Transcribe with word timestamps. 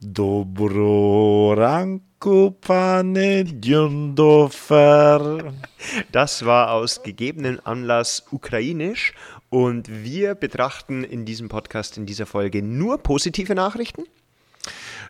Dobro 0.00 1.54
ranku 1.54 2.52
pane 2.52 3.44
Djundofer. 3.44 5.52
Das 6.12 6.44
war 6.44 6.70
aus 6.70 7.02
gegebenem 7.02 7.58
Anlass 7.64 8.22
ukrainisch 8.30 9.12
und 9.50 10.04
wir 10.04 10.36
betrachten 10.36 11.02
in 11.02 11.24
diesem 11.24 11.48
Podcast, 11.48 11.98
in 11.98 12.06
dieser 12.06 12.26
Folge 12.26 12.62
nur 12.62 12.98
positive 12.98 13.56
Nachrichten. 13.56 14.04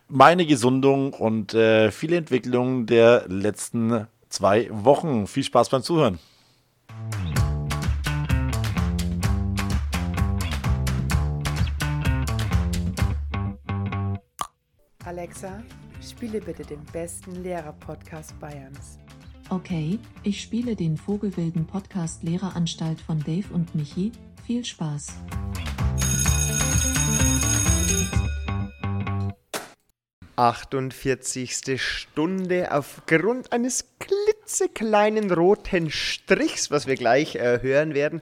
Meine 0.07 0.47
Gesundung 0.47 1.13
und 1.13 1.53
äh, 1.53 1.91
viele 1.91 2.17
Entwicklungen 2.17 2.87
der 2.87 3.25
letzten 3.27 4.07
zwei 4.29 4.69
Wochen. 4.71 5.27
Viel 5.27 5.43
Spaß 5.43 5.69
beim 5.69 5.83
Zuhören. 5.83 6.17
Alexa, 15.19 15.61
spiele 16.01 16.39
bitte 16.39 16.63
den 16.63 16.79
besten 16.93 17.43
Lehrer-Podcast 17.43 18.39
Bayerns. 18.39 18.99
Okay, 19.49 19.99
ich 20.23 20.41
spiele 20.41 20.77
den 20.77 20.95
Vogelwilden 20.95 21.67
Podcast 21.67 22.23
Lehreranstalt 22.23 23.01
von 23.01 23.19
Dave 23.19 23.53
und 23.53 23.75
Michi. 23.75 24.13
Viel 24.45 24.63
Spaß. 24.63 25.11
48. 30.39 31.81
Stunde 31.81 32.71
aufgrund 32.71 33.51
eines 33.51 33.85
klitzekleinen 33.99 35.31
roten 35.31 35.91
Strichs, 35.91 36.71
was 36.71 36.87
wir 36.87 36.95
gleich 36.95 37.35
äh, 37.35 37.59
hören 37.61 37.93
werden, 37.93 38.21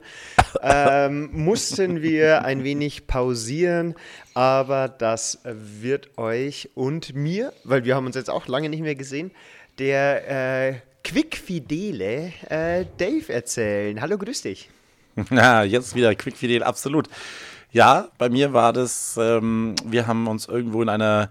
ähm, 0.60 1.30
mussten 1.32 2.02
wir 2.02 2.44
ein 2.44 2.64
wenig 2.64 3.06
pausieren, 3.06 3.94
aber 4.34 4.88
das 4.88 5.38
wird 5.44 6.18
euch 6.18 6.70
und 6.74 7.14
mir, 7.14 7.52
weil 7.62 7.84
wir 7.84 7.94
haben 7.94 8.06
uns 8.06 8.16
jetzt 8.16 8.30
auch 8.30 8.48
lange 8.48 8.68
nicht 8.68 8.82
mehr 8.82 8.96
gesehen, 8.96 9.30
der 9.78 10.70
äh, 10.70 10.74
quickfidele 11.04 12.32
äh, 12.48 12.84
Dave 12.98 13.32
erzählen. 13.32 14.00
Hallo, 14.00 14.18
grüß 14.18 14.42
dich. 14.42 14.68
Ja, 15.30 15.62
jetzt 15.62 15.94
wieder 15.94 16.14
quickfidel, 16.16 16.64
absolut. 16.64 17.08
Ja, 17.70 18.08
bei 18.18 18.28
mir 18.28 18.52
war 18.52 18.72
das, 18.72 19.16
ähm, 19.20 19.74
wir 19.84 20.06
haben 20.06 20.26
uns 20.26 20.46
irgendwo 20.46 20.82
in 20.82 20.88
einer 20.88 21.30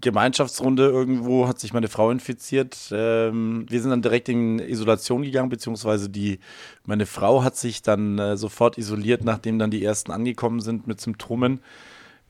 Gemeinschaftsrunde 0.00 0.84
irgendwo 0.84 1.48
hat 1.48 1.58
sich 1.58 1.72
meine 1.72 1.88
Frau 1.88 2.10
infiziert. 2.10 2.76
Ähm, 2.92 3.66
wir 3.68 3.80
sind 3.80 3.90
dann 3.90 4.02
direkt 4.02 4.28
in 4.28 4.60
Isolation 4.60 5.22
gegangen, 5.22 5.48
beziehungsweise 5.48 6.08
die, 6.08 6.38
meine 6.84 7.06
Frau 7.06 7.42
hat 7.42 7.56
sich 7.56 7.82
dann 7.82 8.18
äh, 8.18 8.36
sofort 8.36 8.78
isoliert, 8.78 9.24
nachdem 9.24 9.58
dann 9.58 9.70
die 9.70 9.84
ersten 9.84 10.12
angekommen 10.12 10.60
sind 10.60 10.86
mit 10.86 11.00
Symptomen. 11.00 11.60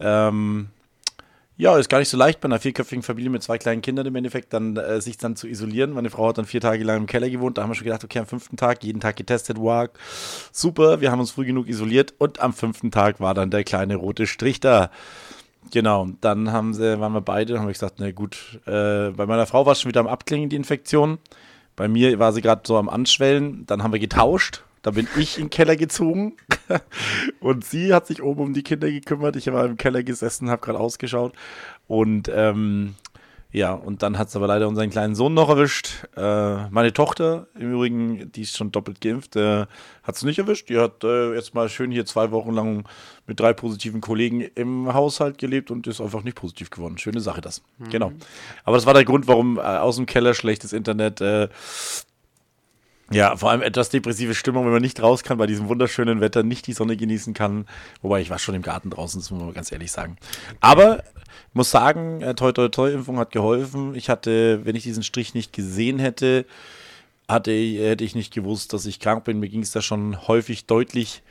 Ähm, 0.00 0.68
ja, 1.58 1.76
ist 1.76 1.88
gar 1.88 1.98
nicht 1.98 2.08
so 2.08 2.16
leicht 2.16 2.40
bei 2.40 2.46
einer 2.46 2.60
vierköpfigen 2.60 3.02
Familie 3.02 3.30
mit 3.30 3.42
zwei 3.42 3.58
kleinen 3.58 3.82
Kindern 3.82 4.06
im 4.06 4.14
Endeffekt, 4.14 4.52
dann 4.52 4.76
äh, 4.76 5.00
sich 5.00 5.18
dann 5.18 5.34
zu 5.34 5.48
isolieren. 5.48 5.90
Meine 5.90 6.08
Frau 6.08 6.28
hat 6.28 6.38
dann 6.38 6.44
vier 6.44 6.60
Tage 6.60 6.84
lang 6.84 6.98
im 6.98 7.06
Keller 7.06 7.28
gewohnt. 7.28 7.58
Da 7.58 7.62
haben 7.62 7.70
wir 7.70 7.74
schon 7.74 7.84
gedacht, 7.84 8.04
okay, 8.04 8.20
am 8.20 8.26
fünften 8.26 8.56
Tag, 8.56 8.84
jeden 8.84 9.00
Tag 9.00 9.16
getestet, 9.16 9.58
wow, 9.58 9.88
super, 10.52 11.00
wir 11.00 11.10
haben 11.10 11.18
uns 11.18 11.32
früh 11.32 11.44
genug 11.44 11.68
isoliert 11.68 12.14
und 12.18 12.38
am 12.38 12.52
fünften 12.52 12.92
Tag 12.92 13.18
war 13.18 13.34
dann 13.34 13.50
der 13.50 13.64
kleine 13.64 13.96
rote 13.96 14.28
Strich 14.28 14.60
da. 14.60 14.90
Genau, 15.70 16.08
dann 16.20 16.52
haben 16.52 16.72
sie, 16.72 16.98
waren 16.98 17.12
wir 17.12 17.20
beide, 17.20 17.58
haben 17.58 17.66
wir 17.66 17.72
gesagt, 17.72 17.96
na 17.98 18.10
gut, 18.10 18.60
äh, 18.66 19.10
bei 19.10 19.26
meiner 19.26 19.46
Frau 19.46 19.66
war 19.66 19.72
es 19.72 19.80
schon 19.80 19.90
wieder 19.90 20.00
am 20.00 20.06
Abklingen, 20.06 20.48
die 20.48 20.56
Infektion. 20.56 21.18
Bei 21.76 21.88
mir 21.88 22.18
war 22.18 22.32
sie 22.32 22.42
gerade 22.42 22.62
so 22.64 22.76
am 22.76 22.88
Anschwellen. 22.88 23.66
Dann 23.66 23.82
haben 23.82 23.92
wir 23.92 24.00
getauscht. 24.00 24.64
Da 24.82 24.92
bin 24.92 25.08
ich 25.16 25.38
in 25.38 25.44
den 25.44 25.50
Keller 25.50 25.76
gezogen 25.76 26.36
und 27.40 27.64
sie 27.64 27.92
hat 27.92 28.06
sich 28.06 28.22
oben 28.22 28.40
um 28.40 28.54
die 28.54 28.62
Kinder 28.62 28.90
gekümmert. 28.90 29.36
Ich 29.36 29.52
war 29.52 29.64
im 29.64 29.76
Keller 29.76 30.02
gesessen, 30.02 30.50
habe 30.50 30.62
gerade 30.62 30.78
ausgeschaut 30.78 31.34
und 31.88 32.30
ähm, 32.32 32.94
ja, 33.50 33.72
und 33.72 34.02
dann 34.02 34.18
hat 34.18 34.28
es 34.28 34.36
aber 34.36 34.46
leider 34.46 34.68
unseren 34.68 34.90
kleinen 34.90 35.14
Sohn 35.14 35.32
noch 35.32 35.48
erwischt. 35.48 36.06
Äh, 36.16 36.68
meine 36.68 36.92
Tochter, 36.92 37.46
im 37.58 37.72
Übrigen, 37.72 38.30
die 38.32 38.42
ist 38.42 38.56
schon 38.56 38.72
doppelt 38.72 39.00
geimpft, 39.00 39.36
äh, 39.36 39.64
hat 40.02 40.16
es 40.16 40.22
nicht 40.22 40.38
erwischt. 40.38 40.68
Die 40.68 40.78
hat 40.78 41.02
äh, 41.02 41.34
jetzt 41.34 41.54
mal 41.54 41.70
schön 41.70 41.90
hier 41.90 42.04
zwei 42.04 42.30
Wochen 42.30 42.52
lang 42.52 42.84
mit 43.26 43.40
drei 43.40 43.54
positiven 43.54 44.02
Kollegen 44.02 44.42
im 44.42 44.92
Haushalt 44.92 45.38
gelebt 45.38 45.70
und 45.70 45.86
ist 45.86 46.02
einfach 46.02 46.24
nicht 46.24 46.36
positiv 46.36 46.68
geworden. 46.68 46.98
Schöne 46.98 47.20
Sache 47.20 47.40
das. 47.40 47.62
Mhm. 47.78 47.88
Genau. 47.88 48.12
Aber 48.64 48.76
das 48.76 48.84
war 48.84 48.92
der 48.92 49.06
Grund, 49.06 49.26
warum 49.28 49.56
äh, 49.56 49.62
aus 49.62 49.96
dem 49.96 50.04
Keller 50.04 50.34
schlechtes 50.34 50.74
Internet. 50.74 51.22
Ja, 53.10 53.36
vor 53.36 53.50
allem 53.50 53.62
etwas 53.62 53.88
depressive 53.88 54.34
Stimmung, 54.34 54.66
wenn 54.66 54.72
man 54.72 54.82
nicht 54.82 55.02
raus 55.02 55.22
kann 55.22 55.38
bei 55.38 55.46
diesem 55.46 55.68
wunderschönen 55.68 56.20
Wetter, 56.20 56.42
nicht 56.42 56.66
die 56.66 56.74
Sonne 56.74 56.96
genießen 56.96 57.32
kann. 57.32 57.66
Wobei 58.02 58.20
ich 58.20 58.28
war 58.28 58.38
schon 58.38 58.54
im 58.54 58.62
Garten 58.62 58.90
draußen, 58.90 59.20
das 59.20 59.30
muss 59.30 59.42
man 59.42 59.54
ganz 59.54 59.72
ehrlich 59.72 59.90
sagen. 59.90 60.18
Aber 60.60 61.02
muss 61.54 61.70
sagen, 61.70 62.20
äh, 62.20 62.34
toi 62.34 62.52
toi 62.52 62.68
toi 62.68 62.92
Impfung 62.92 63.18
hat 63.18 63.32
geholfen. 63.32 63.94
Ich 63.94 64.10
hatte, 64.10 64.64
wenn 64.64 64.76
ich 64.76 64.82
diesen 64.82 65.02
Strich 65.02 65.34
nicht 65.34 65.54
gesehen 65.54 65.98
hätte, 65.98 66.44
hatte, 67.28 67.52
hätte 67.52 68.04
ich 68.04 68.14
nicht 68.14 68.32
gewusst, 68.32 68.72
dass 68.74 68.84
ich 68.84 69.00
krank 69.00 69.24
bin. 69.24 69.40
Mir 69.40 69.48
ging 69.48 69.62
es 69.62 69.70
da 69.72 69.80
schon 69.80 70.28
häufig 70.28 70.66
deutlich 70.66 71.22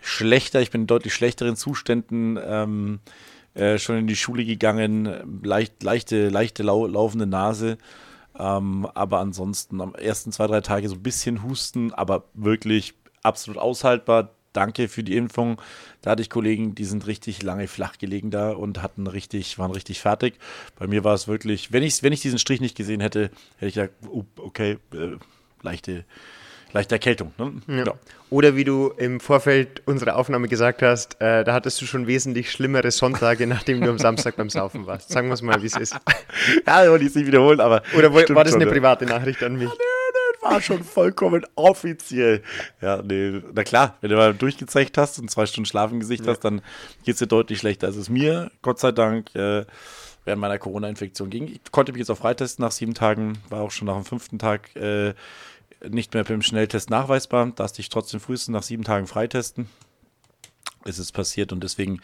schlechter. 0.00 0.60
Ich 0.60 0.70
bin 0.70 0.82
in 0.82 0.86
deutlich 0.86 1.12
schlechteren 1.12 1.56
Zuständen 1.56 2.38
ähm, 2.42 3.00
äh, 3.54 3.78
schon 3.78 3.96
in 3.96 4.06
die 4.06 4.16
Schule 4.16 4.44
gegangen. 4.44 5.40
Leicht, 5.42 5.82
leichte, 5.82 6.30
leichte 6.30 6.62
lau 6.62 6.86
laufende 6.86 7.26
Nase. 7.26 7.76
Ähm, 8.40 8.86
aber 8.94 9.18
ansonsten 9.18 9.80
am 9.80 9.94
ersten 9.94 10.32
zwei, 10.32 10.46
drei 10.46 10.62
Tage 10.62 10.88
so 10.88 10.94
ein 10.94 11.02
bisschen 11.02 11.42
Husten, 11.42 11.92
aber 11.92 12.24
wirklich 12.34 12.94
absolut 13.22 13.60
aushaltbar 13.60 14.30
danke 14.52 14.88
für 14.88 15.02
die 15.02 15.16
Impfung. 15.16 15.60
Da 16.02 16.10
hatte 16.10 16.22
ich 16.22 16.30
Kollegen, 16.30 16.74
die 16.74 16.84
sind 16.84 17.06
richtig 17.06 17.42
lange 17.42 17.68
flach 17.68 17.98
gelegen 17.98 18.30
da 18.30 18.52
und 18.52 18.82
hatten 18.82 19.06
richtig, 19.06 19.58
waren 19.58 19.70
richtig 19.70 20.00
fertig. 20.00 20.34
Bei 20.78 20.86
mir 20.86 21.04
war 21.04 21.14
es 21.14 21.28
wirklich, 21.28 21.72
wenn 21.72 21.82
ich, 21.82 22.02
wenn 22.02 22.12
ich 22.12 22.20
diesen 22.20 22.38
Strich 22.38 22.60
nicht 22.60 22.76
gesehen 22.76 23.00
hätte, 23.00 23.30
hätte 23.58 23.66
ich 23.66 23.74
gesagt, 23.74 23.94
oh, 24.08 24.24
okay, 24.38 24.78
äh, 24.92 25.16
leichte, 25.62 26.04
leichte 26.72 26.94
Erkältung. 26.94 27.32
Ne? 27.38 27.52
Ja. 27.68 27.84
Ja. 27.86 27.94
Oder 28.30 28.54
wie 28.54 28.64
du 28.64 28.92
im 28.96 29.18
Vorfeld 29.20 29.82
unserer 29.86 30.16
Aufnahme 30.16 30.48
gesagt 30.48 30.82
hast, 30.82 31.20
äh, 31.20 31.42
da 31.44 31.52
hattest 31.52 31.80
du 31.80 31.86
schon 31.86 32.06
wesentlich 32.06 32.50
schlimmere 32.50 32.90
Sonntage, 32.90 33.46
nachdem 33.48 33.80
du 33.80 33.90
am 33.90 33.98
Samstag 33.98 34.36
beim 34.36 34.50
Saufen 34.50 34.86
warst. 34.86 35.10
Sagen 35.10 35.28
wir 35.28 35.34
es 35.34 35.42
mal, 35.42 35.60
wie 35.62 35.66
es 35.66 35.76
ist. 35.76 35.94
ja, 36.66 36.88
wollte 36.88 37.04
ich 37.04 37.10
es 37.10 37.16
nicht 37.16 37.26
wiederholen, 37.26 37.60
aber. 37.60 37.82
Oder 37.96 38.12
war 38.14 38.44
das 38.44 38.54
eine 38.54 38.66
private 38.66 39.06
Nachricht 39.06 39.42
an 39.42 39.56
mich? 39.56 39.70
Ja, 40.42 40.50
war 40.50 40.60
schon 40.62 40.82
vollkommen 40.82 41.44
offiziell. 41.54 42.42
Ja, 42.80 43.02
nee, 43.02 43.42
na 43.52 43.62
klar, 43.62 43.98
wenn 44.00 44.10
du 44.10 44.16
mal 44.16 44.32
durchgezeigt 44.32 44.96
hast 44.96 45.18
und 45.18 45.30
zwei 45.30 45.44
Stunden 45.44 45.66
Schlaf 45.66 45.92
im 45.92 46.00
Gesicht 46.00 46.26
hast, 46.26 46.40
dann 46.40 46.62
geht 47.04 47.14
es 47.14 47.18
dir 47.18 47.26
deutlich 47.26 47.58
schlechter, 47.58 47.88
als 47.88 47.96
es 47.96 48.08
mir, 48.08 48.50
Gott 48.62 48.78
sei 48.78 48.92
Dank, 48.92 49.34
äh, 49.34 49.66
während 50.24 50.40
meiner 50.40 50.58
Corona-Infektion 50.58 51.30
ging. 51.30 51.48
Ich 51.48 51.72
konnte 51.72 51.92
mich 51.92 52.00
jetzt 52.00 52.10
auch 52.10 52.18
freitesten 52.18 52.62
nach 52.62 52.72
sieben 52.72 52.94
Tagen, 52.94 53.38
war 53.48 53.60
auch 53.60 53.70
schon 53.70 53.86
nach 53.86 53.96
dem 53.96 54.04
fünften 54.04 54.38
Tag 54.38 54.74
äh, 54.76 55.14
nicht 55.88 56.14
mehr 56.14 56.24
beim 56.24 56.42
Schnelltest 56.42 56.90
nachweisbar. 56.90 57.52
Da 57.54 57.64
hast 57.64 57.78
ich 57.78 57.88
trotzdem 57.88 58.20
frühestens 58.20 58.52
nach 58.52 58.62
sieben 58.62 58.84
Tagen 58.84 59.06
freitesten. 59.06 59.68
Ist 60.84 60.98
es 60.98 61.12
passiert 61.12 61.52
und 61.52 61.62
deswegen 61.62 62.00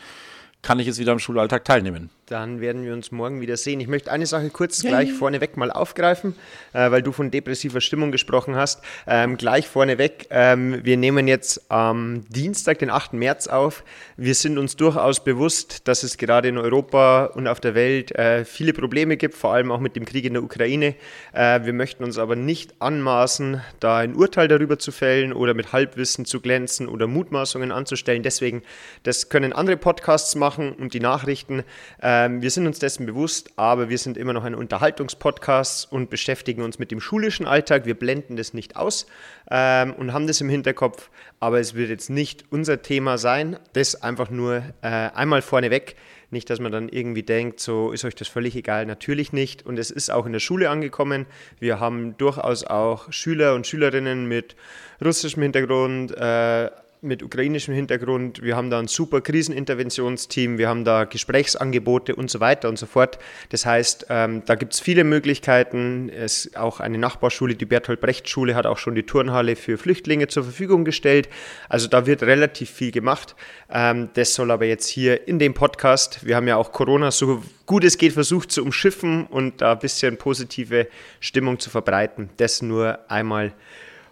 kann 0.62 0.78
ich 0.78 0.86
jetzt 0.86 0.98
wieder 0.98 1.12
am 1.12 1.18
Schulalltag 1.18 1.64
teilnehmen. 1.64 2.10
Dann 2.26 2.60
werden 2.60 2.84
wir 2.84 2.92
uns 2.92 3.12
morgen 3.12 3.40
wieder 3.40 3.56
sehen. 3.56 3.78
Ich 3.78 3.86
möchte 3.86 4.10
eine 4.10 4.26
Sache 4.26 4.50
kurz 4.50 4.82
Yay. 4.82 4.90
gleich 4.90 5.12
vorneweg 5.12 5.56
mal 5.56 5.70
aufgreifen, 5.70 6.34
äh, 6.72 6.90
weil 6.90 7.00
du 7.00 7.12
von 7.12 7.30
depressiver 7.30 7.80
Stimmung 7.80 8.10
gesprochen 8.10 8.56
hast. 8.56 8.82
Ähm, 9.06 9.36
gleich 9.36 9.68
vorneweg, 9.68 10.26
ähm, 10.30 10.80
wir 10.82 10.96
nehmen 10.96 11.28
jetzt 11.28 11.70
am 11.70 12.24
Dienstag, 12.28 12.80
den 12.80 12.90
8. 12.90 13.12
März 13.12 13.46
auf. 13.46 13.84
Wir 14.16 14.34
sind 14.34 14.58
uns 14.58 14.74
durchaus 14.74 15.22
bewusst, 15.22 15.86
dass 15.86 16.02
es 16.02 16.16
gerade 16.16 16.48
in 16.48 16.58
Europa 16.58 17.26
und 17.26 17.46
auf 17.46 17.60
der 17.60 17.76
Welt 17.76 18.10
äh, 18.16 18.44
viele 18.44 18.72
Probleme 18.72 19.16
gibt, 19.16 19.36
vor 19.36 19.52
allem 19.54 19.70
auch 19.70 19.78
mit 19.78 19.94
dem 19.94 20.04
Krieg 20.04 20.24
in 20.24 20.32
der 20.32 20.42
Ukraine. 20.42 20.96
Äh, 21.32 21.64
wir 21.64 21.74
möchten 21.74 22.02
uns 22.02 22.18
aber 22.18 22.34
nicht 22.34 22.74
anmaßen, 22.82 23.60
da 23.78 23.98
ein 23.98 24.16
Urteil 24.16 24.48
darüber 24.48 24.80
zu 24.80 24.90
fällen 24.90 25.32
oder 25.32 25.54
mit 25.54 25.72
Halbwissen 25.72 26.24
zu 26.24 26.40
glänzen 26.40 26.88
oder 26.88 27.06
Mutmaßungen 27.06 27.70
anzustellen. 27.70 28.24
Deswegen, 28.24 28.64
das 29.04 29.28
können 29.28 29.52
andere 29.52 29.76
Podcasts 29.76 30.34
machen 30.34 30.72
und 30.72 30.92
die 30.92 30.98
Nachrichten. 30.98 31.62
Äh, 32.02 32.15
ähm, 32.16 32.40
wir 32.40 32.50
sind 32.50 32.66
uns 32.66 32.78
dessen 32.78 33.04
bewusst, 33.04 33.50
aber 33.56 33.88
wir 33.90 33.98
sind 33.98 34.16
immer 34.16 34.32
noch 34.32 34.44
ein 34.44 34.54
Unterhaltungspodcast 34.54 35.92
und 35.92 36.08
beschäftigen 36.08 36.62
uns 36.62 36.78
mit 36.78 36.90
dem 36.90 37.00
schulischen 37.00 37.46
Alltag. 37.46 37.84
Wir 37.84 37.94
blenden 37.94 38.36
das 38.36 38.54
nicht 38.54 38.76
aus 38.76 39.06
ähm, 39.50 39.92
und 39.94 40.12
haben 40.14 40.26
das 40.26 40.40
im 40.40 40.48
Hinterkopf, 40.48 41.10
aber 41.40 41.60
es 41.60 41.74
wird 41.74 41.90
jetzt 41.90 42.08
nicht 42.08 42.44
unser 42.50 42.80
Thema 42.80 43.18
sein. 43.18 43.58
Das 43.74 44.02
einfach 44.02 44.30
nur 44.30 44.62
äh, 44.82 44.86
einmal 44.86 45.42
vorneweg. 45.42 45.96
Nicht, 46.30 46.50
dass 46.50 46.58
man 46.58 46.72
dann 46.72 46.88
irgendwie 46.88 47.22
denkt, 47.22 47.60
so 47.60 47.92
ist 47.92 48.04
euch 48.04 48.14
das 48.14 48.28
völlig 48.28 48.56
egal. 48.56 48.86
Natürlich 48.86 49.32
nicht. 49.32 49.64
Und 49.64 49.78
es 49.78 49.90
ist 49.90 50.10
auch 50.10 50.26
in 50.26 50.32
der 50.32 50.40
Schule 50.40 50.70
angekommen. 50.70 51.26
Wir 51.60 51.78
haben 51.78 52.16
durchaus 52.16 52.64
auch 52.64 53.12
Schüler 53.12 53.54
und 53.54 53.66
Schülerinnen 53.66 54.26
mit 54.26 54.56
russischem 55.04 55.42
Hintergrund, 55.42 56.16
äh, 56.16 56.70
mit 57.00 57.22
ukrainischem 57.22 57.74
Hintergrund. 57.74 58.42
Wir 58.42 58.56
haben 58.56 58.70
da 58.70 58.78
ein 58.78 58.88
super 58.88 59.20
Kriseninterventionsteam, 59.20 60.58
wir 60.58 60.68
haben 60.68 60.84
da 60.84 61.04
Gesprächsangebote 61.04 62.14
und 62.14 62.30
so 62.30 62.40
weiter 62.40 62.68
und 62.68 62.78
so 62.78 62.86
fort. 62.86 63.18
Das 63.50 63.66
heißt, 63.66 64.06
ähm, 64.10 64.42
da 64.46 64.54
gibt 64.54 64.74
es 64.74 64.80
viele 64.80 65.04
Möglichkeiten. 65.04 66.08
Es 66.08 66.54
auch 66.54 66.80
eine 66.80 66.98
Nachbarschule, 66.98 67.54
die 67.54 67.66
Bertolt 67.66 68.00
Brecht 68.00 68.28
Schule, 68.28 68.54
hat 68.54 68.66
auch 68.66 68.78
schon 68.78 68.94
die 68.94 69.04
Turnhalle 69.04 69.56
für 69.56 69.78
Flüchtlinge 69.78 70.28
zur 70.28 70.44
Verfügung 70.44 70.84
gestellt. 70.84 71.28
Also 71.68 71.88
da 71.88 72.06
wird 72.06 72.22
relativ 72.22 72.70
viel 72.70 72.90
gemacht. 72.90 73.36
Ähm, 73.70 74.10
das 74.14 74.34
soll 74.34 74.50
aber 74.50 74.66
jetzt 74.66 74.88
hier 74.88 75.28
in 75.28 75.38
dem 75.38 75.54
Podcast, 75.54 76.24
wir 76.24 76.36
haben 76.36 76.48
ja 76.48 76.56
auch 76.56 76.72
Corona 76.72 77.10
so 77.10 77.42
gut 77.66 77.84
es 77.84 77.98
geht 77.98 78.12
versucht 78.12 78.52
zu 78.52 78.62
umschiffen 78.62 79.26
und 79.26 79.60
da 79.60 79.72
ein 79.72 79.78
bisschen 79.78 80.16
positive 80.16 80.88
Stimmung 81.20 81.58
zu 81.58 81.68
verbreiten. 81.68 82.30
Das 82.36 82.62
nur 82.62 82.98
einmal 83.10 83.52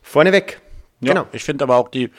vorneweg. 0.02 0.60
Ja, 1.00 1.12
genau. 1.12 1.26
Ich 1.32 1.44
finde 1.44 1.64
aber 1.64 1.76
auch 1.76 1.88
die, 1.88 2.10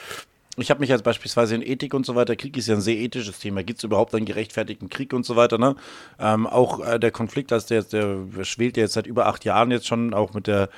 ich 0.58 0.70
habe 0.70 0.80
mich 0.80 0.90
jetzt 0.90 1.04
beispielsweise 1.04 1.56
in 1.56 1.62
Ethik 1.62 1.94
und 1.94 2.06
so 2.06 2.16
weiter, 2.16 2.36
Krieg 2.36 2.56
ist 2.58 2.68
ja 2.68 2.76
ein 2.76 2.82
sehr 2.82 2.96
ethisches 2.96 3.40
Thema. 3.40 3.64
Gibt 3.64 3.80
es 3.80 3.84
überhaupt 3.84 4.16
einen 4.16 4.26
gerechtfertigten 4.26 4.90
Krieg 4.90 5.14
und 5.14 5.26
so 5.26 5.36
weiter? 5.36 5.58
Ne? 5.58 5.76
Ähm, 6.20 6.48
auch 6.48 6.86
äh, 6.86 7.00
der 7.00 7.12
Konflikt, 7.12 7.52
also 7.52 7.68
der, 7.68 7.84
der 7.84 8.44
schwelt 8.46 8.78
ja 8.78 8.84
jetzt 8.84 8.94
seit 8.94 9.08
über 9.08 9.26
acht 9.28 9.44
Jahren 9.46 9.72
jetzt 9.72 9.88
schon, 9.88 10.14
auch 10.14 10.34
mit 10.34 10.48
der 10.48 10.70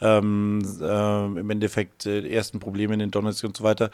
ähm, 0.00 0.60
äh, 0.80 1.24
im 1.40 1.50
Endeffekt 1.50 2.06
äh, 2.06 2.28
ersten 2.28 2.60
Probleme 2.60 2.94
in 2.94 3.00
den 3.00 3.10
Donetsk 3.10 3.44
und 3.44 3.56
so 3.56 3.64
weiter. 3.64 3.90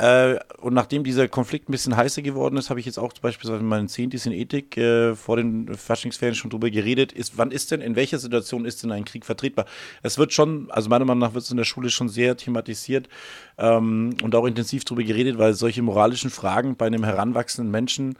Äh, 0.00 0.38
und 0.62 0.72
nachdem 0.72 1.04
dieser 1.04 1.28
Konflikt 1.28 1.68
ein 1.68 1.72
bisschen 1.72 1.94
heißer 1.94 2.22
geworden 2.22 2.56
ist, 2.56 2.70
habe 2.70 2.80
ich 2.80 2.86
jetzt 2.86 2.98
auch 2.98 3.12
beispielsweise 3.20 3.60
in 3.60 3.66
meinen 3.66 3.86
Zehntis 3.86 4.24
in 4.24 4.32
Ethik 4.32 4.78
äh, 4.78 5.14
vor 5.14 5.36
den 5.36 5.74
Faschingsferien 5.74 6.34
schon 6.34 6.48
drüber 6.48 6.70
geredet. 6.70 7.12
Ist, 7.12 7.36
wann 7.36 7.50
ist 7.50 7.70
denn, 7.70 7.82
in 7.82 7.96
welcher 7.96 8.18
Situation 8.18 8.64
ist 8.64 8.82
denn 8.82 8.92
ein 8.92 9.04
Krieg 9.04 9.26
vertretbar? 9.26 9.66
Es 10.02 10.16
wird 10.16 10.32
schon, 10.32 10.70
also 10.70 10.88
meiner 10.88 11.04
Meinung 11.04 11.20
nach 11.20 11.34
wird 11.34 11.44
es 11.44 11.50
in 11.50 11.58
der 11.58 11.64
Schule 11.64 11.90
schon 11.90 12.08
sehr 12.08 12.34
thematisiert 12.38 13.10
ähm, 13.58 14.16
und 14.22 14.34
auch 14.34 14.46
intensiv 14.46 14.86
darüber 14.86 15.02
geredet, 15.02 15.36
weil 15.36 15.52
solche 15.52 15.82
moralischen 15.82 16.30
Fragen 16.30 16.76
bei 16.76 16.86
einem 16.86 17.04
heranwachsenden 17.04 17.70
Menschen 17.70 18.16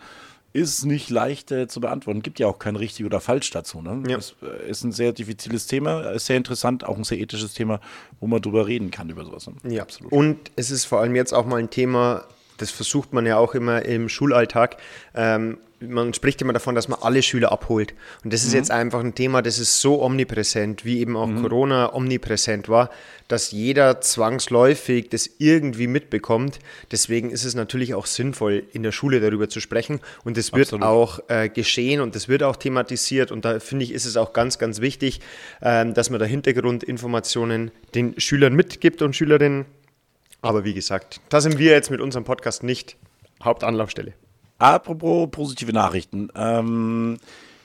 ist 0.53 0.85
nicht 0.85 1.11
leicht 1.11 1.53
äh, 1.53 1.69
zu 1.69 1.81
beantworten. 1.81 2.23
Gibt 2.23 2.39
ja 2.39 2.47
auch 2.47 2.59
kein 2.59 2.77
richtig 2.77 3.07
oder 3.07 3.21
falsch 3.21 3.51
dazu. 3.51 3.83
Ne? 3.83 4.03
Ja. 4.09 4.17
Das 4.17 4.35
äh, 4.43 4.69
ist 4.69 4.83
ein 4.85 4.93
sehr 4.93 5.13
diffiziles 5.13 5.67
Thema, 5.67 6.11
ist 6.11 6.27
sehr 6.27 6.37
interessant, 6.37 6.85
auch 6.85 6.97
ein 6.97 7.05
sehr 7.05 7.19
ethisches 7.19 7.55
Thema, 7.55 7.81
wo 8.19 8.27
man 8.27 8.43
drüber 8.43 8.67
reden 8.67 8.91
kann 8.91 9.09
über 9.11 9.25
sowas. 9.25 9.47
Ne? 9.47 9.55
Ja, 9.75 9.83
absolut. 9.83 10.13
Und 10.13 10.51
es 10.57 10.71
ist 10.71 10.85
vor 10.85 11.01
allem 11.01 11.15
jetzt 11.15 11.33
auch 11.33 11.47
mal 11.47 11.57
ein 11.57 11.71
Thema, 11.71 12.25
das 12.57 12.71
versucht 12.71 13.13
man 13.13 13.27
ja 13.27 13.39
auch 13.39 13.55
immer 13.55 13.85
im 13.85 14.09
Schulalltag. 14.09 14.77
Ähm, 15.15 15.59
man 15.81 16.13
spricht 16.13 16.43
immer 16.43 16.53
davon, 16.53 16.75
dass 16.75 16.89
man 16.89 16.99
alle 17.03 17.23
Schüler 17.23 17.53
abholt. 17.53 17.95
Und 18.23 18.33
das 18.33 18.43
ist 18.43 18.51
mhm. 18.51 18.57
jetzt 18.57 18.71
einfach 18.71 19.01
ein 19.01 19.15
Thema, 19.15 19.43
das 19.43 19.59
ist 19.59 19.81
so 19.81 20.03
omnipräsent, 20.03 20.85
wie 20.85 21.01
eben 21.01 21.17
auch 21.17 21.27
mhm. 21.27 21.43
Corona 21.43 21.95
omnipräsent 21.95 22.69
war, 22.69 22.91
dass 23.29 23.51
jeder 23.51 24.01
zwangsläufig 24.01 25.09
das 25.09 25.31
irgendwie 25.39 25.87
mitbekommt. 25.87 26.59
Deswegen 26.93 27.31
ist 27.31 27.45
es 27.45 27.55
natürlich 27.55 27.95
auch 27.95 28.07
sinnvoll, 28.07 28.65
in 28.73 28.83
der 28.83 28.93
Schule 28.93 29.21
darüber 29.21 29.49
zu 29.49 29.61
sprechen. 29.61 30.01
Und 30.25 30.37
das 30.37 30.53
wird 30.53 30.73
Absolut. 30.73 30.87
auch 30.87 31.21
äh, 31.29 31.49
geschehen 31.49 32.01
und 32.01 32.15
das 32.15 32.29
wird 32.29 32.43
auch 32.43 32.57
thematisiert. 32.57 33.33
Und 33.33 33.45
da 33.45 33.61
finde 33.61 33.85
ich, 33.85 33.93
ist 33.93 34.05
es 34.05 34.17
auch 34.17 34.33
ganz, 34.33 34.59
ganz 34.59 34.81
wichtig, 34.81 35.21
äh, 35.61 35.91
dass 35.93 36.11
man 36.11 36.21
da 36.21 36.27
Hintergrundinformationen 36.27 37.71
den 37.95 38.21
Schülern 38.21 38.55
mitgibt 38.55 39.01
und 39.03 39.17
Schülerinnen. 39.17 39.65
Aber 40.43 40.65
wie 40.65 40.75
gesagt, 40.75 41.21
da 41.29 41.41
sind 41.41 41.59
wir 41.59 41.73
jetzt 41.73 41.91
mit 41.91 42.01
unserem 42.01 42.25
Podcast 42.25 42.63
nicht 42.63 42.97
Hauptanlaufstelle. 43.43 44.15
Apropos 44.61 45.29
positive 45.31 45.73
Nachrichten. 45.73 46.29
Ähm, 46.37 47.19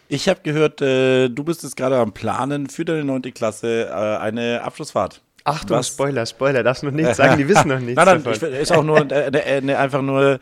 ich 0.07 0.29
habe 0.29 0.39
gehört, 0.43 0.81
äh, 0.81 1.29
du 1.29 1.43
bist 1.43 1.61
jetzt 1.63 1.75
gerade 1.75 1.97
am 1.97 2.13
Planen 2.13 2.69
für 2.69 2.85
deine 2.85 3.03
neunte 3.03 3.31
Klasse 3.31 3.89
äh, 3.89 4.17
eine 4.17 4.61
Abschlussfahrt. 4.63 5.21
Achtung, 5.43 5.77
Was? 5.77 5.89
Spoiler, 5.89 6.25
Spoiler, 6.25 6.63
darfst 6.63 6.83
du 6.83 6.87
noch 6.87 6.93
nichts 6.93 7.17
sagen, 7.17 7.37
die 7.37 7.47
wissen 7.47 7.67
noch 7.67 7.79
nichts. 7.79 7.95
nein, 7.97 8.05
nein, 8.05 8.23
davon. 8.23 8.49
ist 8.53 8.71
auch 8.71 8.83
nur 8.83 9.01
eine, 9.01 9.43
eine, 9.43 9.77
einfach 9.77 10.01
nur 10.01 10.39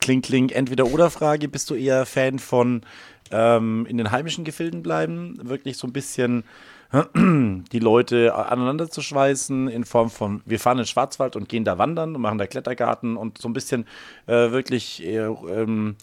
kling, 0.00 0.22
kling, 0.22 0.50
entweder 0.50 0.86
oder 0.86 1.08
Frage. 1.08 1.48
Bist 1.48 1.70
du 1.70 1.74
eher 1.74 2.04
Fan 2.04 2.38
von 2.38 2.82
ähm, 3.30 3.86
in 3.88 3.96
den 3.96 4.10
heimischen 4.10 4.44
Gefilden 4.44 4.82
bleiben? 4.82 5.38
Wirklich 5.40 5.76
so 5.78 5.86
ein 5.86 5.92
bisschen 5.92 6.42
die 7.14 7.78
Leute 7.78 8.34
aneinander 8.34 8.90
zu 8.90 9.00
schweißen 9.00 9.68
in 9.68 9.84
Form 9.84 10.10
von, 10.10 10.42
wir 10.44 10.60
fahren 10.60 10.78
in 10.78 10.82
den 10.82 10.88
Schwarzwald 10.88 11.36
und 11.36 11.48
gehen 11.48 11.64
da 11.64 11.78
wandern 11.78 12.14
und 12.14 12.20
machen 12.20 12.38
da 12.38 12.46
Klettergarten 12.46 13.16
und 13.16 13.38
so 13.38 13.48
ein 13.48 13.54
bisschen 13.54 13.86
äh, 14.26 14.50
wirklich 14.50 15.02
eher, 15.02 15.36
ähm, 15.48 15.96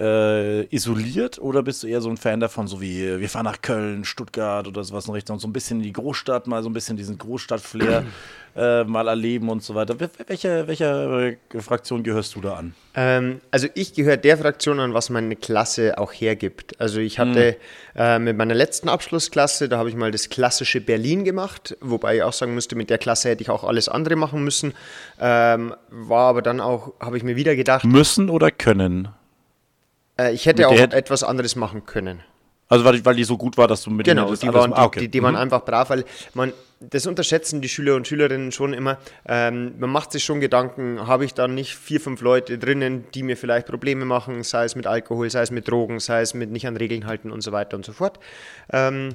äh, 0.00 0.62
isoliert 0.74 1.38
oder 1.38 1.62
bist 1.62 1.82
du 1.82 1.86
eher 1.86 2.00
so 2.00 2.08
ein 2.08 2.16
Fan 2.16 2.40
davon, 2.40 2.66
so 2.66 2.80
wie 2.80 3.20
wir 3.20 3.28
fahren 3.28 3.44
nach 3.44 3.60
Köln, 3.60 4.04
Stuttgart 4.04 4.66
oder 4.66 4.82
sowas 4.82 5.06
in 5.06 5.12
Richtung, 5.12 5.38
so 5.38 5.46
ein 5.46 5.52
bisschen 5.52 5.78
in 5.78 5.82
die 5.84 5.92
Großstadt, 5.92 6.46
mal 6.46 6.62
so 6.62 6.70
ein 6.70 6.72
bisschen 6.72 6.96
diesen 6.96 7.18
Großstadt-Flair 7.18 8.04
äh, 8.56 8.84
mal 8.84 9.08
erleben 9.08 9.50
und 9.50 9.62
so 9.62 9.74
weiter. 9.74 9.96
Welche, 10.26 10.66
welche 10.66 11.36
äh, 11.52 11.60
Fraktion 11.60 12.02
gehörst 12.02 12.34
du 12.34 12.40
da 12.40 12.54
an? 12.54 12.74
Ähm, 12.94 13.42
also 13.50 13.68
ich 13.74 13.92
gehöre 13.92 14.16
der 14.16 14.38
Fraktion 14.38 14.80
an, 14.80 14.94
was 14.94 15.10
meine 15.10 15.36
Klasse 15.36 15.98
auch 15.98 16.12
hergibt. 16.12 16.80
Also 16.80 17.00
ich 17.00 17.18
hatte 17.18 17.56
mhm. 17.94 18.00
äh, 18.00 18.18
mit 18.18 18.38
meiner 18.38 18.54
letzten 18.54 18.88
Abschlussklasse, 18.88 19.68
da 19.68 19.76
habe 19.76 19.90
ich 19.90 19.96
mal 19.96 20.10
das 20.10 20.30
klassische 20.30 20.80
Berlin 20.80 21.24
gemacht, 21.24 21.76
wobei 21.82 22.16
ich 22.16 22.22
auch 22.22 22.32
sagen 22.32 22.54
müsste, 22.54 22.74
mit 22.74 22.88
der 22.88 22.98
Klasse 22.98 23.28
hätte 23.28 23.42
ich 23.42 23.50
auch 23.50 23.64
alles 23.64 23.90
andere 23.90 24.16
machen 24.16 24.42
müssen. 24.42 24.72
Ähm, 25.20 25.74
war 25.90 26.30
aber 26.30 26.40
dann 26.40 26.60
auch, 26.60 26.94
habe 27.00 27.18
ich 27.18 27.22
mir 27.22 27.36
wieder 27.36 27.54
gedacht. 27.54 27.84
Müssen 27.84 28.30
oder 28.30 28.50
können? 28.50 29.08
Äh, 30.20 30.32
ich 30.32 30.46
hätte 30.46 30.68
auch 30.68 30.72
etwas 30.72 31.22
anderes 31.22 31.56
machen 31.56 31.86
können. 31.86 32.20
Also 32.68 32.84
weil, 32.84 33.04
weil 33.04 33.16
die 33.16 33.24
so 33.24 33.36
gut 33.36 33.58
war, 33.58 33.66
dass 33.66 33.82
du 33.82 33.90
mit 33.90 34.06
genau, 34.06 34.26
denen 34.26 34.38
die 34.38 34.54
waren, 34.54 34.72
ah, 34.72 34.84
okay. 34.84 35.00
die, 35.00 35.06
die, 35.06 35.10
die 35.12 35.22
waren 35.22 35.34
mhm. 35.34 35.40
einfach 35.40 35.64
brav, 35.64 35.90
weil 35.90 36.04
man 36.34 36.52
das 36.78 37.06
unterschätzen 37.06 37.60
die 37.60 37.68
Schüler 37.68 37.94
und 37.96 38.06
Schülerinnen 38.06 38.52
schon 38.52 38.72
immer. 38.72 38.98
Ähm, 39.26 39.74
man 39.78 39.90
macht 39.90 40.12
sich 40.12 40.24
schon 40.24 40.40
Gedanken, 40.40 41.06
habe 41.06 41.24
ich 41.24 41.34
da 41.34 41.46
nicht 41.46 41.74
vier, 41.74 42.00
fünf 42.00 42.22
Leute 42.22 42.58
drinnen, 42.58 43.04
die 43.12 43.22
mir 43.22 43.36
vielleicht 43.36 43.66
Probleme 43.66 44.04
machen, 44.04 44.44
sei 44.44 44.64
es 44.64 44.76
mit 44.76 44.86
Alkohol, 44.86 45.28
sei 45.30 45.42
es 45.42 45.50
mit 45.50 45.68
Drogen, 45.68 46.00
sei 46.00 46.22
es 46.22 46.32
mit 46.32 46.50
nicht 46.50 46.66
an 46.66 46.76
Regeln 46.76 47.06
halten 47.06 47.32
und 47.32 47.42
so 47.42 47.52
weiter 47.52 47.76
und 47.76 47.84
so 47.84 47.92
fort. 47.92 48.18
Ähm, 48.72 49.10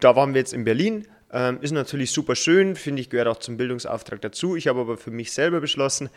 da 0.00 0.14
waren 0.14 0.34
wir 0.34 0.40
jetzt 0.40 0.52
in 0.52 0.64
Berlin. 0.64 1.08
Ähm, 1.32 1.58
ist 1.62 1.72
natürlich 1.72 2.12
super 2.12 2.36
schön, 2.36 2.76
finde 2.76 3.00
ich, 3.00 3.08
gehört 3.08 3.26
auch 3.26 3.38
zum 3.38 3.56
Bildungsauftrag 3.56 4.20
dazu. 4.20 4.54
Ich 4.54 4.68
habe 4.68 4.80
aber 4.80 4.98
für 4.98 5.10
mich 5.10 5.32
selber 5.32 5.60
beschlossen, 5.60 6.10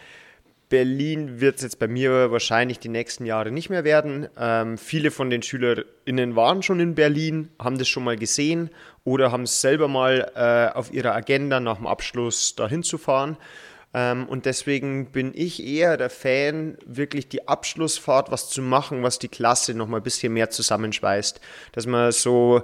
Berlin 0.69 1.39
wird 1.41 1.57
es 1.57 1.61
jetzt 1.61 1.79
bei 1.79 1.87
mir 1.87 2.31
wahrscheinlich 2.31 2.79
die 2.79 2.89
nächsten 2.89 3.25
Jahre 3.25 3.51
nicht 3.51 3.69
mehr 3.69 3.83
werden. 3.83 4.27
Ähm, 4.37 4.77
viele 4.77 5.11
von 5.11 5.29
den 5.29 5.41
SchülerInnen 5.41 6.35
waren 6.35 6.63
schon 6.63 6.79
in 6.79 6.95
Berlin, 6.95 7.49
haben 7.59 7.77
das 7.77 7.87
schon 7.87 8.03
mal 8.03 8.17
gesehen 8.17 8.69
oder 9.03 9.31
haben 9.31 9.43
es 9.43 9.61
selber 9.61 9.87
mal 9.87 10.31
äh, 10.35 10.75
auf 10.75 10.91
ihrer 10.91 11.13
Agenda 11.13 11.59
nach 11.59 11.77
dem 11.77 11.87
Abschluss 11.87 12.55
dahin 12.55 12.83
zu 12.83 12.97
fahren. 12.97 13.37
Ähm, 13.93 14.27
und 14.27 14.45
deswegen 14.45 15.11
bin 15.11 15.31
ich 15.33 15.63
eher 15.63 15.95
der 15.97 16.09
Fan, 16.09 16.77
wirklich 16.85 17.29
die 17.29 17.47
Abschlussfahrt 17.47 18.31
was 18.31 18.49
zu 18.49 18.61
machen, 18.61 19.03
was 19.03 19.19
die 19.19 19.29
Klasse 19.29 19.73
noch 19.73 19.87
mal 19.87 19.97
ein 19.97 20.03
bisschen 20.03 20.33
mehr 20.33 20.49
zusammenschweißt. 20.49 21.39
Dass 21.71 21.85
man 21.85 22.11
so 22.11 22.63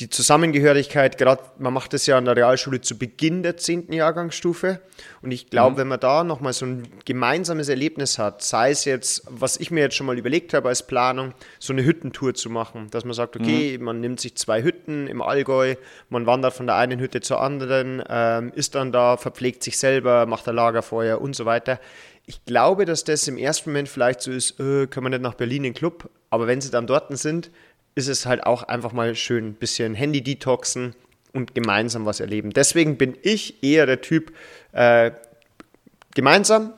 die 0.00 0.08
Zusammengehörigkeit, 0.08 1.18
gerade 1.18 1.42
man 1.58 1.72
macht 1.72 1.92
das 1.92 2.06
ja 2.06 2.16
an 2.16 2.24
der 2.24 2.36
Realschule 2.36 2.80
zu 2.80 2.96
Beginn 2.96 3.42
der 3.42 3.56
10. 3.56 3.92
Jahrgangsstufe. 3.92 4.80
Und 5.22 5.32
ich 5.32 5.50
glaube, 5.50 5.72
mhm. 5.72 5.76
wenn 5.78 5.88
man 5.88 6.00
da 6.00 6.22
nochmal 6.22 6.52
so 6.52 6.66
ein 6.66 6.86
gemeinsames 7.04 7.68
Erlebnis 7.68 8.18
hat, 8.18 8.42
sei 8.42 8.70
es 8.70 8.84
jetzt, 8.84 9.24
was 9.28 9.56
ich 9.56 9.72
mir 9.72 9.80
jetzt 9.80 9.96
schon 9.96 10.06
mal 10.06 10.16
überlegt 10.16 10.54
habe 10.54 10.68
als 10.68 10.86
Planung, 10.86 11.34
so 11.58 11.72
eine 11.72 11.84
Hüttentour 11.84 12.34
zu 12.34 12.48
machen, 12.48 12.88
dass 12.90 13.04
man 13.04 13.14
sagt, 13.14 13.34
okay, 13.34 13.76
mhm. 13.76 13.84
man 13.84 14.00
nimmt 14.00 14.20
sich 14.20 14.36
zwei 14.36 14.62
Hütten 14.62 15.08
im 15.08 15.20
Allgäu, 15.20 15.74
man 16.10 16.26
wandert 16.26 16.54
von 16.54 16.66
der 16.66 16.76
einen 16.76 17.00
Hütte 17.00 17.20
zur 17.20 17.40
anderen, 17.40 18.02
ähm, 18.08 18.52
ist 18.54 18.76
dann 18.76 18.92
da, 18.92 19.16
verpflegt 19.16 19.64
sich 19.64 19.78
selber, 19.78 20.26
macht 20.26 20.48
ein 20.48 20.54
Lagerfeuer 20.54 21.20
und 21.20 21.34
so 21.34 21.44
weiter. 21.44 21.80
Ich 22.26 22.44
glaube, 22.44 22.84
dass 22.84 23.04
das 23.04 23.26
im 23.26 23.38
ersten 23.38 23.70
Moment 23.70 23.88
vielleicht 23.88 24.20
so 24.20 24.30
ist, 24.30 24.60
äh, 24.60 24.86
können 24.86 25.06
wir 25.06 25.10
nicht 25.10 25.22
nach 25.22 25.34
Berlin 25.34 25.64
in 25.64 25.72
den 25.72 25.74
Club, 25.74 26.10
aber 26.30 26.46
wenn 26.46 26.60
sie 26.60 26.70
dann 26.70 26.86
dort 26.86 27.16
sind, 27.16 27.50
ist 27.98 28.06
es 28.06 28.26
halt 28.26 28.46
auch 28.46 28.62
einfach 28.62 28.92
mal 28.92 29.16
schön, 29.16 29.48
ein 29.48 29.54
bisschen 29.54 29.94
Handy-Detoxen 29.94 30.94
und 31.32 31.56
gemeinsam 31.56 32.06
was 32.06 32.20
erleben. 32.20 32.50
Deswegen 32.50 32.96
bin 32.96 33.18
ich 33.22 33.62
eher 33.62 33.86
der 33.86 34.00
Typ, 34.00 34.32
äh, 34.70 35.10
gemeinsam, 36.14 36.72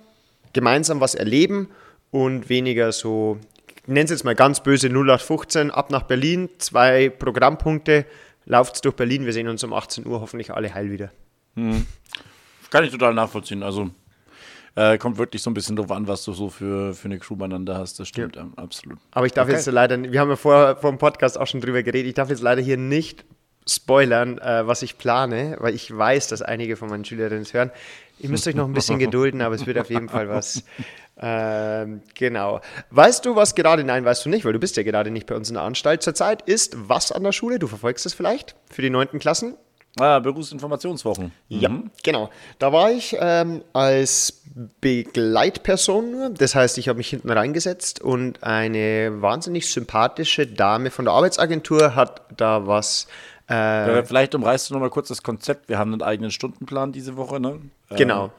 gemeinsam 0.55 1.01
was 1.01 1.15
erleben 1.15 1.69
und 2.11 2.49
weniger 2.49 2.91
so, 2.91 3.39
ich 3.83 3.87
nenne 3.87 4.05
es 4.05 4.11
jetzt 4.11 4.25
mal 4.25 4.35
ganz 4.35 4.63
böse 4.63 4.89
0815, 4.89 5.71
ab 5.71 5.91
nach 5.91 6.05
Berlin, 6.05 6.49
zwei 6.57 7.11
Programmpunkte, 7.11 8.07
lauft 8.47 8.83
durch 8.87 8.97
Berlin, 8.97 9.27
wir 9.27 9.35
sehen 9.35 9.49
uns 9.49 9.63
um 9.63 9.75
18 9.75 10.07
Uhr 10.07 10.23
hoffentlich 10.23 10.53
alle 10.53 10.73
heil 10.73 10.91
wieder. 10.91 11.13
Hm. 11.55 11.87
Kann 12.71 12.85
ich 12.85 12.93
total 12.93 13.13
nachvollziehen. 13.13 13.63
Also 13.63 13.91
äh, 14.81 14.97
kommt 14.97 15.19
wirklich 15.19 15.43
so 15.43 15.51
ein 15.51 15.55
bisschen 15.55 15.77
drauf 15.77 15.91
an, 15.91 16.09
was 16.09 16.25
du 16.25 16.33
so 16.33 16.49
für, 16.49 16.95
für 16.95 17.05
eine 17.05 17.19
Crew 17.19 17.37
beieinander 17.37 17.77
hast. 17.77 18.01
Das 18.01 18.09
stimmt, 18.09 18.37
ja. 18.37 18.49
Absolut. 18.57 18.99
Aber 19.11 19.27
ich 19.27 19.33
darf 19.33 19.47
okay. 19.47 19.57
jetzt 19.57 19.67
leider, 19.67 20.01
wir 20.03 20.19
haben 20.19 20.31
ja 20.31 20.37
vor, 20.37 20.77
vor 20.77 20.91
dem 20.91 20.99
Podcast 20.99 21.39
auch 21.39 21.47
schon 21.47 21.61
drüber 21.61 21.83
geredet, 21.83 22.09
ich 22.09 22.15
darf 22.15 22.31
jetzt 22.31 22.41
leider 22.41 22.63
hier 22.63 22.79
nicht 22.79 23.27
spoilern, 23.69 24.39
äh, 24.39 24.67
was 24.67 24.81
ich 24.83 24.97
plane, 24.97 25.59
weil 25.61 25.75
ich 25.75 25.95
weiß, 25.95 26.29
dass 26.29 26.41
einige 26.41 26.77
von 26.77 26.89
meinen 26.89 27.05
Schülerinnen 27.05 27.43
es 27.43 27.53
hören. 27.53 27.71
Ihr 28.19 28.31
müsst 28.31 28.49
euch 28.49 28.55
noch 28.55 28.67
ein 28.67 28.73
bisschen 28.73 28.99
gedulden, 28.99 29.43
aber 29.43 29.55
es 29.55 29.67
wird 29.67 29.79
auf 29.79 29.91
jeden 29.91 30.09
Fall 30.09 30.31
was. 30.31 30.65
Ähm, 31.23 32.01
genau. 32.15 32.63
Weißt 32.89 33.27
du, 33.27 33.37
was 33.37 33.55
gerade, 33.55 33.85
nein, 33.85 34.07
weißt 34.07 34.25
du 34.25 34.31
nicht, 34.31 34.47
weil 34.47 34.55
du 34.55 34.59
bist 34.59 34.79
ja 34.79 34.83
gerade 34.83 35.11
nicht 35.11 35.27
bei 35.27 35.37
uns 35.37 35.51
in 35.51 35.55
der 35.55 35.63
Anstalt. 35.65 36.03
Zurzeit 36.03 36.41
ist 36.49 36.75
was 36.89 37.13
an 37.13 37.23
der 37.23 37.33
Schule? 37.33 37.59
Du 37.59 37.67
verfolgst 37.67 38.07
es 38.07 38.15
vielleicht 38.15 38.57
für 38.71 38.81
die 38.81 38.89
neunten 38.89 39.19
Klassen? 39.19 39.57
Ah, 39.99 40.19
Berufsinformationswochen. 40.21 41.33
Ja, 41.49 41.69
Mhm. 41.69 41.91
genau. 42.03 42.31
Da 42.59 42.73
war 42.73 42.91
ich 42.93 43.17
ähm, 43.19 43.63
als 43.73 44.41
Begleitperson 44.81 46.11
nur. 46.13 46.31
Das 46.31 46.55
heißt, 46.55 46.79
ich 46.79 46.89
habe 46.89 46.99
mich 46.99 47.09
hinten 47.09 47.31
reingesetzt 47.31 48.01
und 48.01 48.43
eine 48.43 49.21
wahnsinnig 49.21 49.69
sympathische 49.71 50.47
Dame 50.47 50.91
von 50.91 51.05
der 51.07 51.15
Arbeitsagentur 51.15 51.95
hat 51.97 52.23
da 52.37 52.67
was. 52.67 53.07
Äh, 53.49 53.55
Ja, 53.55 54.03
Vielleicht 54.05 54.35
umreißt 54.35 54.71
du 54.71 54.75
noch 54.75 54.81
mal 54.81 54.91
kurz 54.91 55.09
das 55.09 55.23
Konzept. 55.23 55.69
Wir 55.69 55.79
haben 55.79 55.93
einen 55.93 56.03
eigenen 56.03 56.31
Stundenplan 56.31 56.93
diese 56.93 57.17
Woche, 57.17 57.41
ne? 57.41 57.61
Ähm, 57.91 57.97
genau. 57.97 58.31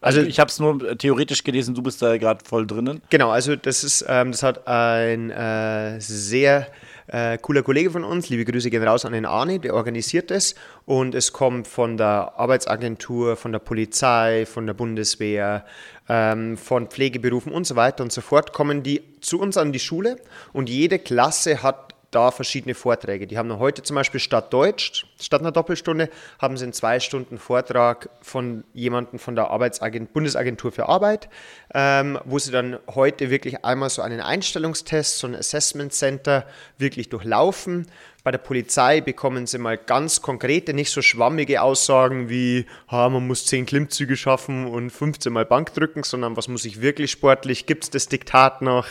Also 0.00 0.20
Also 0.20 0.28
ich 0.28 0.38
habe 0.40 0.48
es 0.48 0.58
nur 0.60 0.82
äh, 0.90 0.96
theoretisch 0.96 1.42
gelesen, 1.44 1.74
du 1.74 1.82
bist 1.82 2.00
da 2.02 2.10
ja 2.12 2.18
gerade 2.18 2.44
voll 2.44 2.66
drinnen. 2.66 3.02
Genau, 3.10 3.30
also 3.30 3.56
das 3.56 3.82
ist, 3.84 4.04
ähm, 4.08 4.30
das 4.32 4.42
hat 4.42 4.66
ein 4.68 5.30
äh, 5.30 6.00
sehr 6.00 6.66
äh, 7.08 7.38
cooler 7.38 7.62
Kollege 7.62 7.90
von 7.90 8.04
uns, 8.04 8.28
liebe 8.28 8.44
Grüße 8.44 8.70
gehen 8.70 8.82
raus 8.82 9.04
an 9.04 9.12
den 9.12 9.26
Arne, 9.26 9.58
der 9.58 9.74
organisiert 9.74 10.30
das 10.30 10.54
und 10.84 11.14
es 11.14 11.32
kommt 11.32 11.66
von 11.66 11.96
der 11.96 12.34
Arbeitsagentur, 12.36 13.36
von 13.36 13.52
der 13.52 13.58
Polizei, 13.58 14.46
von 14.46 14.66
der 14.66 14.74
Bundeswehr, 14.74 15.64
ähm, 16.08 16.56
von 16.56 16.88
Pflegeberufen 16.88 17.52
und 17.52 17.66
so 17.66 17.76
weiter 17.76 18.02
und 18.02 18.12
so 18.12 18.20
fort, 18.20 18.52
kommen 18.52 18.82
die 18.82 19.02
zu 19.20 19.40
uns 19.40 19.56
an 19.56 19.72
die 19.72 19.78
Schule. 19.78 20.18
Und 20.52 20.68
jede 20.68 20.98
Klasse 20.98 21.62
hat 21.62 21.87
da 22.10 22.30
verschiedene 22.30 22.74
Vorträge. 22.74 23.26
Die 23.26 23.36
haben 23.36 23.58
heute 23.58 23.82
zum 23.82 23.94
Beispiel 23.96 24.20
statt 24.20 24.52
Deutsch, 24.52 25.06
statt 25.20 25.40
einer 25.40 25.52
Doppelstunde, 25.52 26.08
haben 26.38 26.56
sie 26.56 26.64
einen 26.64 26.72
zwei 26.72 27.00
Stunden 27.00 27.38
Vortrag 27.38 28.08
von 28.22 28.64
jemandem 28.72 29.18
von 29.18 29.34
der 29.34 29.50
Arbeitsagent 29.50 30.12
Bundesagentur 30.12 30.72
für 30.72 30.88
Arbeit, 30.88 31.28
ähm, 31.74 32.18
wo 32.24 32.38
sie 32.38 32.50
dann 32.50 32.78
heute 32.94 33.30
wirklich 33.30 33.64
einmal 33.64 33.90
so 33.90 34.02
einen 34.02 34.20
Einstellungstest, 34.20 35.18
so 35.18 35.26
ein 35.26 35.34
Assessment 35.34 35.92
Center 35.92 36.46
wirklich 36.78 37.10
durchlaufen. 37.10 37.86
Bei 38.28 38.32
der 38.32 38.36
Polizei 38.36 39.00
bekommen 39.00 39.46
sie 39.46 39.56
mal 39.56 39.78
ganz 39.78 40.20
konkrete, 40.20 40.74
nicht 40.74 40.90
so 40.90 41.00
schwammige 41.00 41.62
Aussagen 41.62 42.28
wie, 42.28 42.66
ha, 42.90 43.08
man 43.08 43.26
muss 43.26 43.46
10 43.46 43.64
Klimmzüge 43.64 44.18
schaffen 44.18 44.66
und 44.66 44.90
15 44.90 45.32
Mal 45.32 45.46
Bank 45.46 45.72
drücken, 45.72 46.02
sondern 46.02 46.36
was 46.36 46.46
muss 46.46 46.66
ich 46.66 46.82
wirklich 46.82 47.10
sportlich, 47.10 47.64
gibt 47.64 47.84
es 47.84 47.90
das 47.90 48.06
Diktat 48.06 48.60
noch, 48.60 48.86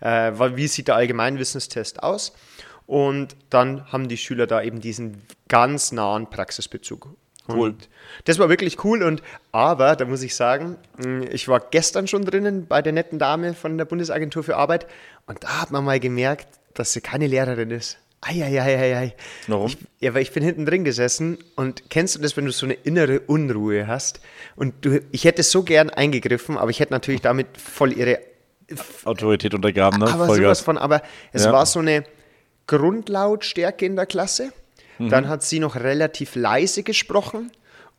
äh, 0.00 0.32
wie 0.56 0.68
sieht 0.68 0.88
der 0.88 0.96
Allgemeinwissenstest 0.96 2.02
aus? 2.02 2.34
Und 2.84 3.34
dann 3.48 3.90
haben 3.90 4.08
die 4.08 4.18
Schüler 4.18 4.46
da 4.46 4.60
eben 4.60 4.82
diesen 4.82 5.22
ganz 5.48 5.90
nahen 5.92 6.28
Praxisbezug. 6.28 7.08
Cool. 7.48 7.70
Und 7.70 7.88
das 8.26 8.38
war 8.38 8.50
wirklich 8.50 8.84
cool 8.84 9.02
und 9.02 9.22
aber, 9.52 9.96
da 9.96 10.04
muss 10.04 10.20
ich 10.20 10.36
sagen, 10.36 10.76
mh, 10.98 11.28
ich 11.30 11.48
war 11.48 11.60
gestern 11.60 12.08
schon 12.08 12.26
drinnen 12.26 12.66
bei 12.66 12.82
der 12.82 12.92
netten 12.92 13.18
Dame 13.18 13.54
von 13.54 13.78
der 13.78 13.86
Bundesagentur 13.86 14.44
für 14.44 14.58
Arbeit 14.58 14.86
und 15.26 15.42
da 15.44 15.62
hat 15.62 15.70
man 15.70 15.82
mal 15.82 15.98
gemerkt, 15.98 16.46
dass 16.74 16.92
sie 16.92 17.00
keine 17.00 17.26
Lehrerin 17.26 17.70
ist. 17.70 17.96
Eieieiei. 18.22 19.14
Warum? 19.48 19.66
Ich, 19.66 19.76
ja, 20.00 20.14
weil 20.14 20.22
ich 20.22 20.32
bin 20.32 20.42
hinten 20.44 20.64
drin 20.64 20.84
gesessen 20.84 21.38
und 21.56 21.90
kennst 21.90 22.14
du 22.14 22.20
das, 22.20 22.36
wenn 22.36 22.44
du 22.46 22.52
so 22.52 22.66
eine 22.66 22.74
innere 22.74 23.20
Unruhe 23.20 23.86
hast? 23.88 24.20
Und 24.56 24.84
du, 24.84 25.00
ich 25.10 25.24
hätte 25.24 25.42
so 25.42 25.62
gern 25.64 25.90
eingegriffen, 25.90 26.56
aber 26.56 26.70
ich 26.70 26.78
hätte 26.80 26.92
natürlich 26.92 27.20
damit 27.20 27.48
voll 27.58 27.92
ihre 27.92 28.20
Autorität 29.04 29.54
untergraben, 29.54 29.98
ne? 29.98 30.06
aber 30.06 30.26
Vollgas. 30.26 30.36
sowas 30.58 30.60
von, 30.60 30.78
aber 30.78 31.02
es 31.32 31.44
Ja. 31.44 31.52
war 31.52 31.66
so 31.66 31.80
eine 31.80 32.04
Grundlautstärke 32.68 33.84
in 33.84 33.96
der 33.96 34.06
Klasse. 34.06 34.52
Mhm. 34.98 35.08
Dann 35.10 35.28
hat 35.28 35.42
sie 35.42 35.58
noch 35.58 35.76
relativ 35.76 36.36
leise 36.36 36.82
gesprochen. 36.82 37.50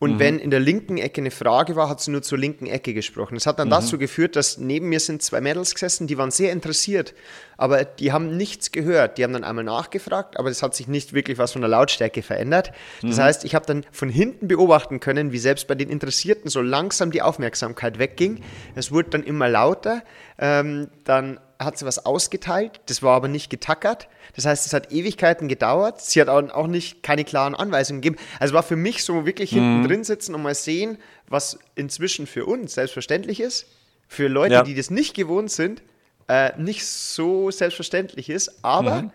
Und 0.03 0.19
wenn 0.19 0.39
in 0.39 0.51
der 0.51 0.59
linken 0.59 0.97
Ecke 0.97 1.21
eine 1.21 1.31
Frage 1.31 1.75
war, 1.75 1.89
hat 1.89 2.01
sie 2.01 2.11
nur 2.11 2.21
zur 2.21 2.37
linken 2.37 2.65
Ecke 2.67 2.93
gesprochen. 2.93 3.35
Das 3.35 3.45
hat 3.45 3.55
Mhm. 3.57 3.61
dann 3.61 3.69
dazu 3.69 3.97
geführt, 3.97 4.35
dass 4.35 4.57
neben 4.57 4.89
mir 4.89 4.99
sind 4.99 5.21
zwei 5.21 5.41
Mädels 5.41 5.73
gesessen, 5.73 6.07
die 6.07 6.17
waren 6.17 6.31
sehr 6.31 6.51
interessiert, 6.51 7.13
aber 7.57 7.83
die 7.85 8.11
haben 8.11 8.35
nichts 8.37 8.71
gehört. 8.71 9.17
Die 9.17 9.23
haben 9.23 9.33
dann 9.33 9.43
einmal 9.43 9.63
nachgefragt, 9.63 10.37
aber 10.37 10.49
es 10.49 10.61
hat 10.61 10.75
sich 10.75 10.87
nicht 10.87 11.13
wirklich 11.13 11.37
was 11.37 11.53
von 11.53 11.61
der 11.61 11.69
Lautstärke 11.69 12.21
verändert. 12.21 12.71
Das 13.01 13.17
Mhm. 13.17 13.21
heißt, 13.23 13.45
ich 13.45 13.55
habe 13.55 13.65
dann 13.65 13.85
von 13.91 14.09
hinten 14.09 14.47
beobachten 14.47 14.99
können, 14.99 15.31
wie 15.31 15.37
selbst 15.39 15.67
bei 15.67 15.75
den 15.75 15.89
Interessierten 15.89 16.49
so 16.49 16.61
langsam 16.61 17.11
die 17.11 17.21
Aufmerksamkeit 17.21 17.99
wegging. 17.99 18.41
Es 18.75 18.91
wurde 18.91 19.09
dann 19.11 19.23
immer 19.23 19.47
lauter. 19.49 20.03
Ähm, 20.39 20.89
dann 21.03 21.39
hat 21.63 21.77
sie 21.77 21.85
was 21.85 22.05
ausgeteilt, 22.05 22.81
das 22.87 23.01
war 23.03 23.15
aber 23.15 23.27
nicht 23.27 23.49
getackert. 23.49 24.07
Das 24.35 24.45
heißt, 24.45 24.65
es 24.65 24.73
hat 24.73 24.91
Ewigkeiten 24.91 25.47
gedauert. 25.47 26.01
Sie 26.01 26.19
hat 26.21 26.29
auch 26.29 26.67
nicht 26.67 27.03
keine 27.03 27.23
klaren 27.23 27.55
Anweisungen 27.55 28.01
gegeben. 28.01 28.21
Also 28.39 28.53
war 28.53 28.63
für 28.63 28.75
mich 28.75 29.03
so 29.03 29.25
wirklich 29.25 29.51
hinten 29.51 29.87
drin 29.87 30.03
sitzen 30.03 30.33
und 30.35 30.41
mal 30.41 30.55
sehen, 30.55 30.97
was 31.27 31.59
inzwischen 31.75 32.27
für 32.27 32.45
uns 32.45 32.73
selbstverständlich 32.73 33.39
ist, 33.39 33.65
für 34.07 34.27
Leute, 34.27 34.53
Ja. 34.55 34.63
die 34.63 34.75
das 34.75 34.89
nicht 34.89 35.13
gewohnt 35.15 35.51
sind, 35.51 35.81
äh, 36.27 36.51
nicht 36.59 36.85
so 36.85 37.51
selbstverständlich 37.51 38.29
ist. 38.29 38.63
Aber 38.63 39.11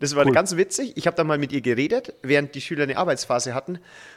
das 0.00 0.14
war 0.14 0.24
Cool. 0.26 0.32
ganz 0.32 0.56
witzig. 0.56 0.92
Ich 0.96 1.06
habe 1.06 1.16
da 1.16 1.24
mal 1.24 1.38
mit 1.38 1.50
ihr 1.52 1.60
geredet, 1.60 2.14
während 2.22 2.54
die 2.54 2.60
Schüler 2.60 2.84
eine 2.84 2.96
Arbeitsphase 2.96 3.52
hatten. 3.54 3.72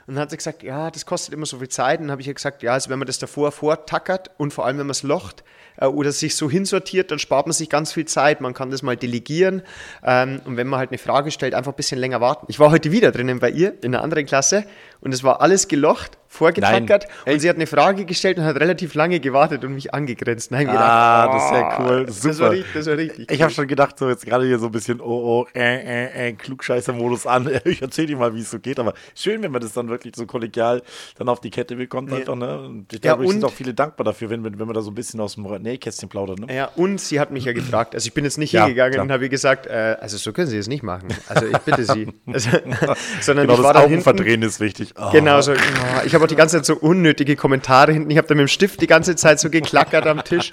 Und 0.05 0.15
dann 0.15 0.19
hat 0.19 0.29
sie 0.29 0.37
gesagt, 0.37 0.61
ja, 0.61 0.91
das 0.91 1.05
kostet 1.07 1.33
immer 1.33 1.47
so 1.47 1.57
viel 1.57 1.69
Zeit. 1.69 1.99
Und 1.99 2.05
dann 2.05 2.11
habe 2.11 2.21
ich 2.21 2.27
ihr 2.27 2.33
gesagt, 2.35 2.61
ja, 2.61 2.73
also 2.73 2.89
wenn 2.91 2.99
man 2.99 3.07
das 3.07 3.17
davor 3.17 3.51
vortackert 3.51 4.29
und 4.37 4.53
vor 4.53 4.65
allem, 4.65 4.77
wenn 4.77 4.85
man 4.85 4.91
es 4.91 5.01
locht 5.01 5.43
äh, 5.77 5.85
oder 5.87 6.11
sich 6.11 6.35
so 6.35 6.51
hinsortiert, 6.51 7.09
dann 7.09 7.17
spart 7.17 7.47
man 7.47 7.53
sich 7.53 7.67
ganz 7.69 7.93
viel 7.93 8.05
Zeit. 8.05 8.41
Man 8.41 8.53
kann 8.53 8.69
das 8.69 8.83
mal 8.83 8.95
delegieren. 8.95 9.63
Ähm, 10.03 10.41
und 10.45 10.55
wenn 10.55 10.67
man 10.67 10.79
halt 10.79 10.91
eine 10.91 10.99
Frage 10.99 11.31
stellt, 11.31 11.55
einfach 11.55 11.71
ein 11.73 11.77
bisschen 11.77 11.99
länger 11.99 12.21
warten. 12.21 12.45
Ich 12.49 12.59
war 12.59 12.69
heute 12.69 12.91
wieder 12.91 13.11
drinnen 13.11 13.39
bei 13.39 13.49
ihr 13.49 13.73
in 13.83 13.95
einer 13.95 14.03
anderen 14.03 14.27
Klasse 14.27 14.65
und 15.01 15.13
es 15.13 15.23
war 15.23 15.41
alles 15.41 15.67
gelocht, 15.67 16.17
vorgetackert. 16.27 17.07
Nein. 17.25 17.33
Und 17.33 17.39
sie 17.41 17.49
hat 17.49 17.57
eine 17.57 17.67
Frage 17.67 18.05
gestellt 18.05 18.37
und 18.37 18.45
hat 18.45 18.55
relativ 18.55 18.93
lange 18.93 19.19
gewartet 19.19 19.65
und 19.65 19.75
mich 19.75 19.93
angegrenzt. 19.93 20.49
Nein, 20.51 20.69
Ah, 20.69 21.27
das 21.27 21.43
ist 21.45 21.51
ja 21.51 21.79
cool. 21.79 22.05
Das, 22.05 22.21
Super. 22.21 22.39
war 22.39 22.51
richtig, 22.51 22.73
das 22.73 22.85
war 22.87 22.97
richtig. 22.97 23.31
Ich 23.31 23.41
habe 23.41 23.51
schon 23.51 23.67
gedacht, 23.67 23.99
so 23.99 24.07
jetzt 24.07 24.25
gerade 24.25 24.45
hier 24.45 24.57
so 24.57 24.67
ein 24.67 24.71
bisschen, 24.71 25.01
oh, 25.01 25.43
oh, 25.43 25.47
äh, 25.53 26.05
äh, 26.05 26.29
äh, 26.29 26.33
Klugscheißer-Modus 26.33 27.27
an. 27.27 27.49
Ich 27.65 27.81
erzähle 27.81 28.07
dir 28.07 28.17
mal, 28.17 28.33
wie 28.33 28.39
es 28.41 28.49
so 28.51 28.59
geht. 28.59 28.79
Aber 28.79 28.93
schön, 29.13 29.41
wenn 29.43 29.51
man 29.51 29.61
das 29.61 29.73
dann 29.73 29.89
wirklich 29.89 30.15
so 30.15 30.25
kollegial 30.25 30.81
dann 31.17 31.27
auf 31.27 31.41
die 31.41 31.49
Kette 31.49 31.75
bekommt. 31.75 32.11
Einfach, 32.13 32.35
ne? 32.35 32.59
Und 32.61 32.93
ich 32.93 33.03
Ja, 33.03 33.13
glaube, 33.13 33.25
es 33.25 33.31
sind 33.31 33.43
auch 33.43 33.51
viele 33.51 33.73
dankbar 33.73 34.05
dafür, 34.05 34.29
wenn, 34.29 34.43
wenn 34.45 34.57
wenn 34.57 34.67
man 34.67 34.73
da 34.73 34.81
so 34.81 34.91
ein 34.91 34.95
bisschen 34.95 35.19
aus 35.19 35.35
dem 35.35 35.43
Nähkästchen 35.43 36.07
plaudert. 36.07 36.39
Ne? 36.39 36.55
Ja, 36.55 36.69
und 36.77 37.01
sie 37.01 37.19
hat 37.19 37.31
mich 37.31 37.43
ja 37.45 37.51
gefragt. 37.53 37.93
Also 37.93 38.07
ich 38.07 38.13
bin 38.13 38.23
jetzt 38.23 38.37
nicht 38.37 38.53
Ja, 38.53 38.61
hingegangen 38.65 38.93
klar. 38.93 39.05
und 39.05 39.11
habe 39.11 39.23
ihr 39.23 39.29
gesagt, 39.29 39.65
äh, 39.67 39.97
also 39.99 40.15
so 40.17 40.31
können 40.31 40.47
Sie 40.47 40.57
es 40.57 40.67
nicht 40.67 40.83
machen. 40.83 41.09
Also 41.27 41.45
ich 41.47 41.57
bitte 41.59 41.83
Sie. 41.83 42.07
Also, 42.31 42.49
sondern 43.21 43.47
Genau, 43.47 43.57
ich 43.59 43.63
war 43.63 43.73
das 43.73 43.81
da 43.83 43.87
hinten. 43.89 43.93
Augenverdrehen 44.07 44.41
ist 44.43 44.59
wichtig. 44.61 44.90
Oh. 44.97 45.11
Genau 45.11 45.41
so. 45.41 45.53
oh, 45.53 46.05
Ich 46.05 46.13
habe 46.13 46.23
auch 46.23 46.27
die 46.27 46.35
ganze 46.35 46.57
Zeit 46.57 46.65
so 46.65 46.75
unnötige 46.75 47.35
Kommentare 47.35 47.93
hinten. 47.93 48.09
Ich 48.09 48.17
habe 48.17 48.27
da 48.27 48.35
mit 48.35 48.41
dem 48.41 48.47
Stift 48.47 48.81
die 48.81 48.87
ganze 48.87 49.15
Zeit 49.15 49.39
so 49.39 49.49
geklackert 49.49 50.05
am 50.07 50.23
Tisch. 50.23 50.51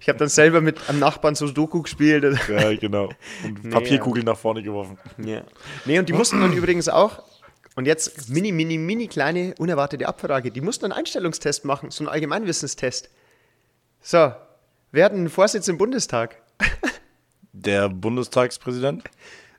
Ich 0.00 0.08
habe 0.08 0.18
dann 0.18 0.28
selber 0.28 0.60
mit 0.60 0.88
einem 0.88 0.98
Nachbarn 0.98 1.34
so 1.34 1.48
Doku 1.50 1.82
gespielt. 1.82 2.24
Ja, 2.48 2.74
genau. 2.76 3.10
Und 3.44 3.70
Papierkugeln 3.70 4.26
nach 4.26 4.36
vorne 4.38 4.62
geworfen. 4.62 4.98
Ja. 5.18 5.42
Nee, 5.84 5.98
und 5.98 6.08
die 6.08 6.12
mussten 6.12 6.40
dann 6.40 6.52
übrigens 6.52 6.88
auch, 6.88 7.22
und 7.76 7.86
jetzt 7.86 8.28
mini, 8.28 8.52
mini, 8.52 8.76
mini 8.76 9.06
kleine 9.06 9.54
unerwartete 9.58 10.06
Abfrage, 10.06 10.50
die 10.50 10.60
mussten 10.60 10.86
einen 10.86 10.92
Einstellungstest 10.92 11.64
machen, 11.64 11.90
so 11.90 12.02
einen 12.04 12.08
Allgemeinwissenstest. 12.08 13.08
So, 14.00 14.32
wer 14.92 15.04
hat 15.04 15.12
einen 15.12 15.28
Vorsitz 15.28 15.68
im 15.68 15.78
Bundestag? 15.78 16.42
Der 17.52 17.88
Bundestagspräsident? 17.88 19.04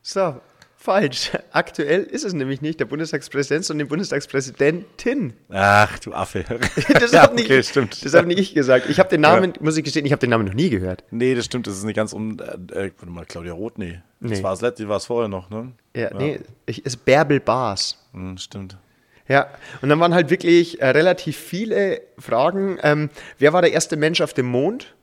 So, 0.02 0.40
falsch. 0.80 1.32
Aktuell 1.52 2.04
ist 2.04 2.24
es 2.24 2.34
nämlich 2.34 2.62
nicht 2.62 2.80
der 2.80 2.86
Bundestagspräsident, 2.86 3.66
sondern 3.66 3.86
die 3.86 3.90
Bundestagspräsidentin. 3.90 5.34
Ach, 5.50 6.00
du 6.00 6.14
Affe. 6.14 6.46
Das 7.00 7.12
ja, 7.12 7.24
habe 7.24 7.36
nicht, 7.36 7.46
okay, 7.46 7.62
stimmt. 7.64 8.04
das 8.04 8.14
hab 8.14 8.26
nicht 8.26 8.40
ich 8.40 8.54
gesagt. 8.54 8.90
Ich 8.90 9.00
habe 9.00 9.10
den 9.10 9.22
Namen, 9.22 9.54
muss 9.60 9.78
ich 9.78 9.84
gestehen, 9.84 10.06
ich 10.06 10.12
habe 10.12 10.20
den 10.20 10.30
Namen 10.30 10.46
noch 10.46 10.54
nie 10.54 10.70
gehört. 10.70 11.04
Nee, 11.12 11.36
das 11.36 11.46
stimmt, 11.46 11.68
das 11.68 11.78
ist 11.78 11.84
nicht 11.84 11.96
ganz 11.96 12.14
um. 12.14 12.40
Äh, 12.40 12.44
äh, 12.88 12.92
warte 12.98 13.12
mal, 13.12 13.26
Claudia 13.26 13.54
Roth, 13.54 13.78
nee. 13.78 14.00
Das 14.22 14.32
Nee. 14.32 14.44
war 14.44 14.52
das 14.52 14.62
letzte, 14.62 14.88
war 14.90 14.98
es 14.98 15.06
vorher 15.06 15.28
noch, 15.30 15.50
ne? 15.50 15.72
Ja, 15.96 16.14
nee, 16.14 16.40
ich, 16.66 16.86
ist 16.86 17.06
Bärbel 17.06 17.40
Baas. 17.40 17.98
Hm, 18.14 18.38
stimmt. 18.38 18.78
Ja, 19.28 19.48
und 19.82 19.90
dann 19.90 20.00
waren 20.00 20.14
halt 20.14 20.30
wirklich 20.30 20.82
äh, 20.82 20.90
relativ 20.90 21.38
viele 21.38 22.02
Fragen. 22.18 22.80
Ähm, 22.82 23.10
wer 23.38 23.54
war 23.54 23.62
der 23.62 23.72
erste 23.72 23.96
Mensch 23.96 24.22
auf 24.22 24.34
dem 24.34 24.48
Mond? 24.48 24.96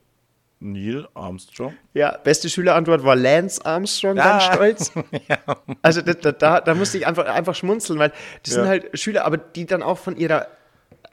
Neil 0.58 1.06
Armstrong. 1.14 1.74
Ja, 1.92 2.16
beste 2.16 2.48
Schülerantwort 2.48 3.04
war 3.04 3.14
Lance 3.14 3.64
Armstrong, 3.64 4.16
ganz 4.16 4.44
Ah. 4.44 4.54
stolz. 4.54 4.92
Also 5.82 6.00
da, 6.02 6.14
da, 6.32 6.60
da, 6.60 6.74
musste 6.74 6.98
ich 6.98 7.06
einfach, 7.06 7.26
einfach 7.26 7.54
schmunzeln, 7.54 7.98
weil 7.98 8.12
das 8.42 8.54
sind 8.54 8.62
Ja. 8.64 8.68
halt 8.70 8.98
Schüler, 8.98 9.24
aber 9.24 9.36
die 9.36 9.66
dann 9.66 9.82
auch 9.82 9.98
von 9.98 10.16
ihrer 10.16 10.46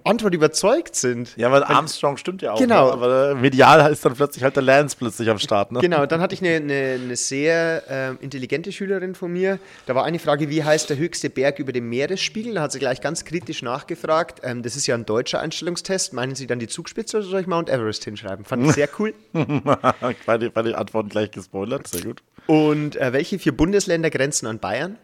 Antwort 0.04 0.34
überzeugt 0.34 0.96
sind. 0.96 1.36
Ja, 1.38 1.52
weil 1.52 1.64
Armstrong 1.64 2.18
stimmt 2.18 2.42
ja 2.42 2.54
auch. 2.54 2.60
Genau. 2.60 2.88
Ne? 2.88 2.94
Aber 2.94 3.32
äh, 3.32 3.36
medial 3.36 3.92
ist 3.92 4.04
dann 4.06 4.14
plötzlich 4.14 4.44
halt 4.44 4.56
der 4.56 4.64
Lance 4.64 4.96
plötzlich 4.98 5.30
am 5.30 5.40
Start, 5.40 5.72
ne? 5.72 5.80
Genau, 5.80 6.06
dann 6.06 6.22
hatte 6.22 6.36
ich 6.36 6.42
eine, 6.42 6.56
eine, 6.56 7.00
eine 7.02 7.16
sehr 7.16 7.84
ähm, 7.90 8.18
intelligente 8.22 8.72
Schülerin 8.72 9.16
von 9.16 9.32
mir. 9.32 9.60
Da 9.86 9.96
war 9.96 10.04
eine 10.04 10.20
Frage, 10.20 10.50
wie 10.50 10.64
heißt 10.64 10.90
der 10.90 10.98
höchste 10.98 11.30
Berg 11.30 11.60
über 11.60 11.72
dem 11.72 11.90
Meeresspiegel? 11.90 12.56
Da 12.56 12.62
hat 12.62 12.72
sie 12.72 12.80
gleich 12.80 13.02
ganz 13.02 13.26
kritisch 13.26 13.62
nachgefragt. 13.62 14.42
Ähm, 14.44 14.64
das 14.64 14.76
ist 14.76 14.88
ja 14.88 14.96
ein 14.96 15.06
deutscher 15.06 15.40
Einstellungstest. 15.40 16.14
Meinen 16.14 16.36
Sie 16.36 16.48
dann 16.48 16.60
die 16.60 16.68
Zugspitze 16.68 17.18
oder 17.18 17.26
soll 17.26 17.42
ich 17.42 17.48
Mount 17.48 17.70
Everest 17.70 18.04
hinschreiben? 18.04 18.46
Fand 18.46 18.66
ich 18.66 18.74
sehr 18.74 18.90
cool. 19.00 19.14
den, 19.34 20.52
bei 20.52 20.62
den 20.62 20.76
Antworten 20.76 21.10
gleich 21.10 21.32
gespoilert, 21.32 21.88
sehr 21.88 22.02
gut. 22.02 22.24
Und 22.48 22.96
äh, 22.98 23.14
welche 23.14 23.40
vier 23.40 23.56
Bundesländer 23.56 24.10
grenzen 24.10 24.48
an 24.48 24.60
Bayern? 24.60 24.98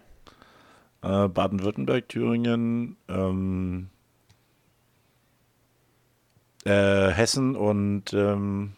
Äh, 1.01 1.29
Baden-Württemberg, 1.29 2.10
Thüringen, 2.10 2.98
ähm, 3.08 3.89
äh, 6.69 7.11
Hessen 7.11 7.55
und 7.55 8.13
ähm, 8.13 8.73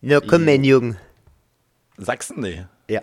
Na 0.00 0.20
komm, 0.20 0.44
mein 0.44 0.64
Jungen. 0.64 0.96
Sachsen, 1.96 2.40
nee. 2.40 2.64
Ja. 2.88 3.00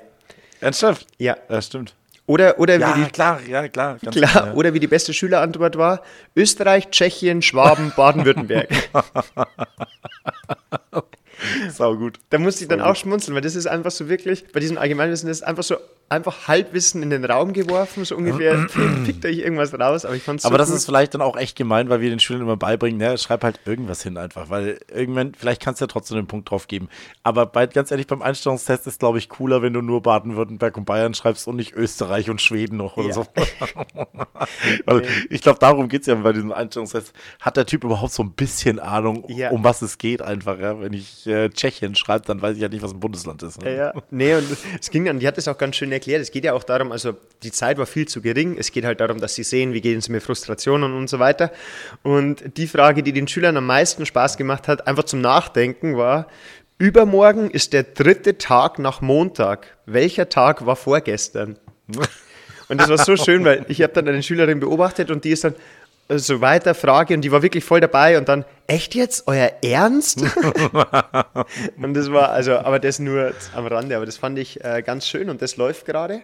Ernsthaft? 0.60 1.08
Ja. 1.18 1.38
Ja, 1.50 1.62
stimmt. 1.62 1.96
Oder, 2.28 2.60
oder 2.60 2.78
Ja, 2.78 2.96
wie 2.96 3.04
die, 3.04 3.10
klar, 3.10 3.42
ja, 3.48 3.68
klar. 3.68 3.98
ganz 4.02 4.16
klar, 4.16 4.48
ja. 4.48 4.54
oder 4.54 4.74
wie 4.74 4.80
die 4.80 4.88
beste 4.88 5.14
Schülerantwort 5.14 5.78
war: 5.78 6.02
Österreich, 6.36 6.90
Tschechien, 6.92 7.42
Schwaben, 7.42 7.92
Baden-Württemberg. 7.96 8.70
Sau 11.72 11.96
gut. 11.96 12.20
Da 12.30 12.38
musste 12.38 12.64
ich 12.64 12.68
dann 12.70 12.82
auch 12.82 12.96
schmunzeln, 12.96 13.36
weil 13.36 13.42
das 13.42 13.56
ist 13.56 13.68
einfach 13.68 13.92
so 13.92 14.10
wirklich, 14.10 14.46
bei 14.54 14.60
diesem 14.60 14.78
Allgemeinwissen 14.78 15.30
ist 15.30 15.44
einfach 15.44 15.64
so 15.64 15.76
einfach 16.10 16.50
Halbwissen 16.50 17.02
in 17.04 17.10
den 17.10 17.24
Raum 17.24 17.54
geworfen, 17.54 18.04
so 18.04 18.18
ungefähr, 18.18 18.68
pickt 19.06 19.24
euch 19.26 19.38
irgendwas 19.38 19.74
raus, 19.74 20.04
aber 20.04 20.14
ich 20.14 20.24
fand 20.24 20.40
es 20.40 20.44
so 20.44 20.50
Aber 20.50 20.58
das 20.58 20.68
gut. 20.68 20.76
ist 20.78 20.86
vielleicht 20.86 21.14
dann 21.14 21.22
auch 21.22 21.38
echt 21.38 21.56
gemein, 21.56 21.88
weil 21.90 22.02
wir 22.02 22.10
den 22.10 22.20
Schülern 22.20 22.42
immer 22.42 22.58
beibringen, 22.58 22.98
ne, 22.98 23.18
schreib 23.18 23.46
halt 23.46 23.62
irgendwas 23.64 24.04
hin 24.04 24.18
einfach, 24.18 24.50
weil 24.50 24.80
irgendwann, 24.94 25.34
vielleicht 25.34 25.62
kannst 25.62 25.80
du 25.80 25.84
ja 25.86 25.88
trotzdem 25.88 26.18
einen 26.18 26.28
Punkt 26.28 26.52
drauf 26.52 26.68
geben. 26.68 26.90
Aber 27.24 27.46
bei, 27.46 27.66
ganz 27.66 27.92
ehrlich, 27.92 28.08
beim 28.08 28.22
Einstellungstest 28.22 28.88
ist, 28.88 29.00
glaube 29.00 29.20
ich, 29.20 29.30
cooler, 29.30 29.62
wenn 29.62 29.72
du 29.72 29.82
nur 29.82 30.02
Baden-Württemberg 30.02 30.76
und 30.76 30.84
Bayern 30.84 31.14
schreibst 31.14 31.48
und 31.48 31.56
nicht 31.56 31.72
Österreich 31.76 32.30
und 32.30 32.42
Schweden 32.42 32.76
noch 32.76 32.98
oder 32.98 33.08
Ja. 33.08 33.14
so. 33.14 33.26
weil 34.86 35.04
ich 35.30 35.42
glaube, 35.42 35.60
darum 35.60 35.88
geht 35.88 36.02
es 36.02 36.08
ja 36.08 36.16
bei 36.16 36.34
diesem 36.34 36.52
Einstellungstest. 36.52 37.14
Hat 37.40 37.56
der 37.56 37.66
Typ 37.66 37.86
überhaupt 37.86 38.12
so 38.12 38.24
ein 38.24 38.32
bisschen 38.32 38.80
Ahnung, 38.80 39.24
Ja. 39.30 39.52
um 39.52 39.64
was 39.64 39.82
es 39.82 39.98
geht 39.98 40.22
einfach, 40.22 40.60
ja? 40.60 40.80
Wenn 40.82 40.92
ich 40.92 41.26
äh, 41.32 41.50
Tschechien 41.50 41.96
schreibe, 41.96 42.26
dann 42.26 42.42
weiß 42.42 42.56
ich 42.56 42.62
ja 42.62 42.70
nicht, 42.70 42.84
was 42.84 42.94
ein 42.94 43.00
Bundesland 43.00 43.42
ist. 43.44 43.62
Ne? 43.62 43.76
Ja. 43.76 43.94
Nee, 44.12 44.36
und 44.36 44.46
es 44.80 44.92
ging 44.92 45.06
dann, 45.06 45.20
die 45.20 45.28
hat 45.28 45.38
es 45.38 45.48
auch 45.48 45.58
ganz 45.58 45.76
schön 45.76 45.92
erklärt. 45.92 46.22
Es 46.22 46.32
geht 46.32 46.44
ja 46.44 46.54
auch 46.54 46.64
darum, 46.64 46.92
also 46.92 47.16
die 47.44 47.52
Zeit 47.52 47.78
war 47.78 47.86
viel 47.86 48.08
zu 48.08 48.22
gering. 48.22 48.58
Es 48.58 48.72
geht 48.72 48.86
halt 48.86 49.00
darum, 49.00 49.20
dass 49.20 49.36
sie 49.36 49.44
sehen, 49.44 49.74
wie 49.74 49.82
gehen 49.82 50.02
sie 50.02 50.12
mit 50.12 50.22
Frustrationen 50.22 50.94
und 50.94 51.10
so 51.10 51.20
weiter. 51.20 51.52
Und 52.04 52.58
die 52.58 52.68
Frage, 52.68 53.02
die 53.02 53.14
den 53.14 53.28
Schülern 53.28 53.58
am 53.58 53.66
meisten 53.66 54.06
Spaß 54.06 54.38
gemacht 54.38 54.68
hat, 54.68 54.88
einfach 54.88 55.06
zum 55.06 55.22
Nachdenken, 55.22 55.98
war: 55.98 56.28
Übermorgen 56.78 57.50
ist 57.50 57.74
der 57.74 57.84
dritte 57.84 58.38
Tag 58.38 58.80
nach 58.80 59.02
Montag. 59.02 59.78
Welcher 59.86 60.30
Tag 60.30 60.66
war 60.66 60.76
vorgestern? 60.76 61.58
Und 62.72 62.80
das 62.80 62.88
war 62.88 62.98
so 62.98 63.18
schön, 63.18 63.44
weil 63.44 63.66
ich 63.68 63.82
habe 63.82 63.92
dann 63.92 64.08
eine 64.08 64.24
Schülerin 64.24 64.62
beobachtet 64.62 65.12
und 65.12 65.26
die 65.26 65.32
ist 65.32 65.44
dann 65.44 65.56
so 66.18 66.42
weiter 66.42 66.74
Frage 66.76 67.14
und 67.14 67.22
die 67.22 67.32
war 67.32 67.42
wirklich 67.42 67.64
voll 67.64 67.80
dabei 67.80 68.18
und 68.18 68.28
dann 68.30 68.46
echt 68.68 68.96
jetzt 68.96 69.28
euer 69.28 69.52
Ernst? 69.64 70.22
und 71.82 71.94
das 71.94 72.12
war 72.12 72.30
also, 72.30 72.58
aber 72.58 72.80
das 72.80 73.00
nur 73.00 73.34
am 73.56 73.68
Rande, 73.68 73.96
aber 73.96 74.06
das 74.06 74.18
fand 74.18 74.38
ich 74.40 74.64
äh, 74.64 74.82
ganz 74.86 75.08
schön 75.08 75.30
und 75.30 75.42
das 75.42 75.58
läuft 75.58 75.86
gerade. 75.86 76.22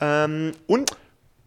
Ähm, 0.00 0.52
und 0.66 0.92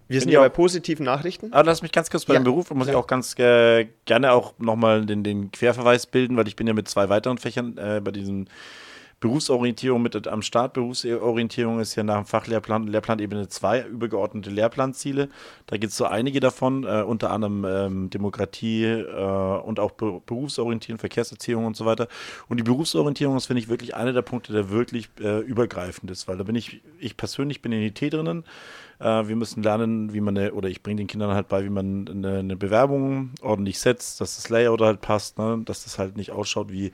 wir 0.07 0.19
sind 0.19 0.29
ich 0.29 0.33
ja 0.33 0.41
bei 0.41 0.49
positiven 0.49 1.05
Nachrichten. 1.05 1.53
Aber 1.53 1.63
lass 1.63 1.81
mich 1.81 1.91
ganz 1.93 2.09
kurz 2.09 2.25
bei 2.25 2.33
Ja. 2.33 2.39
dem 2.41 2.43
Beruf, 2.43 2.69
muss 2.71 2.87
ich 2.87 2.93
Ja. 2.93 2.99
auch 2.99 3.07
ganz 3.07 3.37
äh, 3.39 3.87
gerne 4.05 4.33
auch 4.33 4.53
nochmal 4.59 5.05
den, 5.05 5.23
den 5.23 5.51
Querverweis 5.51 6.05
bilden, 6.05 6.35
weil 6.35 6.47
ich 6.49 6.57
bin 6.57 6.67
ja 6.67 6.73
mit 6.73 6.89
zwei 6.89 7.07
weiteren 7.07 7.37
Fächern 7.37 7.77
äh, 7.77 8.01
bei 8.03 8.11
diesem 8.11 8.47
Berufsorientierung 9.21 10.01
mit 10.01 10.27
am 10.27 10.41
Start. 10.41 10.73
Berufsorientierung 10.73 11.79
ist 11.79 11.95
ja 11.95 12.01
nach 12.01 12.17
dem 12.17 12.25
Fachlehrplan, 12.25 12.87
Lehrplanebene 12.87 13.47
2, 13.47 13.83
übergeordnete 13.83 14.49
Lehrplanziele. 14.49 15.29
Da 15.67 15.77
gibt 15.77 15.91
es 15.91 15.97
so 15.97 16.05
einige 16.05 16.39
davon, 16.39 16.83
äh, 16.83 17.03
unter 17.03 17.29
anderem 17.29 17.63
ähm, 17.65 18.09
Demokratie 18.09 18.83
äh, 18.83 19.61
und 19.61 19.79
auch 19.79 19.91
Be 19.91 20.19
Berufsorientierung, 20.25 20.97
Verkehrserziehung 20.97 21.65
und 21.65 21.77
so 21.77 21.85
weiter. 21.85 22.07
Und 22.49 22.57
die 22.57 22.63
Berufsorientierung 22.63 23.37
ist, 23.37 23.45
finde 23.45 23.61
ich, 23.61 23.69
wirklich 23.69 23.95
einer 23.95 24.11
der 24.11 24.23
Punkte, 24.23 24.53
der 24.53 24.71
wirklich 24.71 25.09
äh, 25.19 25.39
übergreifend 25.39 26.09
ist, 26.09 26.27
weil 26.27 26.37
da 26.37 26.43
bin 26.43 26.55
ich, 26.55 26.81
ich 26.99 27.15
persönlich 27.15 27.61
bin 27.61 27.71
in 27.71 27.83
IT 27.83 28.01
drinnen. 28.01 28.43
Äh, 28.99 29.27
wir 29.27 29.35
müssen 29.35 29.61
lernen, 29.61 30.13
wie 30.13 30.21
man 30.21 30.35
eine, 30.35 30.53
oder 30.53 30.67
ich 30.67 30.81
bringe 30.81 30.97
den 30.97 31.07
Kindern 31.07 31.35
halt 31.35 31.47
bei, 31.47 31.63
wie 31.63 31.69
man 31.69 32.07
eine, 32.07 32.39
eine 32.39 32.55
Bewerbung 32.55 33.29
ordentlich 33.41 33.77
setzt, 33.77 34.19
dass 34.19 34.37
das 34.37 34.49
Layout 34.49 34.81
halt 34.81 35.01
passt, 35.01 35.37
ne? 35.37 35.61
dass 35.63 35.83
das 35.83 35.99
halt 35.99 36.17
nicht 36.17 36.31
ausschaut 36.31 36.71
wie 36.71 36.91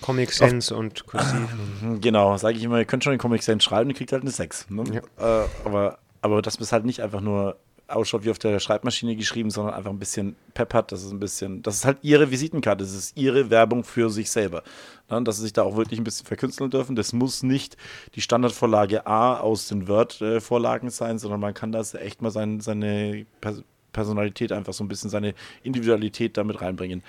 Comic 0.00 0.32
Sans 0.32 0.70
und 0.72 1.06
Kursiv. 1.06 1.48
Genau, 2.00 2.36
sage 2.36 2.58
ich 2.58 2.64
immer, 2.64 2.78
ihr 2.78 2.84
könnt 2.84 3.04
schon 3.04 3.12
den 3.12 3.18
Comic 3.18 3.42
Sans 3.42 3.62
schreiben, 3.62 3.90
ihr 3.90 3.96
kriegt 3.96 4.12
halt 4.12 4.22
eine 4.22 4.30
6. 4.30 4.70
Ne? 4.70 5.02
Äh, 5.18 5.22
aber, 5.64 5.98
aber 6.20 6.42
dass 6.42 6.60
es 6.60 6.72
halt 6.72 6.84
nicht 6.84 7.02
einfach 7.02 7.20
nur 7.20 7.56
ausschaut 7.88 8.24
wie 8.24 8.30
auf 8.30 8.38
der 8.38 8.58
Schreibmaschine 8.58 9.16
geschrieben, 9.16 9.50
sondern 9.50 9.74
einfach 9.74 9.90
ein 9.90 9.98
bisschen 9.98 10.36
Pep 10.54 10.74
hat, 10.74 10.90
das 10.92 11.04
ist 11.04 11.12
ein 11.12 11.20
bisschen, 11.20 11.62
das 11.62 11.76
ist 11.76 11.84
halt 11.84 11.98
ihre 12.02 12.30
Visitenkarte, 12.30 12.82
das 12.84 12.92
ist 12.92 13.16
ihre 13.16 13.50
Werbung 13.50 13.84
für 13.84 14.10
sich 14.10 14.30
selber. 14.30 14.62
Ne? 15.10 15.22
Dass 15.22 15.36
sie 15.36 15.42
sich 15.42 15.52
da 15.52 15.62
auch 15.62 15.76
wirklich 15.76 16.00
ein 16.00 16.04
bisschen 16.04 16.26
verkünsteln 16.26 16.70
dürfen. 16.70 16.96
Das 16.96 17.12
muss 17.12 17.42
nicht 17.42 17.76
die 18.14 18.20
Standardvorlage 18.20 19.06
A 19.06 19.38
aus 19.38 19.68
den 19.68 19.88
Word-Vorlagen 19.88 20.90
sein, 20.90 21.18
sondern 21.18 21.40
man 21.40 21.54
kann 21.54 21.72
das 21.72 21.94
echt 21.94 22.22
mal 22.22 22.30
sein, 22.30 22.60
seine 22.60 23.26
Pers 23.40 23.62
Personalität, 23.96 24.52
einfach 24.52 24.74
so 24.74 24.84
ein 24.84 24.88
bisschen 24.88 25.08
seine 25.08 25.34
Individualität 25.62 26.36
damit 26.36 26.60
reinbringen. 26.60 27.02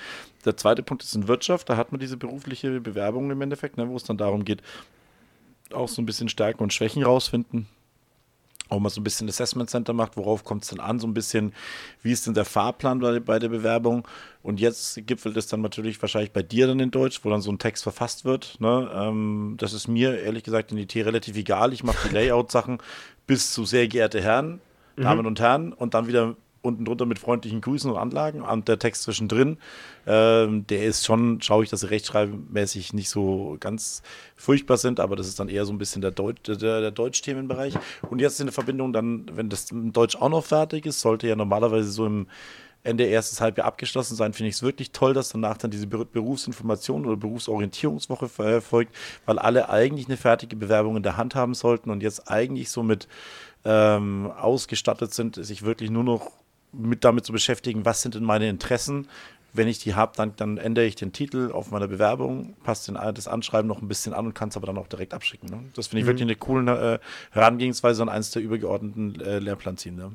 Der 0.45 0.55
zweite 0.55 0.83
Punkt 0.83 1.03
ist 1.03 1.13
in 1.15 1.27
Wirtschaft, 1.27 1.69
da 1.69 1.75
hat 1.75 1.91
man 1.91 1.99
diese 1.99 2.15
berufliche 2.15 2.79
Bewerbung 2.79 3.29
im 3.29 3.41
Endeffekt, 3.41 3.75
ne, 3.75 3.89
wo 3.89 3.97
es 3.97 4.05
dann 4.05 4.17
darum 4.17 4.45
geht, 4.45 4.61
auch 5.73 5.89
so 5.89 6.01
ein 6.01 6.05
bisschen 6.05 6.29
Stärken 6.29 6.63
und 6.63 6.71
Schwächen 6.71 7.03
rausfinden. 7.03 7.67
Auch 8.69 8.79
mal 8.79 8.89
so 8.89 9.01
ein 9.01 9.03
bisschen 9.03 9.27
Assessment 9.27 9.69
Center 9.69 9.91
macht, 9.91 10.15
worauf 10.15 10.45
kommt 10.45 10.63
es 10.63 10.69
denn 10.69 10.79
an, 10.79 10.99
so 10.99 11.07
ein 11.07 11.13
bisschen, 11.13 11.53
wie 12.03 12.11
ist 12.13 12.25
denn 12.25 12.33
der 12.33 12.45
Fahrplan 12.45 12.99
bei, 12.99 13.19
bei 13.19 13.37
der 13.37 13.49
Bewerbung? 13.49 14.07
Und 14.43 14.61
jetzt 14.61 15.05
gipfelt 15.05 15.35
es 15.35 15.47
dann 15.47 15.61
natürlich 15.61 16.01
wahrscheinlich 16.01 16.31
bei 16.31 16.43
dir 16.43 16.67
dann 16.67 16.79
in 16.79 16.91
Deutsch, 16.91 17.19
wo 17.23 17.29
dann 17.29 17.41
so 17.41 17.51
ein 17.51 17.59
Text 17.59 17.83
verfasst 17.83 18.23
wird. 18.23 18.55
Ne? 18.59 18.89
Ähm, 18.93 19.55
das 19.57 19.73
ist 19.73 19.87
mir 19.89 20.19
ehrlich 20.21 20.43
gesagt 20.43 20.71
in 20.71 20.77
IT 20.77 20.95
relativ 20.95 21.35
egal. 21.35 21.73
Ich 21.73 21.83
mache 21.83 22.07
die 22.07 22.13
Layout-Sachen 22.13 22.79
bis 23.27 23.51
zu 23.51 23.65
sehr 23.65 23.89
geehrte 23.89 24.21
Herren, 24.21 24.61
Damen 24.95 25.25
und 25.25 25.39
Herren 25.41 25.73
und 25.73 25.93
dann 25.93 26.07
wieder 26.07 26.35
unten 26.67 26.85
drunter 26.85 27.05
mit 27.05 27.17
freundlichen 27.19 27.61
Grüßen 27.61 27.89
und 27.89 27.97
Anlagen 27.97 28.41
und 28.41 28.67
der 28.67 28.77
Text 28.77 29.03
zwischendrin, 29.03 29.57
ähm, 30.05 30.67
der 30.67 30.85
ist 30.85 31.05
schon, 31.05 31.41
schaue 31.41 31.63
ich, 31.63 31.69
dass 31.69 31.79
sie 31.79 31.89
rechtschreibmäßig 31.89 32.93
nicht 32.93 33.09
so 33.09 33.57
ganz 33.59 34.03
furchtbar 34.35 34.77
sind, 34.77 34.99
aber 34.99 35.15
das 35.15 35.27
ist 35.27 35.39
dann 35.39 35.49
eher 35.49 35.65
so 35.65 35.73
ein 35.73 35.77
bisschen 35.77 36.01
der, 36.01 36.11
Deut 36.11 36.47
der, 36.47 36.81
der 36.81 36.91
Deutsch-Themenbereich. 36.91 37.73
Und 38.09 38.19
jetzt 38.19 38.39
in 38.39 38.45
der 38.47 38.53
Verbindung 38.53 38.93
dann, 38.93 39.25
wenn 39.33 39.49
das 39.49 39.71
in 39.71 39.93
Deutsch 39.93 40.15
auch 40.15 40.29
noch 40.29 40.45
fertig 40.45 40.85
ist, 40.85 41.01
sollte 41.01 41.27
ja 41.27 41.35
normalerweise 41.35 41.89
so 41.89 42.05
im 42.05 42.27
Ende 42.83 43.03
erstes 43.03 43.41
Halbjahr 43.41 43.67
abgeschlossen 43.67 44.15
sein, 44.15 44.31
finde 44.31 44.49
ich 44.49 44.55
es 44.55 44.63
wirklich 44.63 44.91
toll, 44.91 45.13
dass 45.13 45.29
danach 45.29 45.57
dann 45.57 45.71
diese 45.71 45.87
Ber 45.87 46.05
Berufsinformation 46.05 47.05
oder 47.05 47.17
Berufsorientierungswoche 47.17 48.29
ver- 48.29 48.61
folgt, 48.61 48.95
weil 49.25 49.39
alle 49.39 49.69
eigentlich 49.69 50.07
eine 50.07 50.15
fertige 50.15 50.55
Bewerbung 50.55 50.95
in 50.95 51.03
der 51.03 51.17
Hand 51.17 51.35
haben 51.35 51.53
sollten 51.53 51.89
und 51.89 52.01
jetzt 52.01 52.31
eigentlich 52.31 52.69
so 52.69 52.83
mit 52.83 53.09
ähm, 53.65 54.31
ausgestattet 54.31 55.13
sind, 55.13 55.43
sich 55.43 55.63
wirklich 55.63 55.89
nur 55.89 56.05
noch 56.05 56.31
mit 56.71 57.03
damit 57.03 57.25
zu 57.25 57.31
beschäftigen, 57.31 57.85
was 57.85 58.01
sind 58.01 58.15
denn 58.15 58.23
meine 58.23 58.49
Interessen. 58.49 59.07
Wenn 59.53 59.67
ich 59.67 59.79
die 59.79 59.95
habe, 59.95 60.11
dann, 60.15 60.35
dann 60.35 60.57
ändere 60.57 60.85
ich 60.85 60.95
den 60.95 61.13
Titel 61.13 61.51
auf 61.51 61.71
meiner 61.71 61.87
Bewerbung, 61.87 62.55
passe 62.63 62.93
das 62.93 63.27
Anschreiben 63.27 63.67
noch 63.67 63.81
ein 63.81 63.87
bisschen 63.87 64.13
an 64.13 64.27
und 64.27 64.33
kann 64.33 64.49
es 64.49 64.57
aber 64.57 64.67
dann 64.67 64.77
auch 64.77 64.87
direkt 64.87 65.13
abschicken. 65.13 65.49
Ne? 65.49 65.63
Das 65.73 65.87
finde 65.87 66.01
ich 66.01 66.05
wirklich 66.05 66.23
eine 66.23 66.35
coole 66.35 66.95
äh, 66.95 66.99
Herangehensweise 67.31 68.03
an 68.03 68.09
eins 68.09 68.29
der 68.31 68.41
übergeordneten 68.43 69.19
äh, 69.21 69.39
Lehrplanziele. 69.39 69.95
Ne? 69.95 70.11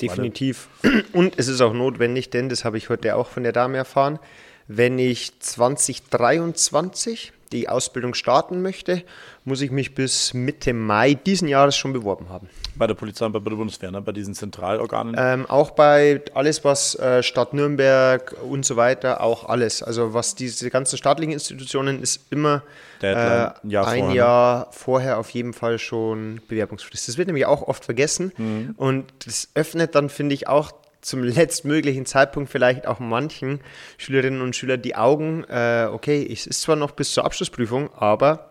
Definitiv. 0.00 0.68
Und 1.12 1.38
es 1.38 1.46
ist 1.46 1.60
auch 1.60 1.74
notwendig, 1.74 2.30
denn 2.30 2.48
das 2.48 2.64
habe 2.64 2.78
ich 2.78 2.88
heute 2.88 3.14
auch 3.14 3.28
von 3.28 3.42
der 3.44 3.52
Dame 3.52 3.76
erfahren, 3.76 4.18
wenn 4.66 4.98
ich 4.98 5.38
2023 5.38 7.33
die 7.52 7.68
Ausbildung 7.68 8.14
starten 8.14 8.62
möchte, 8.62 9.02
muss 9.44 9.60
ich 9.60 9.70
mich 9.70 9.94
bis 9.94 10.34
Mitte 10.34 10.72
Mai 10.72 11.14
diesen 11.14 11.48
Jahres 11.48 11.76
schon 11.76 11.92
beworben 11.92 12.28
haben. 12.28 12.48
Bei 12.76 12.86
der 12.86 12.94
Polizei 12.94 13.26
und 13.26 13.32
bei 13.32 13.38
der 13.38 13.56
Bundeswehr, 13.56 13.90
ne? 13.90 14.00
bei 14.00 14.12
diesen 14.12 14.34
Zentralorganen. 14.34 15.14
Ähm, 15.18 15.46
auch 15.46 15.70
bei 15.72 16.22
alles, 16.34 16.64
was 16.64 16.94
äh, 16.96 17.22
Stadt 17.22 17.52
Nürnberg 17.52 18.34
und 18.48 18.64
so 18.64 18.76
weiter, 18.76 19.20
auch 19.20 19.48
alles. 19.48 19.82
Also 19.82 20.14
was 20.14 20.34
diese 20.34 20.70
ganzen 20.70 20.96
staatlichen 20.96 21.32
Institutionen 21.32 22.02
ist 22.02 22.20
immer 22.30 22.62
Deadline, 23.02 23.46
äh, 23.46 23.50
ein 23.62 23.70
Jahr 23.70 23.86
ein 23.86 23.98
vorher, 23.98 24.08
ne? 24.08 24.14
Jahr 24.16 24.68
vorher 24.72 25.18
auf 25.18 25.30
jeden 25.30 25.52
Fall 25.52 25.78
schon 25.78 26.40
Bewerbungsfrist. 26.48 27.08
Das 27.08 27.18
wird 27.18 27.28
nämlich 27.28 27.46
auch 27.46 27.62
oft 27.62 27.84
vergessen 27.84 28.32
Mhm. 28.36 28.74
und 28.76 29.04
das 29.26 29.48
öffnet 29.54 29.94
dann, 29.94 30.08
finde 30.08 30.34
ich, 30.34 30.48
auch 30.48 30.72
zum 31.04 31.22
letztmöglichen 31.22 32.06
Zeitpunkt 32.06 32.50
vielleicht 32.50 32.86
auch 32.86 32.98
manchen 32.98 33.60
Schülerinnen 33.98 34.40
und 34.40 34.56
Schülern 34.56 34.82
die 34.82 34.96
Augen, 34.96 35.44
äh, 35.44 35.86
okay, 35.92 36.26
es 36.30 36.46
ist 36.46 36.62
zwar 36.62 36.76
noch 36.76 36.92
bis 36.92 37.12
zur 37.12 37.24
Abschlussprüfung, 37.24 37.92
aber 37.94 38.50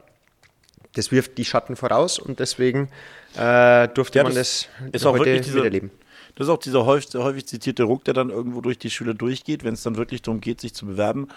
das 0.96 1.12
wirft 1.12 1.38
die 1.40 1.46
Schatten 1.46 1.76
voraus 1.76 2.20
und 2.20 2.40
deswegen 2.40 2.90
äh, 3.36 3.88
durfte 3.90 4.20
Ja, 4.20 4.24
man 4.24 4.36
das 4.36 4.70
das, 4.80 4.90
ist 5.02 5.06
auch 5.06 5.14
heute 5.14 5.26
wirklich 5.26 5.42
dieser- 5.48 5.56
miterleben. 5.58 5.92
Das 6.36 6.48
ist 6.48 6.52
auch 6.52 6.58
dieser 6.58 6.86
häufig, 6.86 7.14
häufig 7.16 7.46
zitierte 7.46 7.84
Ruck, 7.84 8.04
der 8.06 8.14
dann 8.14 8.30
irgendwo 8.30 8.62
durch 8.62 8.80
die 8.80 8.90
Schüler 8.90 9.14
durchgeht, 9.14 9.64
wenn 9.64 9.74
es 9.74 9.84
dann 9.84 9.98
wirklich 9.98 10.22
darum 10.22 10.42
geht, 10.42 10.62
sich 10.62 10.74
zu 10.74 10.86
bewerben. 10.86 11.28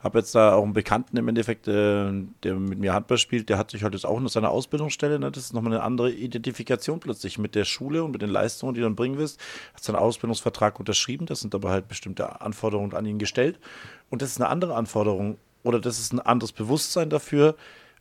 Habe 0.00 0.18
jetzt 0.18 0.34
da 0.34 0.54
auch 0.54 0.62
einen 0.62 0.72
Bekannten 0.72 1.18
im 1.18 1.28
Endeffekt, 1.28 1.68
äh, 1.68 2.10
der 2.42 2.54
mit 2.54 2.78
mir 2.78 2.94
Handball 2.94 3.18
spielt, 3.18 3.50
der 3.50 3.58
hat 3.58 3.70
sich 3.70 3.82
halt 3.82 3.92
jetzt 3.92 4.06
auch 4.06 4.18
noch 4.18 4.30
seine 4.30 4.48
Ausbildungsstelle. 4.48 5.18
Ne? 5.18 5.30
Das 5.30 5.44
ist 5.44 5.52
nochmal 5.52 5.74
eine 5.74 5.82
andere 5.82 6.10
Identifikation 6.10 7.00
plötzlich 7.00 7.36
mit 7.38 7.54
der 7.54 7.66
Schule 7.66 8.02
und 8.02 8.12
mit 8.12 8.22
den 8.22 8.30
Leistungen, 8.30 8.74
die 8.74 8.80
du 8.80 8.86
dann 8.86 8.96
bringen 8.96 9.18
wirst. 9.18 9.38
Hat 9.74 9.84
seinen 9.84 9.96
Ausbildungsvertrag 9.96 10.80
unterschrieben, 10.80 11.26
das 11.26 11.40
sind 11.40 11.54
aber 11.54 11.70
halt 11.70 11.86
bestimmte 11.86 12.40
Anforderungen 12.40 12.94
an 12.94 13.04
ihn 13.04 13.18
gestellt. 13.18 13.60
Und 14.08 14.22
das 14.22 14.30
ist 14.30 14.40
eine 14.40 14.48
andere 14.48 14.74
Anforderung 14.74 15.36
oder 15.64 15.80
das 15.80 15.98
ist 15.98 16.14
ein 16.14 16.20
anderes 16.20 16.52
Bewusstsein 16.52 17.10
dafür. 17.10 17.54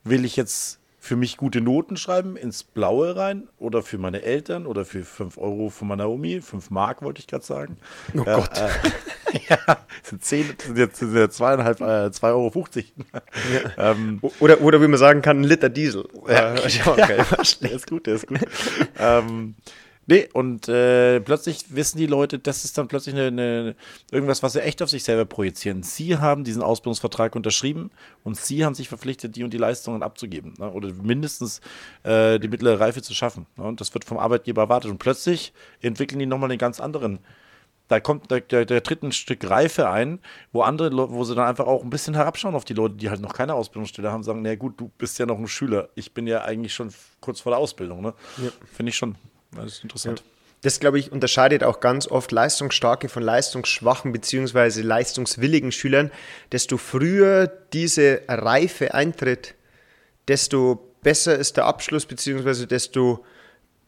Will 0.05 0.23
ich 0.23 0.37
jetzt 0.37 0.78
für 0.99 1.15
mich 1.15 1.37
gute 1.37 1.61
Noten 1.61 1.95
schreiben, 1.97 2.35
ins 2.35 2.63
Blaue 2.63 3.15
rein 3.15 3.47
oder 3.57 3.81
für 3.81 3.97
meine 3.97 4.21
Eltern 4.21 4.65
oder 4.65 4.83
für 4.85 5.03
5 5.03 5.37
Euro 5.37 5.69
von 5.69 5.87
meiner 5.87 6.09
Omi, 6.09 6.41
5 6.41 6.69
Mark 6.71 7.01
wollte 7.01 7.19
ich 7.21 7.27
gerade 7.27 7.45
sagen. 7.45 7.77
Oh 8.15 8.23
Ja, 8.25 8.35
Gott. 8.35 8.57
Äh, 8.57 9.39
ja, 9.49 9.77
sind 10.03 10.23
10, 10.23 10.55
sind 10.65 10.77
jetzt, 10.77 10.99
sind 10.99 11.15
jetzt 11.15 11.37
zweieinhalb, 11.37 11.79
äh, 11.79 11.83
2,50 11.83 12.23
Euro. 12.25 12.63
Ja. 13.77 13.91
Ähm, 13.91 14.19
oder, 14.39 14.61
oder 14.61 14.81
wie 14.81 14.87
man 14.87 14.99
sagen 14.99 15.21
kann, 15.21 15.39
ein 15.41 15.43
Liter 15.45 15.69
Diesel. 15.69 16.07
Ja, 16.27 16.55
äh, 16.55 16.67
ja, 16.69 16.87
okay. 16.87 17.17
der 17.61 17.71
ist 17.71 17.87
gut, 17.87 18.05
der 18.05 18.15
ist 18.15 18.27
gut. 18.27 18.39
ähm, 18.99 19.55
Nee, 20.09 20.27
und 20.33 20.67
äh, 20.67 21.21
plötzlich 21.21 21.65
wissen 21.69 21.99
die 21.99 22.07
Leute, 22.07 22.39
das 22.39 22.65
ist 22.65 22.75
dann 22.79 22.87
plötzlich 22.87 23.13
eine, 23.13 23.27
eine, 23.27 23.75
irgendwas, 24.11 24.41
was 24.41 24.53
sie 24.53 24.63
echt 24.63 24.81
auf 24.81 24.89
sich 24.89 25.03
selber 25.03 25.25
projizieren. 25.25 25.83
Sie 25.83 26.17
haben 26.17 26.43
diesen 26.43 26.63
Ausbildungsvertrag 26.63 27.35
unterschrieben 27.35 27.91
und 28.23 28.35
sie 28.35 28.65
haben 28.65 28.73
sich 28.73 28.89
verpflichtet, 28.89 29.35
die 29.35 29.43
und 29.43 29.53
die 29.53 29.59
Leistungen 29.59 30.01
abzugeben. 30.01 30.55
Ne? 30.57 30.71
Oder 30.71 30.91
mindestens 30.93 31.61
äh, 32.01 32.39
die 32.39 32.47
mittlere 32.47 32.79
Reife 32.79 33.03
zu 33.03 33.13
schaffen. 33.13 33.45
Ne? 33.55 33.65
Und 33.65 33.81
das 33.81 33.93
wird 33.93 34.03
vom 34.03 34.17
Arbeitgeber 34.17 34.63
erwartet. 34.63 34.89
Und 34.89 34.97
plötzlich 34.97 35.53
entwickeln 35.79 36.17
die 36.17 36.25
nochmal 36.25 36.49
einen 36.49 36.57
ganz 36.57 36.79
anderen 36.79 37.19
da 37.87 37.99
kommt 37.99 38.29
der, 38.29 38.41
der, 38.41 38.65
der 38.65 38.83
tritt 38.83 39.01
ein 39.01 39.11
Stück 39.11 39.49
Reife 39.49 39.89
ein, 39.89 40.19
wo 40.51 40.61
andere, 40.61 41.11
wo 41.11 41.23
sie 41.23 41.33
dann 41.33 41.47
einfach 41.47 41.65
auch 41.65 41.83
ein 41.83 41.89
bisschen 41.89 42.13
herabschauen 42.13 42.53
auf 42.53 42.63
die 42.63 42.75
Leute, 42.75 42.93
die 42.95 43.09
halt 43.09 43.19
noch 43.19 43.33
keine 43.33 43.55
Ausbildungsstelle 43.55 44.11
haben, 44.11 44.21
sagen, 44.21 44.43
na 44.43 44.53
gut, 44.55 44.79
du 44.79 44.91
bist 44.99 45.17
ja 45.17 45.25
noch 45.25 45.39
ein 45.39 45.47
Schüler, 45.47 45.89
ich 45.95 46.13
bin 46.13 46.27
ja 46.27 46.43
eigentlich 46.43 46.71
schon 46.71 46.93
kurz 47.19 47.41
vor 47.41 47.51
der 47.51 47.57
Ausbildung, 47.57 48.01
ne? 48.01 48.13
Ja. 48.37 48.51
Finde 48.71 48.91
ich 48.91 48.95
schon. 48.95 49.15
Das 49.51 49.65
ist 49.65 49.83
interessant. 49.83 50.23
Das, 50.61 50.81
glaube 50.81 50.99
ich, 50.99 51.11
unterscheidet 51.11 51.63
auch 51.63 51.79
ganz 51.79 52.07
oft 52.07 52.31
leistungsstarke 52.31 53.07
von 53.07 53.23
leistungsschwachen 53.23 54.11
bzw. 54.11 54.81
leistungswilligen 54.81 55.71
Schülern. 55.71 56.11
Desto 56.51 56.77
früher 56.77 57.47
diese 57.71 58.21
Reife 58.27 58.93
eintritt, 58.93 59.55
desto 60.27 60.93
besser 61.01 61.37
ist 61.37 61.55
der 61.55 61.65
Abschluss 61.65 62.05
bzw. 62.05 62.65
desto 62.65 63.23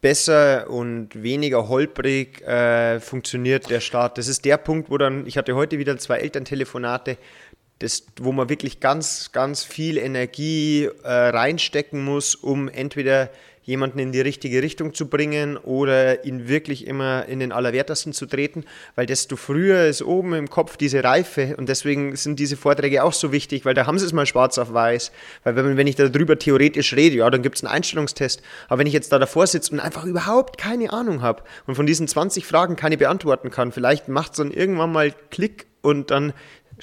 besser 0.00 0.68
und 0.68 1.22
weniger 1.22 1.68
holprig 1.68 2.40
äh, 2.42 3.00
funktioniert 3.00 3.70
der 3.70 3.80
Start. 3.80 4.18
Das 4.18 4.26
ist 4.26 4.44
der 4.44 4.56
Punkt, 4.56 4.90
wo 4.90 4.98
dann, 4.98 5.26
ich 5.26 5.36
hatte 5.36 5.54
heute 5.54 5.78
wieder 5.78 5.96
zwei 5.98 6.18
Elterntelefonate, 6.18 7.18
das, 7.78 8.04
wo 8.20 8.32
man 8.32 8.48
wirklich 8.48 8.80
ganz, 8.80 9.30
ganz 9.32 9.62
viel 9.62 9.98
Energie 9.98 10.88
äh, 11.04 11.08
reinstecken 11.08 12.02
muss, 12.02 12.34
um 12.34 12.68
entweder 12.68 13.30
jemanden 13.64 13.98
in 13.98 14.12
die 14.12 14.20
richtige 14.20 14.62
Richtung 14.62 14.92
zu 14.94 15.08
bringen 15.08 15.56
oder 15.56 16.24
ihn 16.24 16.48
wirklich 16.48 16.86
immer 16.86 17.26
in 17.26 17.38
den 17.38 17.52
Allerwertesten 17.52 18.12
zu 18.12 18.26
treten, 18.26 18.64
weil 18.96 19.06
desto 19.06 19.36
früher 19.36 19.86
ist 19.86 20.02
oben 20.02 20.34
im 20.34 20.50
Kopf 20.50 20.76
diese 20.76 21.04
Reife 21.04 21.56
und 21.56 21.68
deswegen 21.68 22.16
sind 22.16 22.38
diese 22.38 22.56
Vorträge 22.56 23.04
auch 23.04 23.12
so 23.12 23.32
wichtig, 23.32 23.64
weil 23.64 23.74
da 23.74 23.86
haben 23.86 23.98
sie 23.98 24.06
es 24.06 24.12
mal 24.12 24.26
schwarz 24.26 24.58
auf 24.58 24.72
weiß, 24.72 25.12
weil 25.44 25.56
wenn, 25.56 25.76
wenn 25.76 25.86
ich 25.86 25.96
darüber 25.96 26.38
theoretisch 26.38 26.94
rede, 26.94 27.16
ja, 27.16 27.30
dann 27.30 27.42
gibt 27.42 27.56
es 27.56 27.64
einen 27.64 27.72
Einstellungstest, 27.72 28.42
aber 28.68 28.80
wenn 28.80 28.86
ich 28.86 28.92
jetzt 28.94 29.12
da 29.12 29.18
davor 29.18 29.46
sitze 29.46 29.72
und 29.72 29.80
einfach 29.80 30.04
überhaupt 30.04 30.58
keine 30.58 30.92
Ahnung 30.92 31.22
habe 31.22 31.42
und 31.66 31.76
von 31.76 31.86
diesen 31.86 32.08
20 32.08 32.44
Fragen 32.46 32.76
keine 32.76 32.96
beantworten 32.96 33.50
kann, 33.50 33.72
vielleicht 33.72 34.08
macht 34.08 34.32
es 34.32 34.38
dann 34.38 34.50
irgendwann 34.50 34.92
mal 34.92 35.12
Klick 35.30 35.66
und 35.82 36.10
dann 36.10 36.32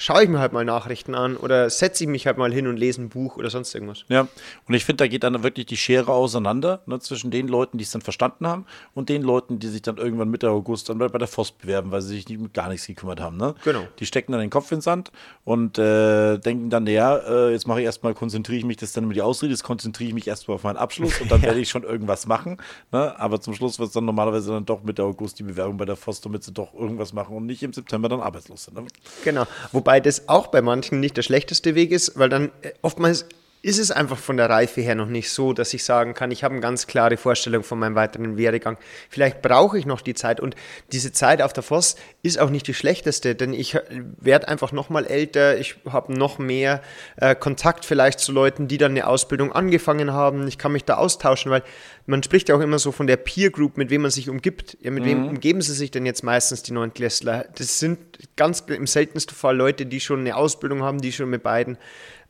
schaue 0.00 0.24
ich 0.24 0.28
mir 0.30 0.40
halt 0.40 0.52
mal 0.52 0.64
Nachrichten 0.64 1.14
an 1.14 1.36
oder 1.36 1.68
setze 1.68 2.04
ich 2.04 2.10
mich 2.10 2.26
halt 2.26 2.38
mal 2.38 2.52
hin 2.52 2.66
und 2.66 2.76
lese 2.76 3.02
ein 3.02 3.10
Buch 3.10 3.36
oder 3.36 3.50
sonst 3.50 3.74
irgendwas. 3.74 4.04
Ja, 4.08 4.26
und 4.66 4.74
ich 4.74 4.84
finde, 4.84 5.04
da 5.04 5.08
geht 5.08 5.22
dann 5.22 5.42
wirklich 5.42 5.66
die 5.66 5.76
Schere 5.76 6.12
auseinander 6.12 6.80
ne, 6.86 6.98
zwischen 7.00 7.30
den 7.30 7.48
Leuten, 7.48 7.76
die 7.76 7.84
es 7.84 7.90
dann 7.90 8.00
verstanden 8.00 8.46
haben 8.46 8.64
und 8.94 9.10
den 9.10 9.22
Leuten, 9.22 9.58
die 9.58 9.68
sich 9.68 9.82
dann 9.82 9.98
irgendwann 9.98 10.30
Mitte 10.30 10.50
August 10.50 10.88
dann 10.88 10.98
bei, 10.98 11.08
der 11.08 11.28
FOS 11.28 11.52
bewerben, 11.52 11.90
weil 11.90 12.00
sie 12.00 12.16
sich 12.16 12.28
nicht 12.28 12.40
mit 12.40 12.54
gar 12.54 12.70
nichts 12.70 12.86
gekümmert 12.86 13.20
haben. 13.20 13.36
Ne? 13.36 13.54
Genau. 13.62 13.86
Die 13.98 14.06
stecken 14.06 14.32
dann 14.32 14.40
den 14.40 14.48
Kopf 14.48 14.72
ins 14.72 14.84
Sand 14.84 15.12
und 15.44 15.78
äh, 15.78 16.38
denken 16.38 16.70
dann, 16.70 16.86
ja, 16.86 17.18
äh, 17.18 17.52
jetzt 17.52 17.66
mache 17.66 17.80
ich 17.80 17.84
erstmal, 17.84 18.14
konzentriere 18.14 18.58
ich 18.58 18.64
mich, 18.64 18.78
das 18.78 18.92
dann 18.92 19.04
immer 19.04 19.12
die 19.12 19.22
Ausrede, 19.22 19.52
jetzt 19.52 19.64
konzentriere 19.64 20.08
ich 20.08 20.14
mich 20.14 20.26
erstmal 20.26 20.54
auf 20.54 20.62
meinen 20.62 20.78
Abschluss 20.78 21.20
und 21.20 21.30
dann 21.30 21.40
ja. 21.42 21.48
werde 21.48 21.60
ich 21.60 21.68
schon 21.68 21.82
irgendwas 21.82 22.26
machen. 22.26 22.56
Ne? 22.90 23.18
Aber 23.20 23.40
zum 23.42 23.52
Schluss 23.52 23.78
wird 23.78 23.88
es 23.88 23.92
dann 23.92 24.06
normalerweise 24.06 24.52
dann 24.52 24.64
doch 24.64 24.82
Mitte 24.82 25.04
August 25.04 25.38
die 25.38 25.42
Bewerbung 25.42 25.76
bei 25.76 25.84
der 25.84 25.96
FOS, 25.96 26.22
damit 26.22 26.42
sie 26.42 26.52
doch 26.52 26.72
irgendwas 26.72 27.12
machen 27.12 27.36
und 27.36 27.44
nicht 27.44 27.62
im 27.62 27.74
September 27.74 28.08
dann 28.08 28.20
arbeitslos 28.20 28.64
sind. 28.64 28.78
Ne? 28.78 28.86
Genau. 29.24 29.44
Wobei 29.72 29.89
das 29.98 30.28
auch 30.28 30.46
bei 30.46 30.62
manchen 30.62 31.00
nicht 31.00 31.16
der 31.16 31.22
schlechteste 31.22 31.74
Weg 31.74 31.90
ist, 31.90 32.16
weil 32.16 32.28
dann 32.28 32.52
äh, 32.62 32.70
oftmals 32.82 33.26
ist 33.62 33.78
es 33.78 33.90
einfach 33.90 34.18
von 34.18 34.38
der 34.38 34.48
Reife 34.48 34.80
her 34.80 34.94
noch 34.94 35.08
nicht 35.08 35.30
so, 35.30 35.52
dass 35.52 35.74
ich 35.74 35.84
sagen 35.84 36.14
kann, 36.14 36.30
ich 36.30 36.44
habe 36.44 36.54
eine 36.54 36.62
ganz 36.62 36.86
klare 36.86 37.18
Vorstellung 37.18 37.62
von 37.62 37.78
meinem 37.78 37.94
weiteren 37.94 38.38
Werdegang. 38.38 38.78
Vielleicht 39.10 39.42
brauche 39.42 39.78
ich 39.78 39.84
noch 39.84 40.00
die 40.00 40.14
Zeit 40.14 40.40
und 40.40 40.54
diese 40.92 41.12
Zeit 41.12 41.42
auf 41.42 41.52
der 41.52 41.62
Voss 41.62 41.96
ist 42.22 42.38
auch 42.38 42.48
nicht 42.48 42.66
die 42.66 42.74
schlechteste, 42.74 43.34
denn 43.34 43.52
ich 43.52 43.76
werde 44.18 44.48
einfach 44.48 44.72
noch 44.72 44.88
mal 44.88 45.06
älter, 45.06 45.58
ich 45.58 45.76
habe 45.88 46.14
noch 46.14 46.38
mehr 46.38 46.80
äh, 47.16 47.34
Kontakt 47.34 47.84
vielleicht 47.84 48.20
zu 48.20 48.32
Leuten, 48.32 48.66
die 48.66 48.78
dann 48.78 48.92
eine 48.92 49.06
Ausbildung 49.06 49.52
angefangen 49.52 50.12
haben. 50.12 50.48
Ich 50.48 50.56
kann 50.56 50.72
mich 50.72 50.84
da 50.84 50.94
austauschen, 50.94 51.50
weil 51.50 51.62
man 52.06 52.22
spricht 52.22 52.48
ja 52.48 52.56
auch 52.56 52.60
immer 52.60 52.78
so 52.78 52.92
von 52.92 53.06
der 53.06 53.18
Peer 53.18 53.50
Group, 53.50 53.76
mit 53.76 53.90
wem 53.90 54.02
man 54.02 54.10
sich 54.10 54.30
umgibt. 54.30 54.78
Ja, 54.80 54.90
mit 54.90 55.04
mhm. 55.04 55.08
wem 55.08 55.28
umgeben 55.28 55.60
sie 55.60 55.74
sich 55.74 55.90
denn 55.90 56.06
jetzt 56.06 56.24
meistens 56.24 56.62
die 56.62 56.72
neuen 56.72 56.94
Klässler? 56.94 57.44
Das 57.56 57.78
sind 57.78 57.98
ganz 58.36 58.60
im 58.66 58.86
seltensten 58.86 59.36
Fall 59.36 59.56
Leute, 59.56 59.84
die 59.84 60.00
schon 60.00 60.20
eine 60.20 60.34
Ausbildung 60.34 60.82
haben, 60.82 61.00
die 61.00 61.12
schon 61.12 61.28
mit 61.28 61.42
beiden 61.42 61.76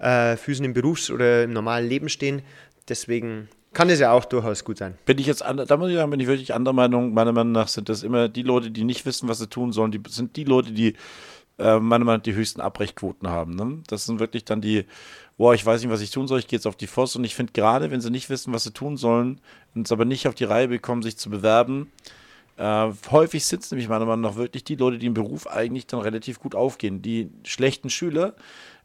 äh, 0.00 0.36
Füßen 0.36 0.64
im 0.64 0.72
Berufs- 0.72 1.10
oder 1.10 1.44
im 1.44 1.52
normalen 1.52 1.88
Leben 1.88 2.08
stehen. 2.08 2.42
Deswegen 2.88 3.48
kann 3.72 3.88
es 3.88 4.00
ja 4.00 4.12
auch 4.12 4.24
durchaus 4.24 4.64
gut 4.64 4.78
sein. 4.78 4.98
Bin 5.06 5.18
ich 5.18 5.26
jetzt, 5.26 5.42
da 5.42 5.76
muss 5.76 5.90
ich 5.90 5.96
sagen, 5.96 6.10
bin 6.10 6.20
ich 6.20 6.26
wirklich 6.26 6.54
anderer 6.54 6.74
Meinung. 6.74 7.14
Meiner 7.14 7.32
Meinung 7.32 7.52
nach 7.52 7.68
sind 7.68 7.88
das 7.88 8.02
immer 8.02 8.28
die 8.28 8.42
Leute, 8.42 8.70
die 8.70 8.84
nicht 8.84 9.06
wissen, 9.06 9.28
was 9.28 9.38
sie 9.38 9.48
tun 9.48 9.72
sollen. 9.72 9.92
Die 9.92 10.02
sind 10.08 10.36
die 10.36 10.44
Leute, 10.44 10.72
die 10.72 10.96
äh, 11.58 11.78
meiner 11.78 12.04
Meinung 12.04 12.18
nach 12.18 12.22
die 12.22 12.34
höchsten 12.34 12.60
Abbrechquoten 12.60 13.28
haben. 13.28 13.54
Ne? 13.54 13.82
Das 13.86 14.06
sind 14.06 14.18
wirklich 14.18 14.44
dann 14.44 14.60
die, 14.60 14.86
boah, 15.36 15.54
ich 15.54 15.64
weiß 15.64 15.82
nicht, 15.82 15.90
was 15.90 16.00
ich 16.00 16.10
tun 16.10 16.26
soll, 16.26 16.40
ich 16.40 16.48
gehe 16.48 16.56
jetzt 16.56 16.66
auf 16.66 16.76
die 16.76 16.88
Voss. 16.88 17.14
Und 17.14 17.24
ich 17.24 17.34
finde 17.34 17.52
gerade, 17.52 17.90
wenn 17.90 18.00
sie 18.00 18.10
nicht 18.10 18.28
wissen, 18.28 18.52
was 18.52 18.64
sie 18.64 18.72
tun 18.72 18.96
sollen 18.96 19.40
und 19.74 19.86
es 19.86 19.92
aber 19.92 20.04
nicht 20.04 20.26
auf 20.26 20.34
die 20.34 20.44
Reihe 20.44 20.68
bekommen, 20.68 21.02
sich 21.02 21.16
zu 21.16 21.30
bewerben, 21.30 21.92
äh, 22.56 22.90
häufig 23.10 23.46
sind 23.46 23.62
es 23.62 23.70
nämlich 23.70 23.88
meiner 23.88 24.04
Meinung 24.04 24.22
nach 24.22 24.36
wirklich 24.36 24.64
die 24.64 24.76
Leute, 24.76 24.98
die 24.98 25.06
im 25.06 25.14
Beruf 25.14 25.46
eigentlich 25.46 25.86
dann 25.86 26.00
relativ 26.00 26.40
gut 26.40 26.54
aufgehen. 26.54 27.02
Die 27.02 27.30
schlechten 27.44 27.88
Schüler, 27.88 28.34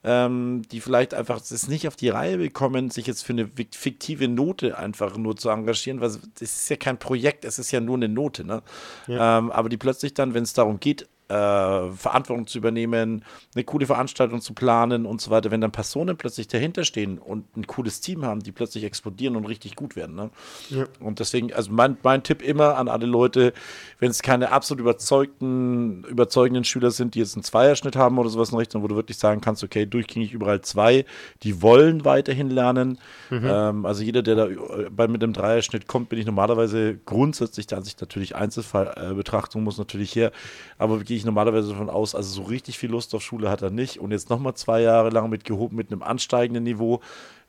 ähm, 0.06 0.62
die 0.72 0.82
vielleicht 0.82 1.14
einfach 1.14 1.42
es 1.42 1.68
nicht 1.68 1.88
auf 1.88 1.96
die 1.96 2.10
Reihe 2.10 2.38
bekommen, 2.38 2.92
sich 2.92 3.08
jetzt 3.08 3.24
für 3.24 3.34
eine 3.34 3.50
fiktive 3.72 4.28
Note 4.28 4.78
einfach 4.78 5.18
nur 5.18 5.36
zu 5.36 5.50
engagieren, 5.50 6.00
weil 6.00 6.10
es 6.10 6.22
ist 6.36 6.70
ja 6.70 6.76
kein 6.76 7.00
Projekt, 7.00 7.44
es 7.44 7.58
ist 7.58 7.72
ja 7.72 7.80
nur 7.80 7.96
eine 7.96 8.08
Note. 8.08 8.46
Ne? 8.46 8.62
Ja. 9.08 9.40
Ähm, 9.40 9.52
aber 9.52 9.70
die 9.70 9.78
plötzlich 9.78 10.14
dann, 10.14 10.34
wenn 10.34 10.44
es 10.44 10.54
darum 10.54 10.80
geht, 10.80 11.08
äh, 11.28 11.92
Verantwortung 11.92 12.48
zu 12.48 12.58
übernehmen, 12.58 13.24
eine 13.56 13.64
coole 13.64 13.86
Veranstaltung 13.86 14.42
zu 14.42 14.54
planen 14.54 15.06
und 15.06 15.22
so 15.22 15.32
weiter, 15.32 15.52
wenn 15.52 15.62
dann 15.62 15.72
Personen 15.72 16.18
plötzlich 16.18 16.48
dahinter 16.48 16.84
stehen 16.84 17.18
und 17.18 17.58
ein 17.58 17.68
cooles 17.68 18.02
Team 18.02 18.24
haben, 18.26 18.42
die 18.42 18.52
plötzlich 18.52 18.84
explodieren 18.84 19.36
und 19.36 19.46
richtig 19.46 19.76
gut 19.76 19.96
werden. 19.96 20.16
Ne? 20.16 20.30
Ja. 20.70 20.86
Und 21.00 21.20
deswegen, 21.20 21.54
also 21.54 21.72
mein, 21.72 21.98
mein 22.04 22.24
Tipp 22.24 22.42
immer 22.42 22.78
an 22.78 22.88
alle 22.88 23.06
Leute, 23.06 23.54
wenn 24.00 24.12
es 24.12 24.22
keine 24.22 24.52
absolut 24.52 24.82
überzeugten, 24.82 26.04
überzeugenden 26.04 26.64
Schüler 26.64 26.92
sind, 26.92 27.16
die 27.16 27.20
jetzt 27.20 27.36
einen 27.36 27.44
Zweierschnitt 27.44 27.96
haben 27.96 28.18
oder 28.20 28.30
sowas 28.30 28.52
in 28.52 28.58
Richtung, 28.58 28.84
wo 28.84 28.88
du 28.88 28.96
wirklich 28.96 29.18
sagen 29.18 29.42
kannst, 29.42 29.64
okay, 29.64 29.86
durchgängig 29.86 30.34
überall 30.34 30.62
zwei, 30.62 31.06
die 31.44 31.62
wollen 31.62 32.06
weiterhin 32.06 32.50
lernen. 32.50 33.00
Mhm. 33.30 33.46
Ähm, 33.46 33.86
also 33.86 34.04
jeder, 34.04 34.22
der 34.22 34.36
da 34.36 34.48
bei, 34.92 35.08
mit 35.08 35.24
einem 35.24 35.34
Dreierschnitt 35.34 35.88
kommt, 35.88 36.10
bin 36.10 36.20
ich 36.20 36.26
normalerweise 36.26 36.98
grundsätzlich 37.06 37.68
der 37.68 37.80
Ansicht 37.80 38.00
natürlich 38.02 38.36
Einzelfallbetrachtung 38.36 39.64
muss 39.64 39.78
natürlich 39.78 40.16
her, 40.16 40.32
aber 40.78 41.00
gehe 41.16 41.20
ich 41.20 41.26
normalerweise 41.26 41.70
davon 41.70 41.90
aus, 41.90 42.14
also 42.14 42.30
so 42.30 42.44
richtig 42.44 42.78
viel 42.78 42.92
Lust 42.92 43.16
auf 43.16 43.22
Schule 43.22 43.50
hat 43.50 43.62
er 43.62 43.70
nicht. 43.70 44.02
Und 44.02 44.12
jetzt 44.12 44.30
nochmal 44.30 44.54
zwei 44.56 44.82
Jahre 44.82 45.12
lang 45.12 45.30
mit 45.30 45.46
gehoben, 45.46 45.78
mit 45.78 45.90
einem 45.90 46.04
ansteigenden 46.04 46.66
Niveau, 46.66 47.00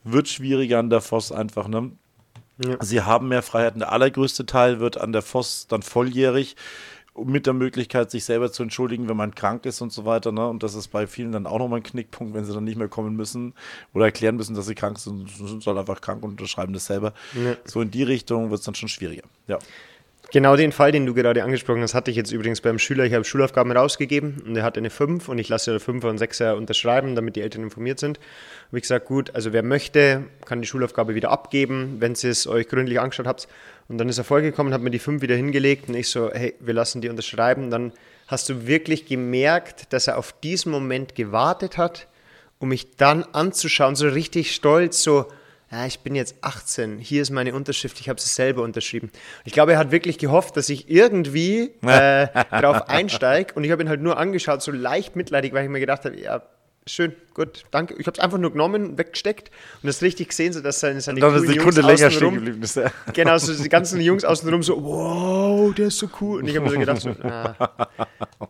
wird 0.04 0.28
schwieriger 0.28 0.78
an 0.78 0.88
der 0.88 1.00
Voss 1.00 1.32
einfach, 1.32 1.66
ne? 1.66 1.90
Ja. 2.64 2.76
Sie 2.80 3.02
haben 3.02 3.26
mehr 3.26 3.42
Freiheiten. 3.42 3.80
Der 3.80 3.90
allergrößte 3.90 4.46
Teil 4.46 4.78
wird 4.78 4.98
an 4.98 5.12
der 5.12 5.22
Voss 5.22 5.66
dann 5.66 5.82
volljährig 5.82 6.54
mit 7.16 7.46
der 7.46 7.54
Möglichkeit, 7.54 8.12
sich 8.12 8.24
selber 8.24 8.52
zu 8.52 8.62
entschuldigen, 8.62 9.08
wenn 9.08 9.16
man 9.16 9.34
krank 9.34 9.66
ist 9.66 9.80
und 9.80 9.92
so 9.92 10.04
weiter. 10.04 10.30
Ne? 10.30 10.48
Und 10.48 10.62
das 10.62 10.76
ist 10.76 10.88
bei 10.88 11.08
vielen 11.08 11.32
dann 11.32 11.46
auch 11.46 11.58
nochmal 11.58 11.80
ein 11.80 11.82
Knickpunkt, 11.82 12.34
wenn 12.34 12.44
sie 12.44 12.54
dann 12.54 12.64
nicht 12.64 12.78
mehr 12.78 12.88
kommen 12.88 13.16
müssen 13.16 13.52
oder 13.94 14.04
erklären 14.04 14.36
müssen, 14.36 14.54
dass 14.54 14.66
sie 14.66 14.76
krank 14.76 15.00
sind, 15.00 15.28
sind 15.28 15.66
halt 15.66 15.76
einfach 15.76 16.00
krank 16.00 16.22
und 16.22 16.30
unterschreiben 16.30 16.72
das 16.72 16.86
selber. 16.86 17.14
Ja. 17.34 17.56
So 17.64 17.80
in 17.80 17.90
die 17.90 18.04
Richtung 18.04 18.50
wird 18.50 18.60
es 18.60 18.64
dann 18.64 18.76
schon 18.76 18.88
schwieriger. 18.88 19.24
Ja. 19.48 19.58
Genau 20.32 20.56
den 20.56 20.72
Fall, 20.72 20.90
den 20.90 21.06
du 21.06 21.14
gerade 21.14 21.44
angesprochen 21.44 21.82
hast, 21.82 21.94
hatte 21.94 22.10
ich 22.10 22.16
jetzt 22.16 22.32
übrigens 22.32 22.60
beim 22.60 22.80
Schüler. 22.80 23.04
Ich 23.04 23.14
habe 23.14 23.24
Schulaufgaben 23.24 23.70
rausgegeben 23.70 24.42
und 24.44 24.56
er 24.56 24.64
hatte 24.64 24.80
eine 24.80 24.90
5 24.90 25.28
und 25.28 25.38
ich 25.38 25.48
lasse 25.48 25.70
eine 25.70 25.78
5 25.78 26.02
und 26.02 26.20
6er 26.20 26.54
unterschreiben, 26.54 27.14
damit 27.14 27.36
die 27.36 27.42
Eltern 27.42 27.62
informiert 27.62 28.00
sind. 28.00 28.18
Habe 28.66 28.78
ich 28.78 28.82
gesagt, 28.82 29.06
gut, 29.06 29.34
also 29.36 29.52
wer 29.52 29.62
möchte, 29.62 30.24
kann 30.44 30.60
die 30.60 30.66
Schulaufgabe 30.66 31.14
wieder 31.14 31.30
abgeben, 31.30 31.96
wenn 32.00 32.14
ihr 32.14 32.30
es 32.30 32.48
euch 32.48 32.66
gründlich 32.66 32.98
angeschaut 32.98 33.26
habt. 33.26 33.46
Und 33.88 33.98
dann 33.98 34.08
ist 34.08 34.18
er 34.18 34.24
vorgekommen, 34.24 34.74
hat 34.74 34.80
mir 34.80 34.90
die 34.90 34.98
5 34.98 35.22
wieder 35.22 35.36
hingelegt 35.36 35.88
und 35.88 35.94
ich 35.94 36.08
so, 36.08 36.28
hey, 36.32 36.54
wir 36.58 36.74
lassen 36.74 37.00
die 37.00 37.08
unterschreiben. 37.08 37.70
Dann 37.70 37.92
hast 38.26 38.48
du 38.48 38.66
wirklich 38.66 39.06
gemerkt, 39.06 39.92
dass 39.92 40.08
er 40.08 40.18
auf 40.18 40.32
diesen 40.32 40.72
Moment 40.72 41.14
gewartet 41.14 41.78
hat, 41.78 42.08
um 42.58 42.70
mich 42.70 42.96
dann 42.96 43.22
anzuschauen, 43.22 43.94
so 43.94 44.08
richtig 44.08 44.52
stolz, 44.52 45.04
so, 45.04 45.26
ja, 45.70 45.84
ich 45.84 46.00
bin 46.00 46.14
jetzt 46.14 46.36
18, 46.42 46.98
hier 46.98 47.22
ist 47.22 47.30
meine 47.30 47.54
Unterschrift, 47.54 47.98
ich 47.98 48.08
habe 48.08 48.20
sie 48.20 48.28
selber 48.28 48.62
unterschrieben. 48.62 49.10
Ich 49.44 49.52
glaube, 49.52 49.72
er 49.72 49.78
hat 49.78 49.90
wirklich 49.90 50.16
gehofft, 50.18 50.56
dass 50.56 50.68
ich 50.68 50.88
irgendwie 50.88 51.72
äh, 51.82 52.28
drauf 52.50 52.88
einsteige 52.88 53.54
und 53.54 53.64
ich 53.64 53.72
habe 53.72 53.82
ihn 53.82 53.88
halt 53.88 54.00
nur 54.00 54.16
angeschaut, 54.16 54.62
so 54.62 54.70
leicht 54.70 55.16
mitleidig, 55.16 55.52
weil 55.52 55.64
ich 55.64 55.70
mir 55.70 55.80
gedacht 55.80 56.04
habe, 56.04 56.20
ja, 56.20 56.42
schön, 56.86 57.14
gut, 57.34 57.64
danke. 57.72 57.94
Ich 57.94 58.06
habe 58.06 58.16
es 58.16 58.20
einfach 58.20 58.38
nur 58.38 58.52
genommen, 58.52 58.96
weggesteckt 58.96 59.50
und 59.82 59.88
das 59.88 60.02
richtig 60.02 60.28
gesehen, 60.28 60.52
so 60.52 60.60
dass 60.60 60.78
seine, 60.78 61.00
seine 61.00 61.20
coolen 61.20 61.40
Sekunde 61.40 61.80
Jungs 61.80 62.00
länger 62.00 62.10
stehen 62.10 62.34
geblieben 62.34 62.62
ist. 62.62 62.76
Ja. 62.76 62.92
Genau, 63.12 63.36
so 63.38 63.60
die 63.60 63.68
ganzen 63.68 64.00
Jungs 64.00 64.24
außenrum 64.24 64.62
so, 64.62 64.82
wow, 64.82 65.74
der 65.74 65.88
ist 65.88 65.98
so 65.98 66.08
cool. 66.20 66.40
Und 66.40 66.48
ich 66.48 66.56
habe 66.56 66.66
mir 66.66 66.72
so 66.72 66.78
gedacht, 66.78 67.00
so, 67.00 67.10
ah, 67.24 67.88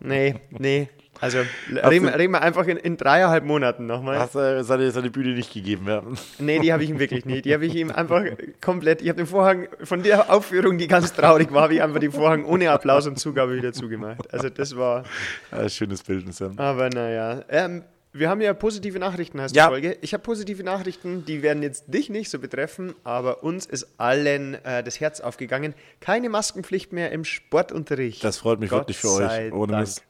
nee, 0.01 0.35
nee, 0.51 0.89
Also 1.19 1.39
reden, 1.69 2.07
reden 2.07 2.33
wir 2.33 2.41
einfach 2.41 2.67
in, 2.67 2.77
in 2.77 2.97
dreieinhalb 2.97 3.43
Monaten 3.43 3.85
nochmal. 3.85 4.19
Hast 4.19 4.35
du 4.35 4.63
seine, 4.63 4.91
seine 4.91 5.09
Bühne 5.09 5.33
nicht 5.33 5.53
gegeben, 5.53 5.87
ja? 5.87 6.03
Nee, 6.39 6.59
die 6.59 6.71
habe 6.71 6.83
ich 6.83 6.89
ihm 6.89 6.99
wirklich 6.99 7.25
nicht. 7.25 7.45
Die 7.45 7.53
habe 7.53 7.65
ich 7.65 7.75
ihm 7.75 7.91
einfach 7.91 8.23
komplett, 8.61 9.01
ich 9.01 9.09
habe 9.09 9.17
den 9.17 9.27
Vorhang 9.27 9.67
von 9.83 10.03
der 10.03 10.31
Aufführung, 10.31 10.77
die 10.77 10.87
ganz 10.87 11.13
traurig 11.13 11.51
war, 11.51 11.63
habe 11.63 11.75
ich 11.75 11.81
einfach 11.81 11.99
den 11.99 12.11
Vorhang 12.11 12.45
ohne 12.45 12.69
Applaus 12.71 13.07
und 13.07 13.17
Zugabe 13.19 13.55
wieder 13.55 13.73
zugemacht. 13.73 14.31
Also 14.33 14.49
das 14.49 14.75
war... 14.77 15.03
Ja, 15.51 15.67
schönes 15.69 16.03
Bildnis, 16.03 16.39
ja. 16.39 16.51
Aber 16.57 16.89
naja, 16.89 17.43
ähm, 17.49 17.83
wir 18.13 18.29
haben 18.29 18.41
ja 18.41 18.53
positive 18.53 18.99
Nachrichten, 18.99 19.41
heißt 19.41 19.55
Ja. 19.55 19.65
die 19.65 19.69
Folge. 19.71 19.97
Ich 20.01 20.13
habe 20.13 20.23
positive 20.23 20.63
Nachrichten, 20.63 21.25
die 21.25 21.41
werden 21.41 21.61
jetzt 21.63 21.85
dich 21.87 22.09
nicht 22.09 22.29
so 22.29 22.39
betreffen, 22.39 22.95
aber 23.03 23.43
uns 23.43 23.65
ist 23.65 23.87
allen 23.97 24.55
äh, 24.65 24.83
das 24.83 24.99
Herz 24.99 25.19
aufgegangen. 25.19 25.73
Keine 25.99 26.29
Maskenpflicht 26.29 26.93
mehr 26.93 27.11
im 27.11 27.25
Sportunterricht. 27.25 28.23
Das 28.23 28.37
freut 28.37 28.59
mich 28.59 28.69
Gott 28.69 28.81
wirklich 28.81 28.97
für 28.97 29.11
euch. 29.11 29.53
Ohne 29.53 29.73
Dank. 29.73 29.81
Mist. 29.81 30.03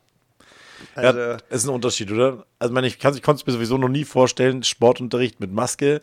Also, 0.95 1.19
ja, 1.19 1.37
ist 1.49 1.65
ein 1.65 1.73
Unterschied, 1.73 2.11
oder? 2.11 2.45
Also, 2.59 2.71
ich, 2.71 2.75
meine, 2.75 2.87
ich, 2.87 2.99
kann- 2.99 3.15
ich 3.15 3.21
konnte 3.23 3.41
es 3.41 3.47
mir 3.47 3.53
sowieso 3.53 3.77
noch 3.77 3.89
nie 3.89 4.05
vorstellen, 4.05 4.63
Sportunterricht 4.63 5.39
mit 5.39 5.51
Maske 5.51 6.01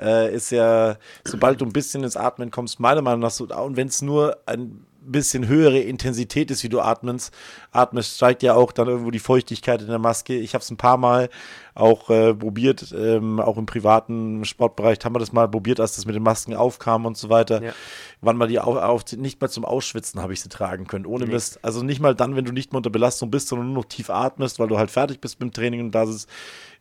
äh, 0.00 0.34
ist 0.34 0.50
ja, 0.50 0.96
sobald 1.24 1.60
du 1.60 1.64
ein 1.66 1.72
bisschen 1.72 2.02
ins 2.02 2.16
Atmen 2.16 2.50
kommst, 2.50 2.80
meiner 2.80 3.00
Meinung 3.02 3.20
nach 3.20 3.30
so, 3.30 3.44
und 3.46 3.76
wenn 3.76 3.88
es 3.88 4.02
nur 4.02 4.38
ein 4.46 4.84
bisschen 5.04 5.46
höhere 5.46 5.78
Intensität 5.78 6.50
ist, 6.50 6.62
wie 6.62 6.68
du 6.68 6.80
atmest, 6.80 7.34
atmest, 7.72 8.16
steigt 8.16 8.42
ja 8.42 8.54
auch 8.54 8.72
dann 8.72 8.88
irgendwo 8.88 9.10
die 9.10 9.18
Feuchtigkeit 9.18 9.80
in 9.80 9.88
der 9.88 9.98
Maske. 9.98 10.34
Ich 10.34 10.54
habe 10.54 10.62
es 10.62 10.70
ein 10.70 10.76
paar 10.76 10.96
Mal 10.96 11.28
auch 11.74 12.08
äh, 12.10 12.34
probiert, 12.34 12.94
ähm, 12.96 13.40
auch 13.40 13.56
im 13.56 13.66
privaten 13.66 14.44
Sportbereich 14.44 14.98
haben 15.04 15.14
wir 15.14 15.18
das 15.18 15.32
mal 15.32 15.48
probiert, 15.48 15.80
als 15.80 15.96
das 15.96 16.06
mit 16.06 16.14
den 16.14 16.22
Masken 16.22 16.54
aufkam 16.54 17.04
und 17.04 17.16
so 17.16 17.28
weiter. 17.30 17.62
Ja. 17.62 17.72
Wann 18.20 18.36
mal 18.36 18.46
die 18.46 18.60
auf, 18.60 18.76
auf, 18.76 19.04
nicht 19.16 19.40
mal 19.40 19.48
zum 19.48 19.64
Ausschwitzen 19.64 20.22
habe 20.22 20.32
ich 20.32 20.40
sie 20.40 20.48
tragen 20.48 20.86
können, 20.86 21.06
ohne 21.06 21.26
Mist. 21.26 21.58
Also 21.62 21.82
nicht 21.82 22.00
mal 22.00 22.14
dann, 22.14 22.36
wenn 22.36 22.44
du 22.44 22.52
nicht 22.52 22.72
mehr 22.72 22.78
unter 22.78 22.90
Belastung 22.90 23.30
bist, 23.30 23.48
sondern 23.48 23.68
nur 23.68 23.82
noch 23.82 23.84
tief 23.86 24.08
atmest, 24.10 24.58
weil 24.58 24.68
du 24.68 24.78
halt 24.78 24.90
fertig 24.90 25.20
bist 25.20 25.40
mit 25.40 25.50
dem 25.50 25.52
Training 25.52 25.80
und 25.80 25.92
das 25.92 26.08
ist, 26.08 26.28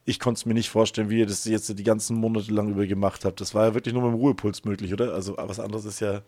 ich 0.05 0.19
konnte 0.19 0.39
es 0.39 0.45
mir 0.45 0.53
nicht 0.53 0.69
vorstellen, 0.69 1.09
wie 1.09 1.19
ihr 1.19 1.25
das 1.25 1.45
jetzt 1.45 1.77
die 1.77 1.83
ganzen 1.83 2.17
Monate 2.17 2.53
lang 2.53 2.69
über 2.69 2.85
gemacht 2.85 3.25
habt. 3.25 3.41
Das 3.41 3.55
war 3.55 3.67
ja 3.67 3.73
wirklich 3.73 3.93
nur 3.93 4.03
mit 4.03 4.13
dem 4.13 4.19
Ruhepuls 4.19 4.65
möglich, 4.65 4.93
oder? 4.93 5.13
Also 5.13 5.37
was 5.37 5.59
anderes 5.59 5.85
ist 5.85 6.01
ja. 6.01 6.21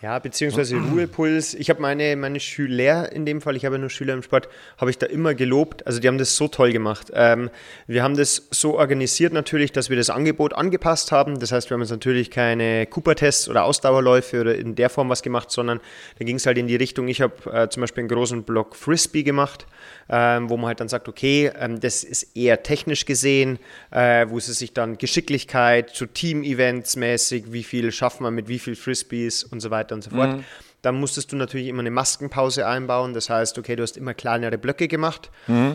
Ja, 0.00 0.20
beziehungsweise 0.20 0.76
Ruhepuls. 0.76 1.54
Ich 1.54 1.70
habe 1.70 1.82
meine, 1.82 2.14
meine 2.14 2.38
Schüler, 2.38 3.10
in 3.10 3.26
dem 3.26 3.40
Fall, 3.40 3.56
ich 3.56 3.64
habe 3.64 3.74
ja 3.74 3.80
nur 3.80 3.90
Schüler 3.90 4.14
im 4.14 4.22
Sport, 4.22 4.48
habe 4.76 4.92
ich 4.92 4.98
da 4.98 5.06
immer 5.06 5.34
gelobt. 5.34 5.84
Also 5.88 5.98
die 5.98 6.06
haben 6.06 6.18
das 6.18 6.36
so 6.36 6.46
toll 6.46 6.70
gemacht. 6.70 7.10
Ähm, 7.14 7.50
wir 7.88 8.04
haben 8.04 8.16
das 8.16 8.46
so 8.52 8.78
organisiert 8.78 9.32
natürlich, 9.32 9.72
dass 9.72 9.90
wir 9.90 9.96
das 9.96 10.08
Angebot 10.08 10.54
angepasst 10.54 11.10
haben. 11.10 11.40
Das 11.40 11.50
heißt, 11.50 11.68
wir 11.68 11.74
haben 11.74 11.80
jetzt 11.80 11.90
natürlich 11.90 12.30
keine 12.30 12.86
Cooper-Tests 12.86 13.48
oder 13.48 13.64
Ausdauerläufe 13.64 14.40
oder 14.40 14.54
in 14.54 14.76
der 14.76 14.88
Form 14.88 15.08
was 15.08 15.22
gemacht, 15.22 15.50
sondern 15.50 15.80
da 16.16 16.24
ging 16.24 16.36
es 16.36 16.46
halt 16.46 16.58
in 16.58 16.68
die 16.68 16.76
Richtung, 16.76 17.08
ich 17.08 17.20
habe 17.20 17.34
äh, 17.52 17.68
zum 17.68 17.80
Beispiel 17.80 18.02
einen 18.02 18.08
großen 18.08 18.44
Block 18.44 18.76
Frisbee 18.76 19.24
gemacht, 19.24 19.66
ähm, 20.08 20.48
wo 20.48 20.56
man 20.56 20.68
halt 20.68 20.80
dann 20.80 20.88
sagt, 20.88 21.08
okay, 21.08 21.50
ähm, 21.58 21.80
das 21.80 22.04
ist 22.04 22.36
eher 22.36 22.62
technisch 22.62 23.04
gesehen, 23.04 23.58
äh, 23.90 24.26
wo 24.28 24.38
es 24.38 24.46
sich 24.46 24.72
dann 24.72 24.98
Geschicklichkeit 24.98 25.90
zu 25.90 26.06
Team-Events 26.06 26.96
mäßig, 26.96 27.52
wie 27.52 27.62
viel 27.62 27.92
schaffen 27.92 28.24
wir 28.24 28.30
mit 28.30 28.48
wie 28.48 28.58
viel 28.58 28.76
Frisbees 28.76 29.44
und 29.44 29.60
so 29.60 29.70
weiter 29.70 29.94
und 29.94 30.02
so 30.02 30.10
fort. 30.10 30.40
Dann 30.82 30.94
musstest 31.00 31.32
du 31.32 31.36
natürlich 31.36 31.66
immer 31.66 31.80
eine 31.80 31.90
Maskenpause 31.90 32.64
einbauen. 32.66 33.12
Das 33.12 33.28
heißt, 33.28 33.58
okay, 33.58 33.74
du 33.74 33.82
hast 33.82 33.96
immer 33.96 34.14
kleinere 34.14 34.58
Blöcke 34.58 34.86
gemacht. 34.86 35.28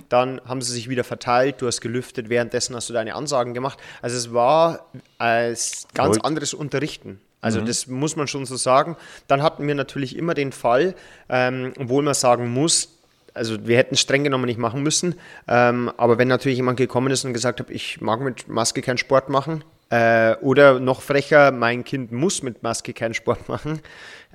Dann 0.07 0.41
haben 0.45 0.61
sie 0.61 0.71
sich 0.71 0.87
wieder 0.87 1.03
verteilt. 1.03 1.61
Du 1.61 1.67
hast 1.67 1.81
gelüftet. 1.81 2.29
Währenddessen 2.29 2.73
hast 2.73 2.89
du 2.89 2.93
deine 2.93 3.13
Ansagen 3.13 3.53
gemacht. 3.53 3.77
Also 4.01 4.15
es 4.15 4.33
war 4.33 4.87
als 5.17 5.87
ganz 5.93 6.07
Verrückt. 6.15 6.25
anderes 6.25 6.53
Unterrichten. 6.53 7.19
Also 7.41 7.59
das 7.59 7.87
muss 7.87 8.15
man 8.15 8.27
schon 8.27 8.45
so 8.45 8.55
sagen. 8.55 8.95
Dann 9.27 9.43
hatten 9.43 9.67
wir 9.67 9.75
natürlich 9.75 10.15
immer 10.15 10.33
den 10.33 10.53
Fall, 10.53 10.95
ähm, 11.27 11.73
obwohl 11.77 12.01
man 12.01 12.13
sagen 12.13 12.49
muss, 12.49 12.97
also 13.33 13.67
wir 13.67 13.77
hätten 13.77 13.95
es 13.95 14.01
streng 14.01 14.23
genommen 14.23 14.45
nicht 14.45 14.59
machen 14.59 14.83
müssen, 14.83 15.15
ähm, 15.47 15.91
aber 15.97 16.17
wenn 16.17 16.27
natürlich 16.27 16.57
jemand 16.57 16.77
gekommen 16.77 17.11
ist 17.11 17.25
und 17.25 17.33
gesagt 17.33 17.59
hat, 17.59 17.69
ich 17.69 18.01
mag 18.01 18.21
mit 18.21 18.47
Maske 18.47 18.81
keinen 18.81 18.97
Sport 18.97 19.29
machen, 19.29 19.63
äh, 19.93 20.35
oder 20.41 20.79
noch 20.79 21.01
frecher, 21.01 21.51
mein 21.51 21.83
Kind 21.83 22.11
muss 22.11 22.41
mit 22.41 22.63
Maske 22.63 22.93
keinen 22.93 23.13
Sport 23.13 23.47
machen, 23.47 23.79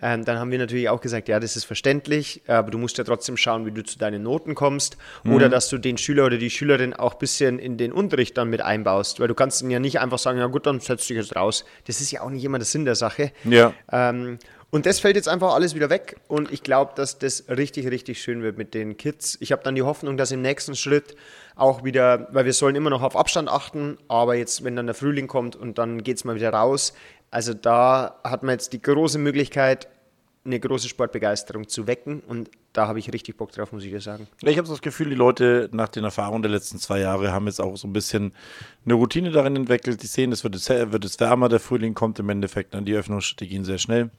ähm, 0.00 0.24
dann 0.24 0.38
haben 0.38 0.52
wir 0.52 0.58
natürlich 0.58 0.88
auch 0.88 1.00
gesagt, 1.00 1.28
ja, 1.28 1.40
das 1.40 1.56
ist 1.56 1.64
verständlich, 1.64 2.42
aber 2.46 2.70
du 2.70 2.78
musst 2.78 2.98
ja 2.98 3.02
trotzdem 3.04 3.36
schauen, 3.36 3.66
wie 3.66 3.72
du 3.72 3.82
zu 3.82 3.98
deinen 3.98 4.22
Noten 4.22 4.54
kommst 4.54 4.96
oder 5.24 5.48
dass 5.48 5.68
du 5.68 5.78
den 5.78 5.98
Schüler 5.98 6.26
oder 6.26 6.36
die 6.36 6.50
Schülerin 6.50 6.94
auch 6.94 7.14
ein 7.14 7.18
bisschen 7.18 7.58
in 7.58 7.76
den 7.76 7.92
Unterricht 7.92 8.38
dann 8.38 8.48
mit 8.48 8.60
einbaust, 8.60 9.18
weil 9.18 9.26
du 9.26 9.34
kannst 9.34 9.60
ihn 9.62 9.70
ja 9.70 9.80
nicht 9.80 9.98
einfach 9.98 10.18
sagen, 10.18 10.38
ja 10.38 10.46
gut, 10.46 10.66
dann 10.66 10.78
setz 10.78 11.08
dich 11.08 11.16
jetzt 11.16 11.34
raus. 11.34 11.64
Das 11.88 12.00
ist 12.00 12.12
ja 12.12 12.20
auch 12.20 12.30
nicht 12.30 12.44
immer 12.44 12.58
der 12.58 12.66
Sinn 12.66 12.84
der 12.84 12.94
Sache. 12.94 13.32
Ja. 13.42 13.72
Ähm, 13.90 14.38
und 14.70 14.84
das 14.84 15.00
fällt 15.00 15.16
jetzt 15.16 15.28
einfach 15.28 15.54
alles 15.54 15.74
wieder 15.74 15.88
weg 15.88 16.16
und 16.28 16.52
ich 16.52 16.62
glaube, 16.62 16.92
dass 16.94 17.18
das 17.18 17.44
richtig, 17.48 17.90
richtig 17.90 18.20
schön 18.20 18.42
wird 18.42 18.58
mit 18.58 18.74
den 18.74 18.96
Kids. 18.98 19.38
Ich 19.40 19.50
habe 19.52 19.62
dann 19.62 19.74
die 19.74 19.82
Hoffnung, 19.82 20.16
dass 20.16 20.30
im 20.30 20.42
nächsten 20.42 20.76
Schritt 20.76 21.16
auch 21.56 21.84
wieder, 21.84 22.28
weil 22.32 22.44
wir 22.44 22.52
sollen 22.52 22.76
immer 22.76 22.90
noch 22.90 23.02
auf 23.02 23.16
Abstand 23.16 23.48
achten, 23.48 23.96
aber 24.08 24.34
jetzt, 24.34 24.64
wenn 24.64 24.76
dann 24.76 24.86
der 24.86 24.94
Frühling 24.94 25.26
kommt 25.26 25.56
und 25.56 25.78
dann 25.78 26.02
geht 26.02 26.18
es 26.18 26.24
mal 26.24 26.34
wieder 26.34 26.50
raus, 26.50 26.92
also 27.30 27.54
da 27.54 28.20
hat 28.24 28.42
man 28.42 28.52
jetzt 28.52 28.72
die 28.72 28.82
große 28.82 29.18
Möglichkeit, 29.18 29.88
eine 30.44 30.60
große 30.60 30.88
Sportbegeisterung 30.88 31.68
zu 31.68 31.86
wecken 31.86 32.20
und 32.20 32.50
da 32.72 32.86
habe 32.86 32.98
ich 32.98 33.12
richtig 33.12 33.36
Bock 33.36 33.52
drauf, 33.52 33.72
muss 33.72 33.84
ich 33.84 33.90
dir 33.90 34.00
sagen. 34.00 34.28
Ich 34.42 34.56
habe 34.56 34.66
so 34.66 34.72
das 34.72 34.82
Gefühl, 34.82 35.10
die 35.10 35.16
Leute 35.16 35.68
nach 35.72 35.88
den 35.88 36.04
Erfahrungen 36.04 36.42
der 36.42 36.50
letzten 36.50 36.78
zwei 36.78 37.00
Jahre 37.00 37.32
haben 37.32 37.46
jetzt 37.46 37.60
auch 37.60 37.76
so 37.76 37.88
ein 37.88 37.92
bisschen 37.92 38.32
eine 38.84 38.94
Routine 38.94 39.30
darin 39.30 39.56
entwickelt. 39.56 40.02
Die 40.02 40.06
sehen, 40.06 40.32
es 40.32 40.44
wird 40.44 40.54
jetzt, 40.54 40.68
wird 40.70 41.04
jetzt 41.04 41.20
wärmer, 41.20 41.48
der 41.48 41.60
Frühling 41.60 41.94
kommt 41.94 42.18
im 42.18 42.28
Endeffekt 42.28 42.74
an, 42.74 42.84
die 42.84 42.94
Öffnungsschritte 42.94 43.46
gehen 43.46 43.64
sehr 43.64 43.78
schnell. 43.78 44.10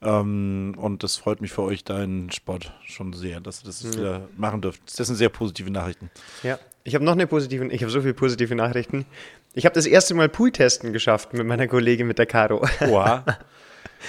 Ähm, 0.00 0.74
und 0.76 1.02
das 1.02 1.16
freut 1.16 1.40
mich 1.40 1.50
für 1.50 1.62
euch, 1.62 1.84
deinen 1.84 2.30
Sport 2.30 2.72
schon 2.84 3.12
sehr, 3.12 3.40
dass 3.40 3.62
ihr 3.62 3.66
das 3.66 3.82
jetzt 3.82 3.98
wieder 3.98 4.28
machen 4.36 4.60
dürft. 4.60 4.80
Das 4.96 5.06
sind 5.06 5.16
sehr 5.16 5.28
positive 5.28 5.70
Nachrichten. 5.70 6.10
Ja, 6.42 6.58
ich 6.84 6.94
habe 6.94 7.04
noch 7.04 7.12
eine 7.12 7.26
positive, 7.26 7.66
ich 7.66 7.82
habe 7.82 7.90
so 7.90 8.00
viele 8.00 8.14
positive 8.14 8.54
Nachrichten. 8.54 9.06
Ich 9.54 9.64
habe 9.64 9.74
das 9.74 9.86
erste 9.86 10.14
Mal 10.14 10.28
Pool-Testen 10.28 10.92
geschafft 10.92 11.32
mit 11.32 11.46
meiner 11.46 11.66
Kollegin, 11.66 12.06
mit 12.06 12.18
der 12.18 12.26
Caro. 12.26 12.64
Oha. 12.80 13.24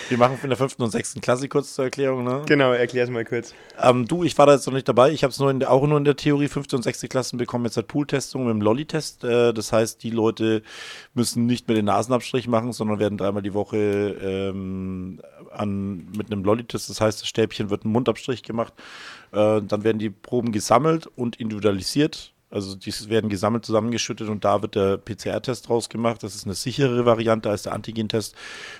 Wir 0.10 0.17
machen 0.17 0.38
in 0.43 0.49
der 0.49 0.58
fünften 0.58 0.84
und 0.84 0.91
sechsten 0.91 1.21
Klasse 1.21 1.47
kurz 1.47 1.73
zur 1.73 1.86
Erklärung, 1.86 2.23
ne? 2.23 2.43
genau, 2.45 2.71
erklär 2.71 3.04
es 3.04 3.10
mal 3.10 3.25
kurz. 3.25 3.54
Ähm, 3.82 4.08
du, 4.08 4.23
ich 4.23 4.38
war 4.38 4.45
da 4.45 4.54
jetzt 4.54 4.65
noch 4.65 4.73
nicht 4.73 4.88
dabei. 4.88 5.12
Ich 5.12 5.23
habe 5.23 5.32
es 5.32 5.39
nur 5.39 5.52
in 5.52 5.60
der, 5.60 5.71
auch 5.71 5.86
nur 5.86 5.97
in 5.97 6.06
der 6.06 6.15
Theorie. 6.15 6.47
Fünfte 6.47 6.75
und 6.75 6.84
sechste 6.84 7.08
Klassen 7.08 7.38
bekommen 7.38 7.65
jetzt 7.65 7.78
halt 7.78 7.88
Pool-Testung 7.88 8.45
mit 8.45 8.54
dem 8.54 8.62
Lolli-Test. 8.62 9.23
Äh, 9.23 9.54
das 9.54 9.71
heißt, 9.71 10.04
die 10.04 10.10
Leute 10.10 10.63
müssen 11.13 11.45
nicht 11.45 11.67
mehr 11.67 11.75
den 11.75 11.86
Nasenabstrich 11.86 12.47
machen, 12.47 12.73
sondern 12.73 12.99
werden 12.99 13.17
dreimal 13.17 13.41
die 13.41 13.54
Woche 13.54 13.78
ähm, 13.78 15.21
an, 15.52 16.08
mit 16.15 16.32
einem 16.32 16.43
Lolli-Test. 16.43 16.89
Das 16.89 17.02
heißt, 17.02 17.21
das 17.21 17.28
Stäbchen 17.28 17.69
wird 17.69 17.86
ein 17.86 17.91
Mundabstrich 17.91 18.43
gemacht. 18.43 18.73
Äh, 19.32 19.62
dann 19.62 19.84
werden 19.84 19.99
die 19.99 20.10
Proben 20.10 20.52
gesammelt 20.52 21.08
und 21.08 21.36
individualisiert. 21.38 22.34
Also 22.52 22.76
die 22.76 22.92
werden 23.10 23.30
gesammelt, 23.30 23.64
zusammengeschüttet 23.64 24.28
und 24.28 24.44
da 24.44 24.62
wird 24.64 24.76
der 24.76 24.98
PCR-Test 24.98 25.70
draus 25.70 25.88
gemacht. 25.88 26.24
Das 26.24 26.34
ist 26.34 26.46
eine 26.46 26.56
sichere 26.56 27.06
Variante 27.06 27.50
als 27.50 27.64
der 27.64 27.74
Antigen-Test. 27.74 28.36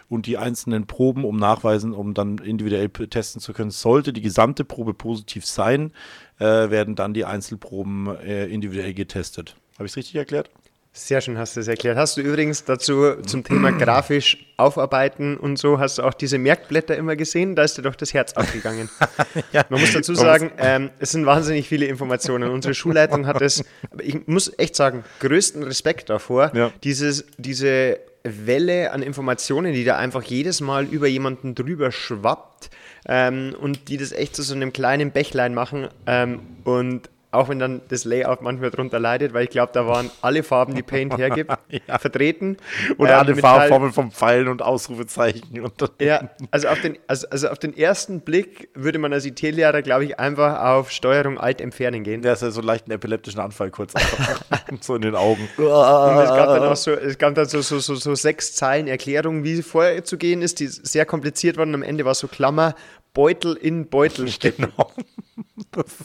Und 0.10 0.26
die 0.26 0.38
einzelnen 0.38 0.88
Proben, 0.88 1.24
um 1.24 1.38
nachweisen, 1.38 1.94
um 1.94 2.16
dann 2.16 2.40
individuell 2.40 2.90
testen 2.90 3.42
zu 3.42 3.54
können, 3.54 3.70
sollte 3.70 4.12
die 4.12 4.22
gesamte 4.22 4.66
Probe 4.66 4.96
positiv 4.96 5.46
sein, 5.46 5.92
äh, 6.40 6.46
werden 6.46 6.96
dann 6.96 7.14
die 7.14 7.26
Einzelproben 7.26 8.08
äh, 8.18 8.48
individuell 8.48 8.96
getestet. 8.96 9.56
Habe 9.76 9.86
ich 9.86 9.92
es 9.92 9.98
richtig 9.98 10.16
erklärt? 10.16 10.50
Sehr 10.92 11.22
schön 11.22 11.38
hast 11.38 11.56
du 11.56 11.60
es 11.62 11.68
erklärt. 11.68 11.98
Hast 11.98 12.18
du 12.18 12.22
übrigens 12.22 12.66
dazu 12.66 13.14
zum 13.26 13.44
Thema 13.44 13.72
grafisch 13.72 14.38
aufarbeiten 14.58 15.38
und 15.38 15.58
so, 15.58 15.80
hast 15.80 16.00
du 16.00 16.04
auch 16.04 16.14
diese 16.16 16.40
Merkblätter 16.40 16.98
immer 16.98 17.16
gesehen? 17.16 17.56
Da 17.56 17.64
ist 17.64 17.78
dir 17.78 17.84
doch 17.84 17.96
das 17.96 18.14
Herz 18.14 18.34
aufgegangen. 18.34 18.90
Man 19.70 19.80
muss 19.80 19.94
dazu 19.94 20.16
sagen, 20.16 20.52
ähm, 20.58 20.90
es 21.00 21.12
sind 21.12 21.26
wahnsinnig 21.28 21.68
viele 21.70 21.86
Informationen. 21.86 22.50
Unsere 22.50 22.74
Schulleitung 22.74 23.28
hat 23.28 23.42
es, 23.42 23.64
aber 23.92 24.04
ich 24.04 24.28
muss 24.28 24.52
echt 24.58 24.76
sagen, 24.76 25.04
größten 25.20 25.62
Respekt 25.64 26.10
davor, 26.10 26.52
Ja. 26.56 26.72
dieses, 26.84 27.26
diese 27.38 28.00
Welle 28.24 28.92
an 28.92 29.04
Informationen, 29.04 29.74
die 29.74 29.86
da 29.86 29.96
einfach 29.98 30.24
jedes 30.24 30.60
Mal 30.60 30.86
über 30.86 31.08
jemanden 31.08 31.54
drüber 31.56 31.92
schwappt 31.92 32.72
ähm, 33.08 33.56
und 33.62 33.88
die 33.90 33.98
das 33.98 34.12
echt 34.12 34.36
zu 34.36 34.42
so 34.42 34.56
einem 34.56 34.74
kleinen 34.74 35.12
Bächlein 35.12 35.54
machen 35.54 35.88
ähm, 36.08 36.42
und 36.64 37.10
auch 37.32 37.48
wenn 37.48 37.60
dann 37.60 37.82
das 37.90 38.06
Layout 38.06 38.42
manchmal 38.42 38.72
drunter 38.72 39.00
leidet, 39.00 39.34
weil 39.34 39.44
ich 39.44 39.52
glaube, 39.52 39.72
da 39.74 39.86
waren 39.86 40.10
alle 40.22 40.42
Farben, 40.42 40.74
die 40.74 40.82
Paint 40.82 41.16
hergibt, 41.18 41.52
vertreten. 42.00 42.58
Oder 42.98 43.14
Ähm, 43.14 43.20
alle 43.20 43.36
mit 43.36 43.44
halt- 43.44 43.94
vom 43.94 44.12
Pfeilen 44.12 44.48
und 44.48 44.62
Ausrufezeichen. 44.62 45.60
Und 45.60 45.74
ja, 46.02 46.30
also 46.52 46.68
auf, 46.70 46.82
den, 46.82 46.98
also, 47.08 47.28
also 47.30 47.50
auf 47.50 47.60
den 47.60 47.78
ersten 47.78 48.22
Blick 48.22 48.70
würde 48.74 48.98
man 48.98 49.14
als 49.14 49.26
IT-Lehrer, 49.26 49.82
glaube 49.82 50.06
ich, 50.06 50.20
einfach 50.20 50.60
auf 50.64 50.92
Steuerung 50.92 51.38
Alt 51.38 51.62
entfernen 51.62 52.04
gehen. 52.04 52.22
Der 52.22 52.34
ist 52.34 52.42
ja 52.42 52.50
so 52.52 52.62
leicht 52.62 52.86
einen 52.86 52.94
epileptischen 52.94 53.40
Anfall 53.40 53.70
kurz. 53.72 53.96
einfach. 53.96 54.42
so 54.82 54.96
in 54.96 55.02
den 55.04 55.16
Augen. 55.16 55.48
Und 55.58 55.66
es 55.66 56.30
gab 56.30 56.48
dann 56.48 56.64
auch 56.64 56.76
so, 56.76 56.92
es 56.92 57.18
gab 57.18 57.36
dann 57.36 57.46
so, 57.46 57.62
so, 57.62 57.80
so, 57.80 57.96
so 57.96 58.16
sechs 58.16 58.56
Zeilen 58.56 58.88
Erklärung, 58.88 59.44
wie 59.44 59.62
vorher 59.62 60.04
zu 60.04 60.18
gehen 60.18 60.42
ist, 60.42 60.60
die 60.60 60.68
sehr 60.68 61.06
kompliziert 61.06 61.58
waren. 61.58 61.70
Und 61.70 61.76
am 61.76 61.84
Ende 61.84 62.06
war 62.06 62.16
so 62.16 62.28
Klammer, 62.28 62.74
Beutel 63.14 63.56
in 63.56 63.90
Beutel 63.90 64.28
stecken. 64.32 64.68
Genau. 64.76 64.92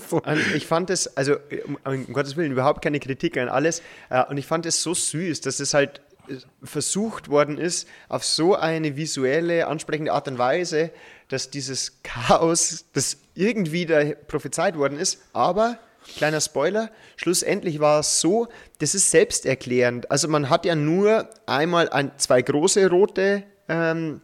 So. 0.08 0.22
Ich 0.54 0.66
fand 0.66 0.90
es, 0.90 1.16
also 1.16 1.36
um, 1.66 1.78
um 1.84 2.12
Gottes 2.12 2.36
Willen, 2.36 2.52
überhaupt 2.52 2.82
keine 2.82 3.00
Kritik 3.00 3.36
an 3.36 3.48
alles. 3.48 3.82
Äh, 4.10 4.24
Und 4.24 4.36
ich 4.36 4.46
fand 4.46 4.66
es 4.66 4.82
so 4.82 4.94
süß, 4.94 5.40
dass 5.40 5.60
es 5.60 5.74
halt 5.74 6.00
äh, 6.28 6.36
versucht 6.62 7.28
worden 7.28 7.58
ist, 7.58 7.88
auf 8.08 8.24
so 8.24 8.54
eine 8.54 8.96
visuelle, 8.96 9.66
ansprechende 9.66 10.12
Art 10.12 10.28
und 10.28 10.38
Weise, 10.38 10.90
dass 11.28 11.50
dieses 11.50 12.02
Chaos, 12.02 12.84
das 12.92 13.16
irgendwie 13.34 13.86
da 13.86 14.02
prophezeit 14.28 14.76
worden 14.76 14.98
ist, 14.98 15.18
aber 15.32 15.78
kleiner 16.16 16.40
Spoiler, 16.40 16.90
schlussendlich 17.16 17.80
war 17.80 18.00
es 18.00 18.20
so, 18.20 18.48
das 18.78 18.94
ist 18.94 19.10
selbsterklärend. 19.10 20.10
Also 20.10 20.28
man 20.28 20.50
hat 20.50 20.66
ja 20.66 20.74
nur 20.74 21.28
einmal 21.46 21.88
ein, 21.88 22.12
zwei 22.18 22.42
große 22.42 22.88
rote 22.90 23.44
ähm, 23.68 24.20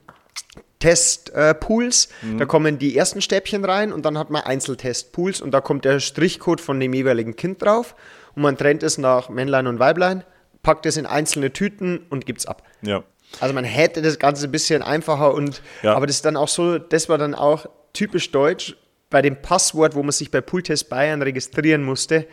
Testpools. 0.80 2.08
Äh, 2.22 2.26
mhm. 2.26 2.38
Da 2.38 2.44
kommen 2.46 2.78
die 2.78 2.96
ersten 2.96 3.20
Stäbchen 3.22 3.64
rein 3.64 3.92
und 3.92 4.04
dann 4.04 4.18
hat 4.18 4.30
man 4.30 4.42
Einzeltestpools 4.42 5.40
und 5.40 5.52
da 5.52 5.60
kommt 5.60 5.84
der 5.84 6.00
Strichcode 6.00 6.60
von 6.60 6.80
dem 6.80 6.92
jeweiligen 6.92 7.36
Kind 7.36 7.62
drauf 7.62 7.94
und 8.34 8.42
man 8.42 8.56
trennt 8.56 8.82
es 8.82 8.98
nach 8.98 9.28
Männlein 9.28 9.66
und 9.66 9.78
Weiblein, 9.78 10.24
packt 10.62 10.86
es 10.86 10.96
in 10.96 11.06
einzelne 11.06 11.52
Tüten 11.52 12.06
und 12.10 12.26
gibt 12.26 12.40
es 12.40 12.46
ab. 12.46 12.62
Ja. 12.82 13.04
Also 13.38 13.54
man 13.54 13.64
hätte 13.64 14.02
das 14.02 14.18
Ganze 14.18 14.46
ein 14.48 14.50
bisschen 14.50 14.82
einfacher 14.82 15.32
und 15.34 15.62
Ja. 15.82 15.94
aber 15.94 16.06
das 16.06 16.16
ist 16.16 16.24
dann 16.24 16.36
auch 16.36 16.48
so, 16.48 16.78
das 16.78 17.08
war 17.08 17.16
dann 17.18 17.34
auch 17.34 17.66
typisch 17.92 18.30
deutsch. 18.32 18.76
Bei 19.08 19.22
dem 19.22 19.42
Passwort, 19.42 19.94
wo 19.94 20.02
man 20.02 20.12
sich 20.12 20.30
bei 20.30 20.40
Pooltest 20.40 20.88
Bayern 20.88 21.20
registrieren 21.22 21.82
musste, 21.82 22.26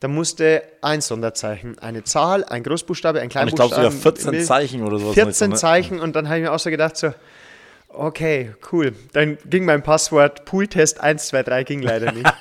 da 0.00 0.08
musste 0.08 0.62
ein 0.80 1.00
Sonderzeichen, 1.00 1.78
eine 1.78 2.04
Zahl, 2.04 2.42
ein 2.44 2.62
Großbuchstabe, 2.64 3.18
ein 3.20 3.24
Und 3.24 3.28
ich 3.28 3.32
Kleinbuchstabe. 3.32 3.68
glaube 3.70 3.90
sogar 3.90 4.00
14 4.02 4.30
Mill- 4.30 4.44
Zeichen 4.44 4.82
oder 4.82 4.98
sowas. 4.98 5.14
14 5.14 5.50
ne? 5.50 5.56
Zeichen 5.56 6.00
und 6.00 6.16
dann 6.16 6.28
habe 6.28 6.38
ich 6.38 6.42
mir 6.44 6.52
auch 6.52 6.58
so 6.58 6.70
gedacht, 6.70 6.96
so, 6.96 7.12
okay, 7.92 8.52
cool. 8.72 8.94
Dann 9.12 9.38
ging 9.44 9.64
mein 9.64 9.82
Passwort 9.82 10.44
Pooltest 10.44 11.00
123 11.00 11.66
ging 11.66 11.82
leider 11.82 12.12
nicht. 12.12 12.26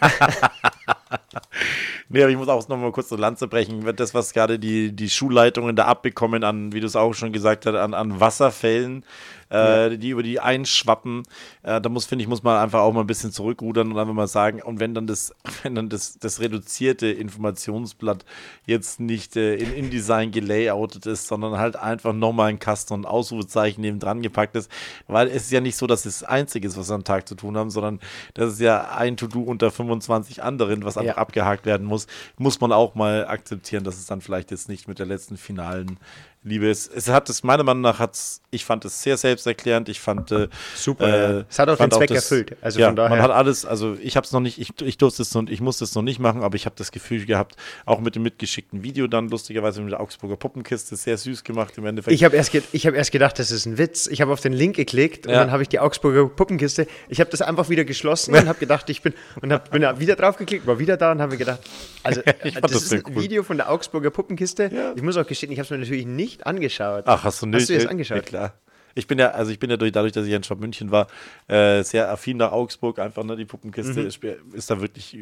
Nee, 2.13 2.23
aber 2.23 2.29
ich 2.29 2.37
muss 2.37 2.49
auch 2.49 2.67
noch 2.67 2.77
mal 2.77 2.91
kurz 2.91 3.09
eine 3.13 3.21
Lanze 3.21 3.47
brechen. 3.47 3.89
Das, 3.95 4.13
was 4.13 4.33
gerade 4.33 4.59
die, 4.59 4.91
die 4.91 5.09
Schulleitungen 5.09 5.77
da 5.77 5.85
abbekommen 5.85 6.43
an, 6.43 6.73
wie 6.73 6.81
du 6.81 6.85
es 6.85 6.97
auch 6.97 7.13
schon 7.13 7.31
gesagt 7.31 7.65
hast, 7.65 7.75
an, 7.75 7.93
an 7.93 8.19
Wasserfällen, 8.19 9.05
äh, 9.51 9.97
die 9.97 10.09
über 10.09 10.23
die 10.23 10.39
einschwappen, 10.39 11.23
äh, 11.63 11.81
da 11.81 11.89
muss, 11.89 12.05
finde 12.05 12.23
ich, 12.23 12.29
muss 12.29 12.43
man 12.43 12.57
einfach 12.57 12.79
auch 12.79 12.93
mal 12.93 13.01
ein 13.01 13.07
bisschen 13.07 13.31
zurückrudern 13.31 13.91
und 13.91 13.99
einfach 13.99 14.13
mal 14.13 14.27
sagen, 14.27 14.61
und 14.61 14.79
wenn 14.79 14.93
dann 14.93 15.07
das, 15.07 15.33
wenn 15.63 15.75
dann 15.75 15.89
das, 15.89 16.17
das 16.19 16.39
reduzierte 16.39 17.07
Informationsblatt 17.07 18.25
jetzt 18.65 18.99
nicht 18.99 19.35
äh, 19.35 19.55
in 19.55 19.73
InDesign 19.73 20.31
gelayoutet 20.31 21.05
ist, 21.05 21.27
sondern 21.27 21.57
halt 21.57 21.75
einfach 21.75 22.13
nochmal 22.13 22.49
ein 22.49 22.59
Kasten 22.59 22.93
und 22.93 23.05
Ausrufezeichen 23.05 23.81
neben 23.81 23.99
dran 23.99 24.21
gepackt 24.21 24.55
ist, 24.55 24.71
weil 25.07 25.27
es 25.27 25.43
ist 25.43 25.51
ja 25.51 25.61
nicht 25.61 25.75
so, 25.75 25.87
dass 25.87 26.05
es 26.05 26.19
das 26.19 26.29
Einzige 26.29 26.67
ist, 26.67 26.77
was 26.77 26.89
wir 26.89 26.95
am 26.95 27.03
Tag 27.03 27.27
zu 27.27 27.35
tun 27.35 27.57
haben, 27.57 27.69
sondern 27.69 27.99
das 28.33 28.53
ist 28.53 28.59
ja 28.61 28.89
ein 28.95 29.17
To-Do 29.17 29.41
unter 29.41 29.71
25 29.71 30.43
anderen, 30.43 30.83
was 30.83 30.97
einfach 30.97 31.15
Ja. 31.15 31.21
abgehakt 31.21 31.65
werden 31.65 31.85
muss, 31.85 32.07
muss 32.37 32.61
man 32.61 32.71
auch 32.71 32.95
mal 32.95 33.27
akzeptieren, 33.27 33.83
dass 33.83 33.97
es 33.97 34.05
dann 34.05 34.21
vielleicht 34.21 34.51
jetzt 34.51 34.69
nicht 34.69 34.87
mit 34.87 34.99
der 34.99 35.05
letzten 35.05 35.37
finalen 35.37 35.97
Liebe 36.43 36.67
ist. 36.67 36.91
Es 36.95 37.07
hat 37.07 37.29
es, 37.29 37.43
meiner 37.43 37.63
Meinung 37.63 37.81
nach, 37.83 37.99
hat's, 37.99 38.41
ich 38.49 38.65
fand 38.65 38.83
es 38.83 39.03
sehr 39.03 39.15
selbsterklärend. 39.15 39.89
Ich 39.89 39.99
fand 39.99 40.31
äh, 40.31 40.47
Super, 40.75 41.39
Äh. 41.39 41.43
Es 41.47 41.59
hat 41.59 41.69
auch 41.69 41.77
den 41.77 41.91
Zweck 41.91 42.09
erfüllt. 42.09 42.57
Also 42.61 42.79
ja, 42.79 42.87
von 42.87 42.95
daher. 42.95 43.09
man 43.11 43.21
hat 43.21 43.29
alles, 43.29 43.63
also 43.63 43.95
ich 44.01 44.17
habe 44.17 44.25
es 44.25 44.31
noch 44.31 44.39
nicht, 44.39 44.57
ich, 44.59 44.71
ich 44.81 44.97
durfte 44.97 45.21
es 45.21 45.33
noch, 45.35 45.47
ich 45.47 45.61
musste 45.61 45.83
es 45.83 45.93
noch 45.93 46.01
nicht 46.01 46.19
machen, 46.19 46.41
aber 46.41 46.55
ich 46.55 46.65
habe 46.65 46.75
das 46.75 46.91
Gefühl 46.91 47.27
gehabt, 47.27 47.57
auch 47.85 47.99
mit 47.99 48.15
dem 48.15 48.23
mitgeschickten 48.23 48.81
Video 48.81 49.05
dann 49.05 49.29
lustigerweise 49.29 49.81
mit 49.81 49.91
der 49.91 49.99
Augsburger 50.01 50.35
Puppenkiste, 50.35 50.95
sehr 50.95 51.15
süß 51.15 51.43
gemacht 51.43 51.77
im 51.77 51.85
Endeffekt. 51.85 52.15
Ich 52.15 52.23
habe 52.23 52.35
erst, 52.35 52.51
ge 52.51 52.63
ich 52.71 52.87
hab 52.87 52.95
erst 52.95 53.11
gedacht, 53.11 53.37
das 53.37 53.51
ist 53.51 53.67
ein 53.67 53.77
Witz. 53.77 54.07
Ich 54.07 54.19
habe 54.21 54.33
auf 54.33 54.41
den 54.41 54.53
Link 54.53 54.75
geklickt 54.77 55.27
und 55.27 55.33
Ja. 55.33 55.41
dann 55.41 55.51
habe 55.51 55.61
ich 55.61 55.69
die 55.69 55.79
Augsburger 55.79 56.27
Puppenkiste. 56.27 56.87
Ich 57.07 57.19
habe 57.19 57.29
das 57.29 57.43
einfach 57.43 57.69
wieder 57.69 57.85
geschlossen 57.85 58.33
und 58.33 58.47
habe 58.47 58.57
gedacht, 58.57 58.89
ich 58.89 59.03
bin 59.03 59.13
und 59.43 59.53
hab, 59.53 59.69
bin 59.69 59.83
da 59.83 59.99
wieder 59.99 60.15
drauf 60.15 60.37
geklickt, 60.37 60.65
war 60.65 60.79
wieder 60.79 60.97
da 60.97 61.11
und 61.11 61.21
habe 61.21 61.33
mir 61.33 61.37
gedacht, 61.37 61.59
also 62.01 62.21
das, 62.43 62.53
das 62.71 62.71
ist 62.81 62.93
ein 62.93 63.03
cool. 63.07 63.21
Video 63.21 63.43
von 63.43 63.57
der 63.57 63.69
Augsburger 63.69 64.09
Puppenkiste. 64.09 64.71
Ja. 64.73 64.93
Ich 64.95 65.03
muss 65.03 65.15
auch 65.17 65.27
gestehen, 65.27 65.51
ich 65.51 65.59
habe 65.59 65.65
es 65.65 65.69
mir 65.69 65.77
natürlich 65.77 66.07
nicht 66.07 66.30
angeschaut. 66.45 67.03
Ach, 67.07 67.23
hast 67.23 67.41
du 67.41 67.45
nicht? 67.45 67.61
Hast 67.61 67.69
du 67.69 67.73
das 67.75 67.85
äh, 67.85 67.87
angeschaut? 67.87 68.17
Ja, 68.17 68.23
klar. 68.23 68.53
Ich 68.93 69.07
bin 69.07 69.17
ja, 69.19 69.31
also 69.31 69.51
ich 69.51 69.59
bin 69.59 69.69
ja 69.69 69.77
durch, 69.77 69.93
dadurch, 69.93 70.11
dass 70.11 70.25
ich 70.25 70.33
in 70.33 70.43
Stadt 70.43 70.59
München 70.59 70.91
war, 70.91 71.07
äh, 71.47 71.81
sehr 71.81 72.11
affin 72.11 72.35
nach 72.37 72.51
Augsburg. 72.51 72.99
Einfach, 72.99 73.23
ne, 73.23 73.37
die 73.37 73.45
Puppenkiste 73.45 74.01
Mhm. 74.01 74.07
ist, 74.07 74.19
ist 74.53 74.69
da 74.69 74.81
wirklich 74.81 75.17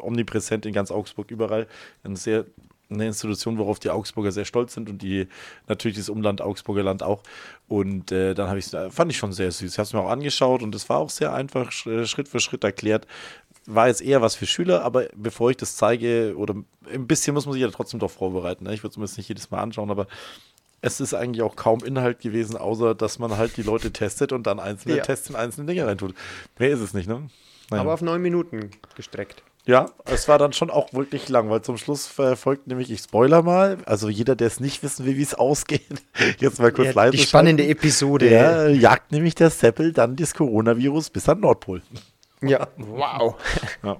omnipräsent 0.00 0.66
in 0.66 0.74
ganz 0.74 0.90
Augsburg, 0.90 1.30
überall. 1.30 1.66
Eine 2.04 2.16
sehr, 2.16 2.44
eine 2.90 3.06
Institution, 3.06 3.56
worauf 3.56 3.78
die 3.78 3.88
Augsburger 3.88 4.32
sehr 4.32 4.44
stolz 4.44 4.74
sind 4.74 4.90
und 4.90 5.00
die 5.00 5.28
natürlich 5.66 5.96
das 5.96 6.10
Umland 6.10 6.42
Augsburger 6.42 6.82
Land 6.82 7.02
auch. 7.02 7.22
Und 7.68 8.12
äh, 8.12 8.34
dann 8.34 8.48
habe 8.48 8.58
ich 8.58 8.66
fand 8.90 9.10
ich 9.10 9.16
schon 9.16 9.32
sehr 9.32 9.50
süß. 9.50 9.72
Ich 9.72 9.78
habe 9.78 9.86
es 9.86 9.92
mir 9.94 10.00
auch 10.00 10.10
angeschaut 10.10 10.62
und 10.62 10.74
es 10.74 10.88
war 10.90 10.98
auch 10.98 11.10
sehr 11.10 11.32
einfach, 11.32 11.70
sch- 11.70 12.06
Schritt 12.06 12.28
für 12.28 12.38
Schritt 12.38 12.64
erklärt. 12.64 13.06
War 13.66 13.88
jetzt 13.88 14.00
eher 14.02 14.22
was 14.22 14.34
für 14.36 14.46
Schüler, 14.46 14.82
aber 14.84 15.06
bevor 15.16 15.50
ich 15.50 15.56
das 15.56 15.76
zeige, 15.76 16.34
oder 16.36 16.54
ein 16.92 17.06
bisschen 17.06 17.34
muss 17.34 17.46
man 17.46 17.52
sich 17.54 17.62
ja 17.62 17.68
trotzdem 17.70 17.98
doch 18.00 18.10
vorbereiten. 18.10 18.64
Ne? 18.64 18.74
Ich 18.74 18.82
würde 18.82 18.92
es 18.92 18.96
mir 18.96 19.04
jetzt 19.04 19.16
nicht 19.16 19.28
jedes 19.28 19.50
Mal 19.50 19.60
anschauen, 19.60 19.90
aber 19.90 20.06
es 20.82 21.00
ist 21.00 21.14
eigentlich 21.14 21.42
auch 21.42 21.56
kaum 21.56 21.80
Inhalt 21.84 22.20
gewesen, 22.20 22.56
außer 22.56 22.94
dass 22.94 23.18
man 23.18 23.36
halt 23.36 23.56
die 23.56 23.62
Leute 23.62 23.92
testet 23.92 24.32
und 24.32 24.46
dann 24.46 24.60
einzelne 24.60 24.98
Ja. 24.98 25.02
Tests 25.02 25.28
in 25.30 25.34
einzelne 25.36 25.66
Dinge 25.66 25.86
reintut. 25.86 26.14
Mehr 26.58 26.70
ist 26.70 26.80
es 26.80 26.94
nicht, 26.94 27.08
ne? 27.08 27.28
Naja. 27.70 27.82
Aber 27.82 27.94
auf 27.94 28.02
neun 28.02 28.22
Minuten 28.22 28.70
gestreckt. 28.94 29.42
ja, 29.64 29.86
es 30.04 30.28
war 30.28 30.38
dann 30.38 30.52
schon 30.52 30.70
auch 30.70 30.92
wirklich 30.92 31.28
lang, 31.28 31.50
weil 31.50 31.62
zum 31.62 31.76
Schluss 31.76 32.06
folgt 32.06 32.68
nämlich, 32.68 32.92
ich 32.92 33.00
spoiler 33.00 33.42
mal, 33.42 33.78
also 33.86 34.08
jeder, 34.08 34.36
der 34.36 34.46
es 34.46 34.60
nicht 34.60 34.84
wissen 34.84 35.04
will, 35.06 35.16
wie 35.16 35.22
es 35.22 35.34
ausgeht, 35.34 35.82
jetzt 36.38 36.60
mal 36.60 36.70
kurz 36.70 36.88
Ja, 36.88 36.94
leise 36.94 37.16
die 37.16 37.22
spannende. 37.24 37.66
Episode. 37.66 38.28
Der 38.28 38.70
jagt 38.70 39.10
nämlich 39.10 39.34
der 39.34 39.50
Seppel 39.50 39.92
dann 39.92 40.14
das 40.14 40.34
Coronavirus 40.34 41.10
bis 41.10 41.28
an 41.28 41.40
Nordpol. 41.40 41.82
Ja, 42.42 42.68
wow. 42.76 43.36
Ja, 43.82 43.96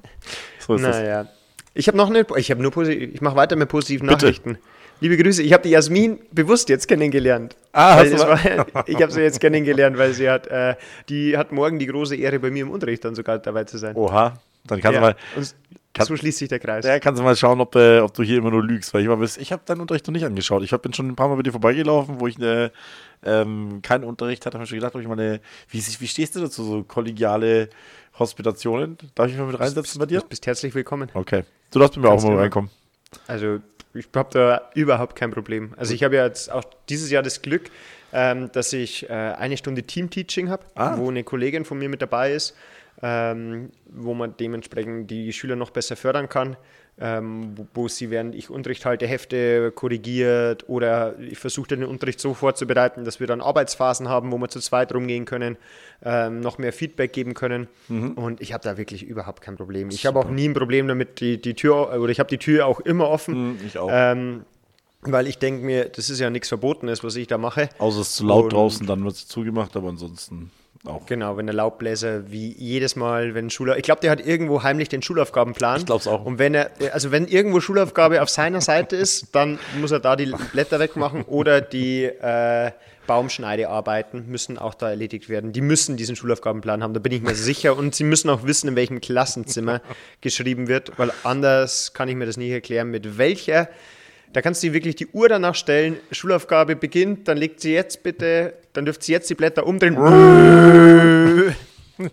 so 0.58 0.74
ist 0.74 0.84
das. 0.84 0.96
Naja. 0.96 1.26
Ich 1.74 1.88
habe 1.88 1.96
noch 1.96 2.08
eine, 2.08 2.26
ich 2.36 2.50
habe 2.50 2.62
nur 2.62 2.70
positiv, 2.70 3.14
ich 3.14 3.20
mache 3.20 3.36
weiter 3.36 3.56
mit 3.56 3.68
positiven 3.68 4.08
Bitte. 4.08 4.26
Nachrichten. 4.26 4.58
Liebe 5.00 5.18
Grüße, 5.18 5.42
ich 5.42 5.52
habe 5.52 5.62
die 5.62 5.70
Jasmin 5.70 6.18
bewusst 6.32 6.70
jetzt 6.70 6.88
kennengelernt. 6.88 7.54
Ah, 7.72 7.96
hast 7.96 8.12
du 8.12 8.18
war, 8.18 8.38
ich 8.88 9.02
habe 9.02 9.12
sie 9.12 9.20
jetzt 9.20 9.40
kennengelernt, 9.40 9.98
weil 9.98 10.14
sie 10.14 10.30
hat, 10.30 10.46
äh, 10.46 10.74
die 11.10 11.36
hat 11.36 11.52
morgen 11.52 11.78
die 11.78 11.86
große 11.86 12.16
Ehre, 12.16 12.38
bei 12.38 12.50
mir 12.50 12.62
im 12.62 12.70
Unterricht 12.70 13.04
dann 13.04 13.14
sogar 13.14 13.38
dabei 13.38 13.64
zu 13.64 13.76
sein. 13.76 13.94
Oha, 13.94 14.38
dann 14.70 14.80
kannst 14.80 14.94
ja. 15.00 15.00
du 15.00 15.06
mal, 15.06 15.46
kann- 15.94 16.06
so 16.06 16.16
schließt 16.16 16.38
sich 16.38 16.48
der 16.48 16.58
Kreis. 16.58 16.84
Ja, 16.84 16.98
kannst 16.98 17.18
du 17.20 17.24
mal 17.24 17.34
schauen, 17.36 17.60
ob, 17.60 17.74
äh, 17.76 18.00
ob 18.00 18.12
du 18.14 18.22
hier 18.22 18.38
immer 18.38 18.50
nur 18.50 18.62
lügst, 18.64 18.92
weil 18.92 19.02
ich 19.02 19.08
mal 19.08 19.16
bis, 19.16 19.36
ich 19.38 19.50
habe 19.52 19.62
deinen 19.64 19.80
Unterricht 19.80 20.06
noch 20.06 20.12
nicht 20.12 20.24
angeschaut. 20.26 20.62
Ich 20.62 20.72
hab, 20.72 20.82
bin 20.82 20.92
schon 20.92 21.08
ein 21.08 21.16
paar 21.16 21.28
Mal 21.28 21.36
bei 21.36 21.42
dir 21.42 21.52
vorbeigelaufen, 21.52 22.20
wo 22.20 22.26
ich 22.26 22.38
äh, 22.40 22.70
ähm, 23.24 23.80
keinen 23.82 24.04
Unterricht 24.04 24.44
hatte, 24.44 24.54
habe 24.56 24.62
mir 24.62 24.66
schon 24.66 24.76
gedacht, 24.78 24.94
ob 24.94 25.00
ich 25.00 25.06
mal 25.08 25.14
eine, 25.18 25.40
wie, 25.70 25.78
wie 25.78 26.06
stehst 26.06 26.36
du 26.36 26.40
dazu, 26.40 26.62
so 26.64 26.82
kollegiale 26.84 27.70
Hospitationen? 28.18 28.98
Darf 29.14 29.30
ich 29.30 29.36
mal 29.36 29.46
mit 29.46 29.58
reinsetzen 29.58 29.98
bei 29.98 30.06
dir? 30.06 30.20
Du 30.20 30.26
bist 30.28 30.46
herzlich 30.46 30.74
willkommen. 30.74 31.10
Okay. 31.14 31.44
Du 31.70 31.78
darfst 31.78 31.96
mit 31.96 32.02
mir 32.04 32.08
auch 32.08 32.12
Kannst 32.12 32.24
mal 32.26 32.30
du 32.30 32.36
mal. 32.36 32.42
reinkommen. 32.42 32.70
Also 33.26 33.58
ich 33.94 34.06
habe 34.14 34.28
da 34.32 34.70
überhaupt 34.74 35.16
kein 35.16 35.30
Problem. 35.30 35.72
Also 35.76 35.94
ich 35.94 36.02
habe 36.04 36.16
ja 36.16 36.26
jetzt 36.26 36.50
auch 36.50 36.64
dieses 36.88 37.10
Jahr 37.10 37.22
das 37.22 37.42
Glück, 37.42 37.70
ähm, 38.12 38.50
dass 38.52 38.72
ich 38.72 39.08
äh, 39.08 39.12
eine 39.12 39.56
Stunde 39.56 39.82
Team-Teaching 39.82 40.48
habe, 40.50 40.64
Ah. 40.74 40.96
wo 40.96 41.08
eine 41.08 41.24
Kollegin 41.24 41.64
von 41.64 41.78
mir 41.78 41.88
mit 41.88 42.02
dabei 42.02 42.32
ist, 42.32 42.54
ähm, 43.02 43.70
wo 43.90 44.14
man 44.14 44.34
dementsprechend 44.38 45.10
die 45.10 45.32
Schüler 45.32 45.56
noch 45.56 45.70
besser 45.70 45.96
fördern 45.96 46.28
kann, 46.28 46.56
ähm, 46.98 47.52
wo, 47.56 47.66
wo 47.74 47.88
sie, 47.88 48.10
während 48.10 48.34
ich 48.34 48.48
Unterricht 48.48 48.86
halte, 48.86 49.06
Hefte 49.06 49.70
korrigiert 49.70 50.66
oder 50.68 51.18
ich 51.18 51.38
versuche 51.38 51.68
den 51.68 51.84
Unterricht 51.84 52.20
so 52.20 52.32
vorzubereiten, 52.32 53.04
dass 53.04 53.20
wir 53.20 53.26
dann 53.26 53.42
Arbeitsphasen 53.42 54.08
haben, 54.08 54.32
wo 54.32 54.38
wir 54.38 54.48
zu 54.48 54.60
zweit 54.60 54.94
rumgehen 54.94 55.26
können, 55.26 55.58
ähm, 56.02 56.40
noch 56.40 56.56
mehr 56.56 56.72
Feedback 56.72 57.12
geben 57.12 57.34
können. 57.34 57.68
Und 57.88 58.40
ich 58.40 58.54
habe 58.54 58.64
da 58.64 58.78
wirklich 58.78 59.02
überhaupt 59.02 59.42
kein 59.42 59.56
Problem. 59.56 59.90
Ich 59.90 60.06
habe 60.06 60.18
auch 60.18 60.30
nie 60.30 60.48
ein 60.48 60.54
Problem 60.54 60.88
damit, 60.88 61.20
die, 61.20 61.38
die 61.40 61.52
Tür, 61.54 62.00
oder 62.00 62.10
ich 62.10 62.18
habe 62.18 62.30
die 62.30 62.38
Tür 62.38 62.64
auch 62.66 62.80
immer 62.80 63.08
offen. 63.10 63.34
Hm, 63.34 63.58
ich 63.66 63.76
auch. 63.78 63.88
Ähm, 63.92 64.44
weil 65.02 65.26
ich 65.26 65.38
denke 65.38 65.64
mir, 65.64 65.84
das 65.90 66.08
ist 66.10 66.18
ja 66.18 66.30
nichts 66.30 66.48
Verbotenes, 66.48 67.04
was 67.04 67.14
ich 67.16 67.26
da 67.26 67.36
mache. 67.38 67.68
Außer 67.78 68.00
es 68.00 68.08
ist 68.08 68.16
zu 68.16 68.26
laut 68.26 68.44
und- 68.44 68.52
draußen, 68.54 68.86
dann 68.86 69.04
wird 69.04 69.14
es 69.14 69.28
zugemacht, 69.28 69.76
aber 69.76 69.90
ansonsten 69.90 70.50
auch. 70.86 71.06
Genau, 71.06 71.36
wenn 71.36 71.46
der 71.46 71.54
Laubbläser 71.54 72.30
wie 72.30 72.52
jedes 72.52 72.96
Mal, 72.96 73.34
wenn 73.34 73.50
Schulauf, 73.50 73.76
ich 73.76 73.82
glaube, 73.82 74.00
der 74.00 74.10
hat 74.10 74.24
irgendwo 74.24 74.62
heimlich 74.62 74.88
den 74.88 75.02
Schulaufgabenplan. 75.02 75.80
Ich 75.80 75.86
glaub's 75.86 76.06
auch. 76.06 76.24
Und 76.24 76.38
wenn 76.38 76.54
er, 76.54 76.70
also 76.92 77.10
wenn 77.10 77.26
irgendwo 77.26 77.60
Schulaufgabe 77.60 78.22
auf 78.22 78.30
seiner 78.30 78.60
Seite 78.60 78.96
ist, 78.96 79.34
dann 79.34 79.58
muss 79.80 79.90
er 79.90 80.00
da 80.00 80.16
die 80.16 80.32
Blätter 80.52 80.78
wegmachen 80.78 81.22
oder 81.22 81.60
die 81.60 82.04
äh, 82.04 82.70
Baumschneidearbeiten 83.06 84.28
müssen 84.28 84.58
auch 84.58 84.74
da 84.74 84.90
erledigt 84.90 85.28
werden. 85.28 85.52
Die 85.52 85.60
müssen 85.60 85.96
diesen 85.96 86.16
Schulaufgabenplan 86.16 86.82
haben, 86.82 86.94
da 86.94 87.00
bin 87.00 87.12
ich 87.12 87.22
mir 87.22 87.34
sicher. 87.34 87.76
Und 87.76 87.94
sie 87.94 88.04
müssen 88.04 88.28
auch 88.30 88.44
wissen, 88.44 88.68
in 88.68 88.76
welchem 88.76 89.00
Klassenzimmer 89.00 89.80
geschrieben 90.20 90.68
wird, 90.68 90.98
weil 90.98 91.12
anders 91.22 91.92
kann 91.92 92.08
ich 92.08 92.16
mir 92.16 92.26
das 92.26 92.36
nicht 92.36 92.50
erklären, 92.50 92.90
mit 92.90 93.18
welcher. 93.18 93.68
Da 94.32 94.42
kannst 94.42 94.62
du 94.62 94.72
wirklich 94.72 94.96
die 94.96 95.06
Uhr 95.08 95.28
danach 95.28 95.54
stellen. 95.54 95.96
Schulaufgabe 96.10 96.76
beginnt, 96.76 97.28
dann 97.28 97.38
legt 97.38 97.60
sie 97.60 97.72
jetzt 97.72 98.02
bitte, 98.02 98.54
dann 98.72 98.84
dürft 98.84 99.02
sie 99.02 99.12
jetzt 99.12 99.30
die 99.30 99.34
Blätter 99.34 99.66
umdrehen. 99.66 99.96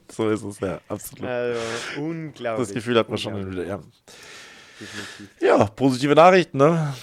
So 0.10 0.30
ist 0.30 0.44
es, 0.44 0.62
ja, 0.62 0.80
absolut. 0.88 1.26
Also, 1.26 1.60
unglaublich. 1.98 2.68
das 2.68 2.74
Gefühl 2.74 2.98
hat 2.98 3.10
man 3.10 3.18
schon 3.18 3.52
wieder, 3.52 3.66
ja. 3.66 3.82
Ja, 5.42 5.66
positive 5.66 6.16
Nachrichten, 6.16 6.58
ne? 6.58 6.94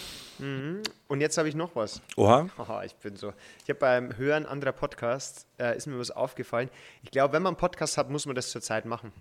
Und 1.09 1.21
jetzt 1.21 1.37
habe 1.37 1.49
ich 1.49 1.55
noch 1.55 1.77
was. 1.77 2.01
Oha. 2.17 2.49
Haha, 2.57 2.85
ich 2.85 2.95
bin 2.97 3.17
so. 3.17 3.35
Ich 3.65 3.69
habe 3.69 3.81
beim 3.81 4.17
Hören 4.17 4.47
anderer 4.47 4.73
Podcasts, 4.73 5.47
äh, 5.59 5.77
ist 5.77 5.87
mir 5.87 5.99
was 5.99 6.11
aufgefallen. 6.11 6.71
Ich 7.03 7.11
glaube, 7.11 7.35
wenn 7.35 7.43
man 7.43 7.51
einen 7.51 7.59
Podcast 7.59 7.99
hat, 7.99 8.09
muss 8.09 8.25
man 8.25 8.35
das 8.35 8.51
zurzeit 8.51 8.87
machen. 8.87 9.13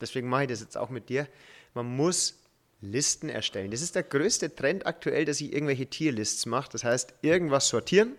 Deswegen 0.00 0.28
mache 0.28 0.42
ich 0.42 0.48
das 0.48 0.60
jetzt 0.60 0.76
auch 0.76 0.90
mit 0.90 1.08
dir. 1.08 1.26
Man 1.72 1.86
muss 1.86 2.38
Listen 2.80 3.28
erstellen. 3.28 3.70
Das 3.70 3.82
ist 3.82 3.94
der 3.94 4.02
größte 4.02 4.54
Trend 4.54 4.86
aktuell, 4.86 5.24
dass 5.24 5.40
ich 5.40 5.52
irgendwelche 5.52 5.86
Tierlists 5.86 6.46
mache. 6.46 6.70
Das 6.72 6.84
heißt, 6.84 7.14
irgendwas 7.22 7.68
sortieren, 7.68 8.14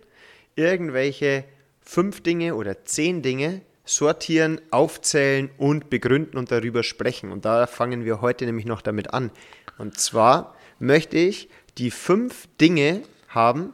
irgendwelche 0.56 1.44
fünf 1.80 2.22
Dinge 2.22 2.54
oder 2.54 2.84
zehn 2.84 3.22
Dinge 3.22 3.62
sortieren, 3.84 4.60
aufzählen 4.70 5.50
und 5.56 5.88
begründen 5.88 6.36
und 6.36 6.50
darüber 6.50 6.82
sprechen. 6.82 7.30
Und 7.30 7.44
da 7.44 7.66
fangen 7.66 8.04
wir 8.04 8.20
heute 8.20 8.44
nämlich 8.44 8.66
noch 8.66 8.82
damit 8.82 9.14
an. 9.14 9.30
Und 9.78 9.98
zwar 9.98 10.56
möchte 10.78 11.16
ich 11.16 11.48
die 11.78 11.90
fünf 11.90 12.48
Dinge 12.60 13.02
haben, 13.28 13.72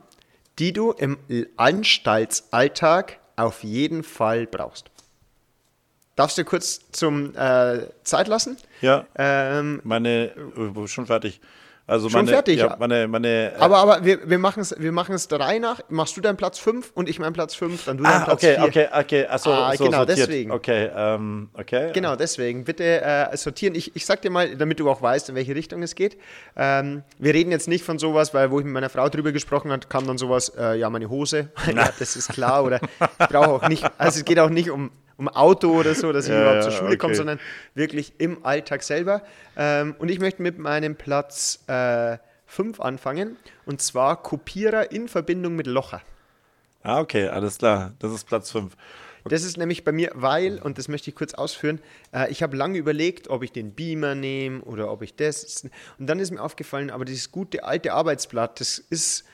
die 0.59 0.73
du 0.73 0.93
im 0.93 1.17
Anstaltsalltag 1.57 3.19
auf 3.37 3.65
jeden 3.65 4.03
Fall 4.03 4.47
brauchst. 4.47 4.92
Darfst 6.17 6.37
du 6.37 6.45
kurz 6.45 6.81
zum 6.93 7.35
äh, 7.37 7.87
Zeit 8.05 8.29
lassen? 8.29 8.57
Ja. 8.81 9.07
Ähm, 9.17 9.81
Meine, 9.85 10.31
äh, 10.57 10.87
schon 10.87 11.07
fertig. 11.07 11.41
Also 11.85 12.09
Schon 12.09 12.21
meine, 12.21 12.31
fertig, 12.31 12.59
Ja, 12.59 12.77
meine, 12.79 13.09
meine. 13.09 13.53
äh, 13.55 13.57
aber 13.59 13.79
aber 13.79 14.05
wir, 14.05 14.31
wir 14.31 14.39
machen 14.39 14.61
es 14.61 14.75
wir 14.79 14.93
machen's 14.93 15.27
der 15.27 15.41
Reihe 15.41 15.59
nach. 15.59 15.81
Machst 15.89 16.17
du 16.17 16.21
deinen 16.21 16.37
Platz 16.37 16.59
5 16.61 16.93
und 16.95 17.09
ich 17.09 17.19
meinen 17.19 17.33
Platz 17.33 17.57
5, 17.57 17.85
dann 17.87 17.97
du 17.97 18.05
deinen 18.05 18.23
ah, 18.23 18.25
Platz 18.25 18.35
okay, 18.45 18.55
4. 18.55 18.65
okay, 18.65 18.89
okay. 18.93 19.27
Achso, 19.27 19.53
Ah, 19.53 19.75
so 19.75 19.85
genau, 19.85 19.99
sortiert. 19.99 20.19
deswegen. 20.19 20.51
Okay, 20.53 20.91
ähm, 20.95 21.49
okay. 21.55 21.91
Genau, 21.93 22.15
deswegen. 22.15 22.65
Bitte 22.65 23.03
äh, 23.03 23.37
sortieren. 23.37 23.75
Ich, 23.75 23.97
ich 23.97 24.07
sag 24.07 24.23
dir 24.23 24.31
mal, 24.31 24.55
damit 24.57 24.79
du 24.79 24.89
auch 24.89 25.03
weißt, 25.03 25.31
in 25.31 25.35
welche 25.35 25.57
Richtung 25.57 25.83
es 25.83 25.97
geht. 25.97 26.17
Ähm, 26.57 27.03
wir 27.19 27.35
reden 27.35 27.51
jetzt 27.51 27.67
nicht 27.67 27.85
von 27.85 27.99
sowas, 27.99 28.33
weil 28.33 28.53
wo 28.53 28.61
ich 28.61 28.65
mit 28.65 28.75
meiner 28.75 28.89
Frau 28.89 29.09
drüber 29.09 29.33
gesprochen 29.33 29.73
habe, 29.73 29.87
kam 29.89 30.07
dann 30.07 30.19
sowas, 30.19 30.53
äh, 30.57 30.77
ja, 30.79 30.89
meine 30.89 31.11
Hose. 31.11 31.51
ja, 31.67 31.91
das 31.99 32.15
ist 32.15 32.29
klar. 32.29 32.63
Oder 32.65 32.81
ich 33.21 33.27
brauche 33.29 33.51
auch 33.51 33.69
nicht, 33.69 33.85
also 33.99 34.21
es 34.21 34.25
geht 34.25 34.39
auch 34.39 34.51
nicht 34.51 34.71
um, 34.71 34.93
um 35.23 35.29
Auto 35.29 35.71
oder 35.79 35.95
so, 35.95 36.13
dass 36.13 36.27
ich 36.27 36.33
Ja, 36.33 36.43
überhaupt 36.43 36.65
zur 36.65 36.73
Schule 36.73 36.99
komme, 36.99 37.13
okay. 37.13 37.19
sondern 37.19 37.41
wirklich 37.75 38.15
im 38.19 38.45
Alltag 38.45 38.83
selber. 38.83 39.23
Ähm, 39.57 39.95
und 39.99 40.11
ich 40.11 40.19
möchte 40.19 40.43
mit 40.43 40.59
meinem 40.59 40.97
Platz 40.97 41.61
5 41.67 42.81
anfangen. 42.81 43.37
Und 43.65 43.81
zwar 43.81 44.23
Kopierer 44.23 44.91
in 44.91 45.09
Verbindung 45.09 45.55
mit 45.55 45.67
Locher. 45.69 46.03
Ah, 46.83 47.01
okay, 47.01 47.29
alles 47.29 47.59
klar. 47.59 47.93
Das 48.01 48.13
ist 48.13 48.27
Platz 48.27 48.51
5. 48.51 48.77
Das 49.25 49.45
ist 49.45 49.57
nämlich 49.57 49.85
bei 49.85 49.93
mir, 49.93 50.11
weil, 50.15 50.59
und 50.59 50.79
das 50.79 50.89
möchte 50.89 51.11
ich 51.11 51.15
kurz 51.15 51.35
ausführen, 51.35 51.81
äh, 52.13 52.31
ich 52.33 52.43
habe 52.43 52.57
lange 52.57 52.77
überlegt, 52.77 53.29
ob 53.29 53.45
ich 53.45 53.53
den 53.53 53.73
Beamer 53.73 54.17
nehme 54.17 54.63
oder 54.63 54.91
ob 54.91 55.03
ich 55.03 55.15
das. 55.15 55.65
Und 55.99 56.07
dann 56.09 56.19
ist 56.19 56.33
mir 56.33 56.43
aufgefallen, 56.43 56.91
aber 56.91 57.05
dieses 57.05 57.31
gute 57.31 57.63
alte 57.63 57.93
Arbeitsblatt, 57.93 58.59
das 58.59 58.79
ist 58.79 59.25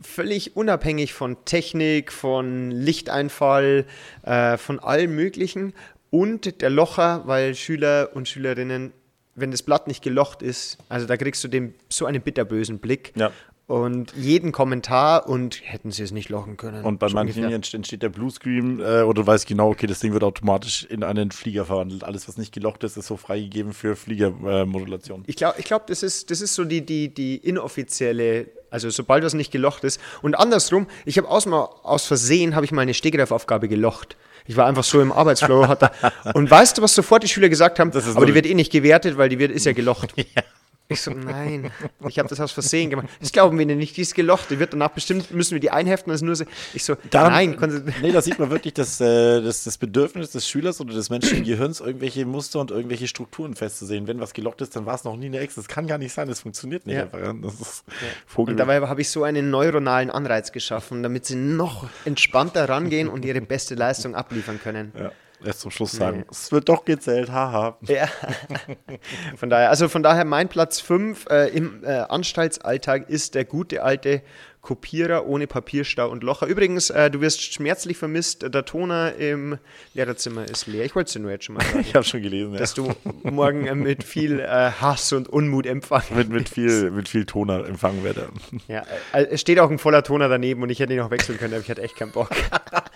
völlig 0.00 0.56
unabhängig 0.56 1.12
von 1.12 1.44
Technik, 1.44 2.12
von 2.12 2.70
Lichteinfall, 2.70 3.86
äh, 4.22 4.56
von 4.56 4.78
allem 4.78 5.14
Möglichen. 5.14 5.72
Und 6.10 6.60
der 6.60 6.70
Locher, 6.70 7.22
weil 7.26 7.54
Schüler 7.54 8.10
und 8.14 8.28
Schülerinnen, 8.28 8.92
wenn 9.34 9.50
das 9.50 9.62
Blatt 9.62 9.86
nicht 9.86 10.02
gelocht 10.02 10.42
ist, 10.42 10.78
also 10.88 11.06
da 11.06 11.16
kriegst 11.16 11.42
du 11.44 11.48
den, 11.48 11.74
so 11.88 12.06
einen 12.06 12.22
bitterbösen 12.22 12.78
Blick. 12.78 13.12
Ja. 13.16 13.32
Und 13.68 14.12
jeden 14.16 14.52
Kommentar 14.52 15.28
und 15.28 15.60
hätten 15.64 15.90
sie 15.90 16.04
es 16.04 16.12
nicht 16.12 16.28
lochen 16.28 16.56
können. 16.56 16.84
Und 16.84 17.00
bei 17.00 17.08
manchen 17.08 17.42
ungefähr. 17.46 17.74
entsteht, 17.74 18.00
der 18.00 18.10
Bluescreen 18.10 18.78
äh, 18.78 19.02
oder 19.02 19.22
du 19.22 19.26
weißt 19.26 19.44
genau, 19.44 19.70
okay, 19.70 19.88
das 19.88 19.98
Ding 19.98 20.12
wird 20.12 20.22
automatisch 20.22 20.84
in 20.84 21.02
einen 21.02 21.32
Flieger 21.32 21.64
verwandelt. 21.64 22.04
Alles, 22.04 22.28
was 22.28 22.36
nicht 22.36 22.54
gelocht 22.54 22.84
ist, 22.84 22.96
ist 22.96 23.08
so 23.08 23.16
freigegeben 23.16 23.72
für 23.72 23.96
Fliegermodulation. 23.96 25.24
Ich 25.26 25.34
glaube, 25.34 25.56
ich 25.58 25.64
glaub, 25.64 25.88
das, 25.88 26.04
ist, 26.04 26.30
das 26.30 26.40
ist 26.40 26.54
so 26.54 26.64
die, 26.64 26.86
die, 26.86 27.12
die 27.12 27.36
inoffizielle, 27.38 28.46
also 28.70 28.88
sobald 28.90 29.24
was 29.24 29.34
nicht 29.34 29.50
gelocht 29.50 29.82
ist. 29.82 30.00
Und 30.22 30.36
andersrum, 30.36 30.86
ich 31.04 31.18
habe 31.18 31.28
aus, 31.28 31.46
mal- 31.46 31.68
aus 31.82 32.06
Versehen, 32.06 32.54
habe 32.54 32.64
ich 32.64 32.70
mal 32.70 32.82
eine 32.82 32.94
Stegreifaufgabe 32.94 33.66
gelocht. 33.66 34.16
Ich 34.46 34.56
war 34.56 34.66
einfach 34.66 34.84
so 34.84 35.00
im 35.00 35.10
Arbeitsflow. 35.10 35.66
Hat 35.66 35.82
da, 35.82 35.90
und 36.34 36.48
weißt 36.48 36.78
du, 36.78 36.82
was 36.82 36.94
sofort 36.94 37.24
die 37.24 37.28
Schüler 37.28 37.48
gesagt 37.48 37.80
haben? 37.80 37.90
Das 37.90 38.06
ist 38.06 38.16
Aber 38.16 38.26
die 38.26 38.34
wird 38.34 38.46
eh 38.46 38.54
nicht 38.54 38.70
gewertet, 38.70 39.18
weil 39.18 39.28
die 39.28 39.40
wird, 39.40 39.50
ist 39.50 39.66
ja 39.66 39.72
gelocht. 39.72 40.14
Ich 40.88 41.00
so, 41.00 41.10
nein, 41.10 41.72
ich 42.08 42.18
habe 42.20 42.28
das 42.28 42.38
aus 42.38 42.52
Versehen 42.52 42.90
gemacht. 42.90 43.08
Das 43.20 43.32
glauben 43.32 43.58
wir 43.58 43.66
nicht, 43.66 43.96
die 43.96 44.02
ist 44.02 44.14
gelocht. 44.14 44.50
Die 44.50 44.60
wird 44.60 44.72
danach 44.72 44.90
bestimmt, 44.90 45.32
müssen 45.32 45.52
wir 45.54 45.60
die 45.60 45.70
einheften. 45.72 46.12
Das 46.12 46.20
ist 46.20 46.24
nur 46.24 46.36
so. 46.36 46.44
Ich 46.74 46.84
so, 46.84 46.96
Daran- 47.10 47.32
nein, 47.32 47.84
Nee, 48.02 48.12
da 48.12 48.22
sieht 48.22 48.38
man 48.38 48.50
wirklich 48.50 48.74
das, 48.74 49.00
äh, 49.00 49.42
das, 49.42 49.64
das 49.64 49.78
Bedürfnis 49.78 50.30
des 50.30 50.48
Schülers 50.48 50.80
oder 50.80 50.94
des 50.94 51.10
menschlichen 51.10 51.42
Gehirns, 51.44 51.80
irgendwelche 51.80 52.24
Muster 52.24 52.60
und 52.60 52.70
irgendwelche 52.70 53.08
Strukturen 53.08 53.56
festzusehen. 53.56 54.06
Wenn 54.06 54.20
was 54.20 54.32
gelockt 54.32 54.60
ist, 54.60 54.76
dann 54.76 54.86
war 54.86 54.94
es 54.94 55.02
noch 55.02 55.16
nie 55.16 55.26
eine 55.26 55.40
Ex. 55.40 55.56
Das 55.56 55.66
kann 55.66 55.88
gar 55.88 55.98
nicht 55.98 56.12
sein, 56.12 56.28
das 56.28 56.40
funktioniert 56.40 56.86
nicht 56.86 56.94
Ja. 56.96 57.02
einfach. 57.02 57.18
Das 57.42 57.54
ist 57.60 57.84
Vogel. 58.26 58.52
Und 58.52 58.58
dabei 58.58 58.80
habe 58.80 59.00
ich 59.00 59.10
so 59.10 59.24
einen 59.24 59.50
neuronalen 59.50 60.10
Anreiz 60.10 60.52
geschaffen, 60.52 61.02
damit 61.02 61.26
sie 61.26 61.34
noch 61.34 61.88
entspannter 62.04 62.68
rangehen 62.68 63.08
und 63.08 63.24
ihre 63.24 63.40
beste 63.40 63.74
Leistung 63.74 64.14
abliefern 64.14 64.60
können. 64.62 64.92
ja, 64.96 65.10
erst 65.44 65.60
zum 65.60 65.70
Schluss 65.70 65.92
sagen, 65.92 66.24
es 66.30 66.52
wird 66.52 66.68
doch 66.68 66.84
gezählt, 66.84 67.30
haha. 67.30 67.78
Ja. 67.82 68.08
von 69.36 69.50
daher, 69.50 69.70
also 69.70 69.88
von 69.88 70.02
daher 70.02 70.24
mein 70.24 70.48
Platz 70.48 70.80
5 70.80 71.26
äh, 71.30 71.48
im 71.48 71.84
äh, 71.84 71.88
Anstaltsalltag 71.88 73.08
ist 73.08 73.34
der 73.34 73.44
gute 73.44 73.82
alte 73.82 74.22
Kopierer 74.66 75.28
ohne 75.28 75.46
Papierstau 75.46 76.10
und 76.10 76.24
Locher. 76.24 76.48
Übrigens, 76.48 76.90
äh, 76.90 77.08
du 77.08 77.20
wirst 77.20 77.40
schmerzlich 77.54 77.96
vermisst, 77.96 78.52
der 78.52 78.64
Toner 78.64 79.14
im 79.14 79.58
Lehrerzimmer 79.94 80.44
ist 80.44 80.66
leer. 80.66 80.84
Ich 80.84 80.96
wollte 80.96 81.06
es 81.06 81.12
dir 81.12 81.20
nur 81.20 81.30
jetzt 81.30 81.44
schon 81.44 81.54
mal 81.54 81.64
sagen. 81.64 81.80
Ich 81.82 81.94
habe 81.94 82.04
schon 82.04 82.20
gelesen, 82.20 82.52
ja. 82.52 82.58
Dass 82.58 82.74
du 82.74 82.92
morgen 83.22 83.68
äh, 83.68 83.76
mit 83.76 84.02
viel 84.02 84.40
äh, 84.40 84.72
Hass 84.72 85.12
und 85.12 85.28
Unmut 85.28 85.66
empfangen 85.66 86.16
mit, 86.16 86.30
mit, 86.30 86.48
viel, 86.48 86.90
mit 86.90 87.08
viel 87.08 87.26
Toner 87.26 87.64
empfangen 87.64 88.02
werde. 88.02 88.28
Ja, 88.66 88.82
äh, 89.12 89.26
es 89.30 89.40
steht 89.40 89.60
auch 89.60 89.70
ein 89.70 89.78
voller 89.78 90.02
Toner 90.02 90.28
daneben 90.28 90.64
und 90.64 90.70
ich 90.70 90.80
hätte 90.80 90.94
ihn 90.94 91.00
auch 91.00 91.12
wechseln 91.12 91.38
können, 91.38 91.54
aber 91.54 91.62
ich 91.62 91.70
hatte 91.70 91.82
echt 91.82 91.94
keinen 91.94 92.10
Bock. 92.10 92.30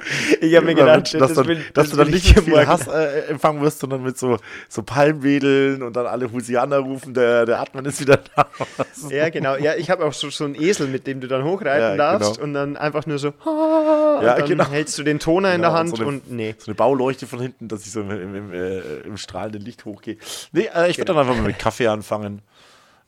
ich 0.40 0.54
habe 0.56 0.66
mir 0.66 0.74
gedacht, 0.74 1.14
dass, 1.14 1.34
dann, 1.34 1.46
will- 1.46 1.64
dass 1.74 1.90
du 1.90 1.96
dann 1.96 2.08
ich 2.08 2.14
nicht 2.14 2.40
viel 2.40 2.52
morgen- 2.52 2.66
Hass 2.66 2.86
äh, 2.86 3.26
empfangen 3.28 3.60
wirst, 3.62 3.80
sondern 3.80 4.02
mit 4.02 4.18
so, 4.18 4.36
so 4.68 4.82
Palmwedeln 4.82 5.82
und 5.82 5.94
dann 5.96 6.06
alle 6.06 6.30
Husianer 6.30 6.78
rufen, 6.78 7.14
der, 7.14 7.46
der 7.46 7.60
Atman 7.60 7.84
ist 7.84 8.00
wieder 8.00 8.18
da. 8.36 8.46
Ja, 9.10 9.28
genau. 9.30 9.56
Ja, 9.56 9.74
ich 9.76 9.90
habe 9.90 10.04
auch 10.04 10.12
so, 10.12 10.30
so 10.30 10.44
einen 10.44 10.54
Esel, 10.54 10.88
mit 10.88 11.06
dem 11.06 11.20
du 11.20 11.26
dann 11.26 11.44
hochreiten 11.44 11.80
Ja, 11.80 11.96
darfst 11.96 12.34
genau. 12.34 12.44
und 12.44 12.54
dann 12.54 12.76
einfach 12.76 13.06
nur 13.06 13.18
so, 13.18 13.28
und 13.44 14.22
Ja, 14.24 14.36
dann 14.36 14.48
genau. 14.48 14.68
hältst 14.68 14.98
du 14.98 15.02
den 15.02 15.18
Toner 15.18 15.54
in 15.54 15.60
der 15.62 15.70
Genau, 15.70 15.78
Hand 15.80 15.90
so 15.90 15.96
eine, 15.96 16.06
und 16.06 16.30
nee. 16.30 16.54
So 16.58 16.66
eine 16.66 16.74
Bauleuchte 16.74 17.26
von 17.26 17.40
hinten, 17.40 17.68
dass 17.68 17.84
ich 17.86 17.92
so 17.92 18.00
im, 18.00 18.10
im, 18.10 18.34
im, 18.34 18.52
äh, 18.52 18.78
im 19.06 19.16
strahlenden 19.16 19.62
Licht 19.62 19.84
hochgehe. 19.84 20.16
Nee, 20.52 20.68
äh, 20.74 20.90
ich 20.90 20.98
würde 20.98 21.12
Genau. 21.12 21.20
dann 21.20 21.28
einfach 21.28 21.34
mal 21.40 21.46
mit 21.48 21.58
Kaffee 21.58 21.86
anfangen. 21.88 22.42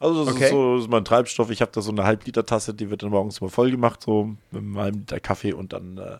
Also 0.00 0.24
das 0.24 0.34
Okay. 0.34 0.44
ist 0.46 0.50
so 0.50 0.74
das 0.76 0.84
ist 0.86 0.90
mein 0.90 1.04
Treibstoff. 1.04 1.50
Ich 1.50 1.60
habe 1.60 1.70
da 1.72 1.80
so 1.80 1.92
eine 1.92 2.02
Halb-Liter-Tasse, 2.04 2.74
die 2.74 2.90
wird 2.90 3.04
dann 3.04 3.10
morgens 3.10 3.38
immer 3.38 3.50
voll 3.50 3.70
gemacht, 3.70 4.02
so 4.02 4.30
mit 4.50 4.62
einem 4.62 4.76
halben 4.78 4.98
Liter 5.00 5.20
Kaffee 5.20 5.52
und 5.52 5.72
dann 5.72 5.96
äh, 5.98 6.16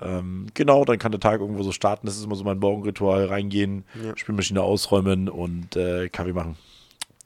ähm, 0.00 0.46
genau, 0.54 0.84
dann 0.84 0.98
kann 0.98 1.12
der 1.12 1.20
Tag 1.20 1.40
irgendwo 1.40 1.62
so 1.62 1.72
starten. 1.72 2.06
Das 2.06 2.16
ist 2.16 2.24
immer 2.24 2.34
so 2.36 2.44
mein 2.44 2.58
Morgenritual, 2.58 3.26
reingehen, 3.26 3.84
Ja. 4.02 4.16
Spülmaschine 4.16 4.62
ausräumen 4.62 5.28
und 5.28 5.76
äh, 5.76 6.08
Kaffee 6.08 6.32
machen. 6.32 6.56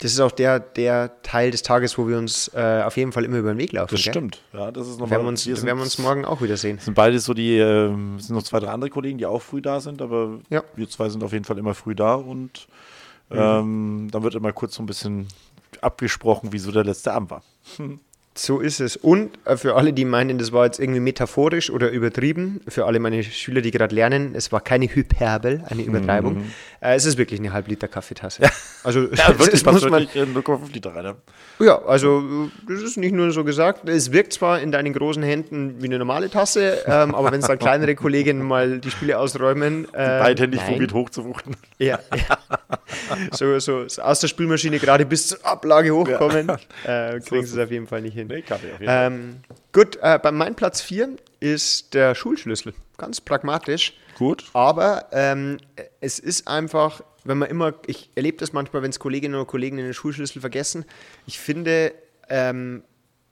Das 0.01 0.13
ist 0.13 0.21
auch 0.21 0.33
der, 0.33 0.61
der 0.61 1.23
Teil 1.23 1.51
des 1.51 1.63
Tages, 1.63 1.97
wo 1.97 2.07
wir 2.07 2.19
uns 2.19 2.49
äh, 2.55 2.83
auf 2.85 2.99
jeden 2.99 3.13
Fall 3.13 3.25
immer 3.25 3.39
über 3.39 3.55
den 3.55 3.59
Weg 3.59 3.73
laufen. 3.73 3.95
Das 3.95 4.03
gell? 4.03 4.13
stimmt. 4.13 4.43
Ja, 4.53 4.71
das 4.71 4.89
ist 4.89 4.99
Werden 4.99 5.09
nochmal. 5.09 5.21
wir 5.23 5.29
uns, 5.29 5.47
wir 5.47 5.57
sind- 5.57 5.65
werden 5.67 5.79
wir 5.79 5.85
uns 5.85 5.97
morgen 5.99 6.27
auch 6.27 6.43
wieder 6.43 6.59
sehen. 6.59 6.79
sind 6.79 6.93
beide 6.93 7.19
so 7.19 7.33
die, 7.33 7.57
es 7.59 8.27
sind 8.27 8.37
noch 8.37 8.43
zwei, 8.43 8.61
drei 8.61 8.69
andere 8.73 8.91
Kollegen, 8.91 9.17
die 9.17 9.25
auch 9.25 9.41
früh 9.41 9.63
da 9.63 9.81
sind, 9.81 10.03
aber 10.03 10.41
Ja. 10.51 10.63
wir 10.75 10.87
zwei 10.91 11.09
sind 11.09 11.25
auf 11.25 11.33
jeden 11.33 11.47
Fall 11.47 11.57
immer 11.57 11.73
früh 11.73 11.95
da 11.95 12.15
und 12.15 12.67
ähm, 13.31 14.09
dann 14.13 14.23
wird 14.23 14.35
immer 14.35 14.53
kurz 14.53 14.75
so 14.75 14.83
ein 14.83 14.87
bisschen 14.87 15.29
abgesprochen, 15.81 16.53
wie 16.53 16.59
so 16.59 16.71
der 16.73 16.85
letzte 16.85 17.13
Abend 17.15 17.31
war. 17.31 17.43
So 18.39 18.61
ist 18.61 18.81
es. 18.81 18.97
Und 18.97 19.31
äh, 19.45 19.57
für 19.57 19.77
alle, 19.77 19.93
die 19.93 20.05
meinen, 20.05 20.39
das 20.39 20.53
war 20.53 20.67
jetzt 20.67 20.79
irgendwie 20.79 21.01
metaphorisch 21.01 21.71
oder 21.71 21.91
übertrieben, 21.91 22.61
für 22.69 22.85
alle 22.85 22.99
meine 23.01 23.23
Schüler, 23.23 23.61
die 23.63 23.71
gerade 23.71 23.95
lernen, 23.95 24.35
es 24.35 24.53
war 24.53 24.61
keine 24.61 24.87
Hyperbel, 24.87 25.65
eine 25.69 25.83
Übertreibung. 25.83 26.45
Äh, 26.81 26.95
es 26.95 27.07
ist 27.07 27.17
wirklich 27.19 27.41
eine 27.41 27.53
halb-Liter 27.53 27.89
Kaffeetasse. 27.89 28.43
Also, 28.85 29.07
Mhm. 29.07 29.11
Ja, 29.15 29.29
wirklich, 29.29 29.51
das 29.51 29.63
passt 29.63 29.83
muss 29.83 29.91
man, 29.91 30.03
wirklich 30.03 30.23
in 30.23 30.35
0,5 30.35 30.73
Liter 30.73 30.95
rein. 30.95 31.05
Ja. 31.05 31.17
Ja, 31.59 31.83
also 31.87 32.51
das 32.69 32.83
ist 32.83 32.97
nicht 32.97 33.13
nur 33.15 33.31
so 33.31 33.45
gesagt. 33.45 33.89
Es 33.89 34.13
wirkt 34.13 34.33
zwar 34.35 34.61
in 34.61 34.73
deinen 34.73 34.93
großen 34.93 35.23
Händen 35.23 35.77
wie 35.81 35.87
eine 35.87 35.99
normale 35.99 36.29
Tasse, 36.31 36.79
ähm, 36.87 37.15
aber 37.15 37.33
wenn 37.33 37.41
es 37.41 37.47
dann 37.47 37.59
kleinere 37.67 37.95
Kolleginnen 37.95 38.43
mal 38.43 38.79
die 38.79 38.91
Spiele 38.91 39.19
ausräumen, 39.19 39.87
äh, 39.93 40.19
Beidhändig 40.21 40.61
probiert 40.65 40.93
hochzuwuchten. 40.93 41.57
Ja, 41.79 41.99
ja. 42.15 42.39
So, 43.33 43.59
so, 43.59 43.89
so 43.89 44.03
aus 44.03 44.21
der 44.21 44.29
Spülmaschine 44.29 44.79
gerade 44.79 45.07
bis 45.07 45.29
zur 45.29 45.45
Ablage 45.45 45.95
hochkommen, 45.95 46.49
äh, 46.85 47.21
kriegen 47.21 47.47
sie 47.47 47.59
es 47.59 47.65
auf 47.65 47.71
jeden 47.71 47.87
Fall 47.87 48.03
nicht 48.03 48.15
hin. 48.15 48.26
Nee, 48.29 48.43
Kaffee 48.43 48.73
auf 48.73 48.81
jeden 48.81 48.87
Fall. 48.87 49.07
Ähm, 49.07 49.37
gut, 49.73 49.99
äh, 50.03 50.19
bei 50.23 50.33
meinem 50.33 50.55
Platz 50.55 50.81
4 50.81 51.17
ist 51.41 51.95
der 51.95 52.15
Schulschlüssel. 52.15 52.75
Ganz 52.97 53.21
pragmatisch. 53.21 53.95
Gut. 54.17 54.45
Aber 54.53 55.07
ähm, 55.13 55.59
es 56.01 56.19
ist 56.19 56.49
einfach, 56.49 57.03
wenn 57.25 57.39
man 57.39 57.51
immer, 57.51 57.75
ich 57.87 58.11
erlebe 58.15 58.39
das 58.39 58.53
manchmal, 58.53 58.83
wenn 58.83 58.91
es 58.91 58.99
Kolleginnen 58.99 59.35
oder 59.35 59.45
Kollegen 59.45 59.77
den 59.77 59.93
Schulschlüssel 59.93 60.41
vergessen. 60.41 60.85
Ich 61.27 61.39
finde 61.39 61.93
ähm, 62.29 62.83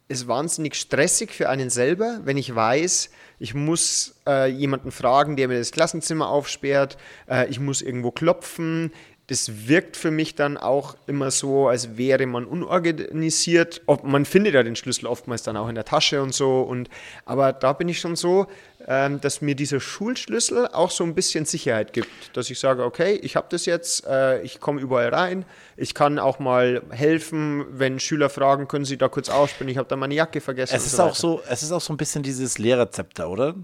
es 0.08 0.28
wahnsinnig 0.28 0.74
stressig 0.74 1.30
für 1.30 1.48
einen 1.48 1.70
selber, 1.70 2.20
wenn 2.24 2.36
ich 2.36 2.54
weiß, 2.54 3.10
ich 3.38 3.54
muss 3.54 4.14
äh, 4.26 4.50
jemanden 4.50 4.90
fragen, 4.92 5.36
der 5.36 5.48
mir 5.48 5.58
das 5.58 5.72
Klassenzimmer 5.72 6.28
aufsperrt, 6.28 6.96
äh, 7.28 7.48
ich 7.48 7.58
muss 7.58 7.82
irgendwo 7.82 8.10
klopfen. 8.10 8.92
Das 9.26 9.68
wirkt 9.68 9.96
für 9.96 10.10
mich 10.10 10.34
dann 10.34 10.58
auch 10.58 10.96
immer 11.06 11.30
so, 11.30 11.68
als 11.68 11.96
wäre 11.96 12.26
man 12.26 12.44
unorganisiert. 12.44 13.80
Ob, 13.86 14.04
man 14.04 14.26
findet 14.26 14.54
ja 14.54 14.62
den 14.62 14.76
Schlüssel 14.76 15.06
oftmals 15.06 15.42
dann 15.42 15.56
auch 15.56 15.68
in 15.68 15.74
der 15.74 15.86
Tasche 15.86 16.22
und 16.22 16.34
so. 16.34 16.60
Und, 16.60 16.90
aber 17.24 17.52
da 17.54 17.72
bin 17.72 17.88
ich 17.88 18.00
schon 18.00 18.16
so, 18.16 18.46
ähm, 18.86 19.20
dass 19.20 19.40
mir 19.40 19.54
dieser 19.54 19.80
Schulschlüssel 19.80 20.68
auch 20.68 20.90
so 20.90 21.04
ein 21.04 21.14
bisschen 21.14 21.44
Sicherheit 21.44 21.92
gibt. 21.92 22.08
Dass 22.36 22.50
ich 22.50 22.58
sage, 22.58 22.84
okay, 22.84 23.14
ich 23.22 23.36
habe 23.36 23.46
das 23.50 23.66
jetzt, 23.66 24.06
äh, 24.06 24.42
ich 24.42 24.60
komme 24.60 24.80
überall 24.80 25.08
rein, 25.08 25.44
ich 25.76 25.94
kann 25.94 26.18
auch 26.18 26.38
mal 26.38 26.82
helfen, 26.90 27.64
wenn 27.70 27.98
Schüler 27.98 28.28
fragen, 28.28 28.68
können 28.68 28.84
Sie 28.84 28.96
da 28.98 29.08
kurz 29.08 29.28
ausspielen, 29.28 29.68
ich 29.70 29.78
habe 29.78 29.88
da 29.88 29.96
meine 29.96 30.14
Jacke 30.14 30.40
vergessen. 30.40 30.74
Es 30.76 30.86
ist 30.86 30.96
so 30.96 31.02
auch 31.02 31.14
so, 31.14 31.42
es 31.48 31.62
ist 31.62 31.72
auch 31.72 31.80
so 31.80 31.92
ein 31.92 31.96
bisschen 31.96 32.22
dieses 32.22 32.58
Lehrerzepter, 32.58 33.28
oder? 33.28 33.54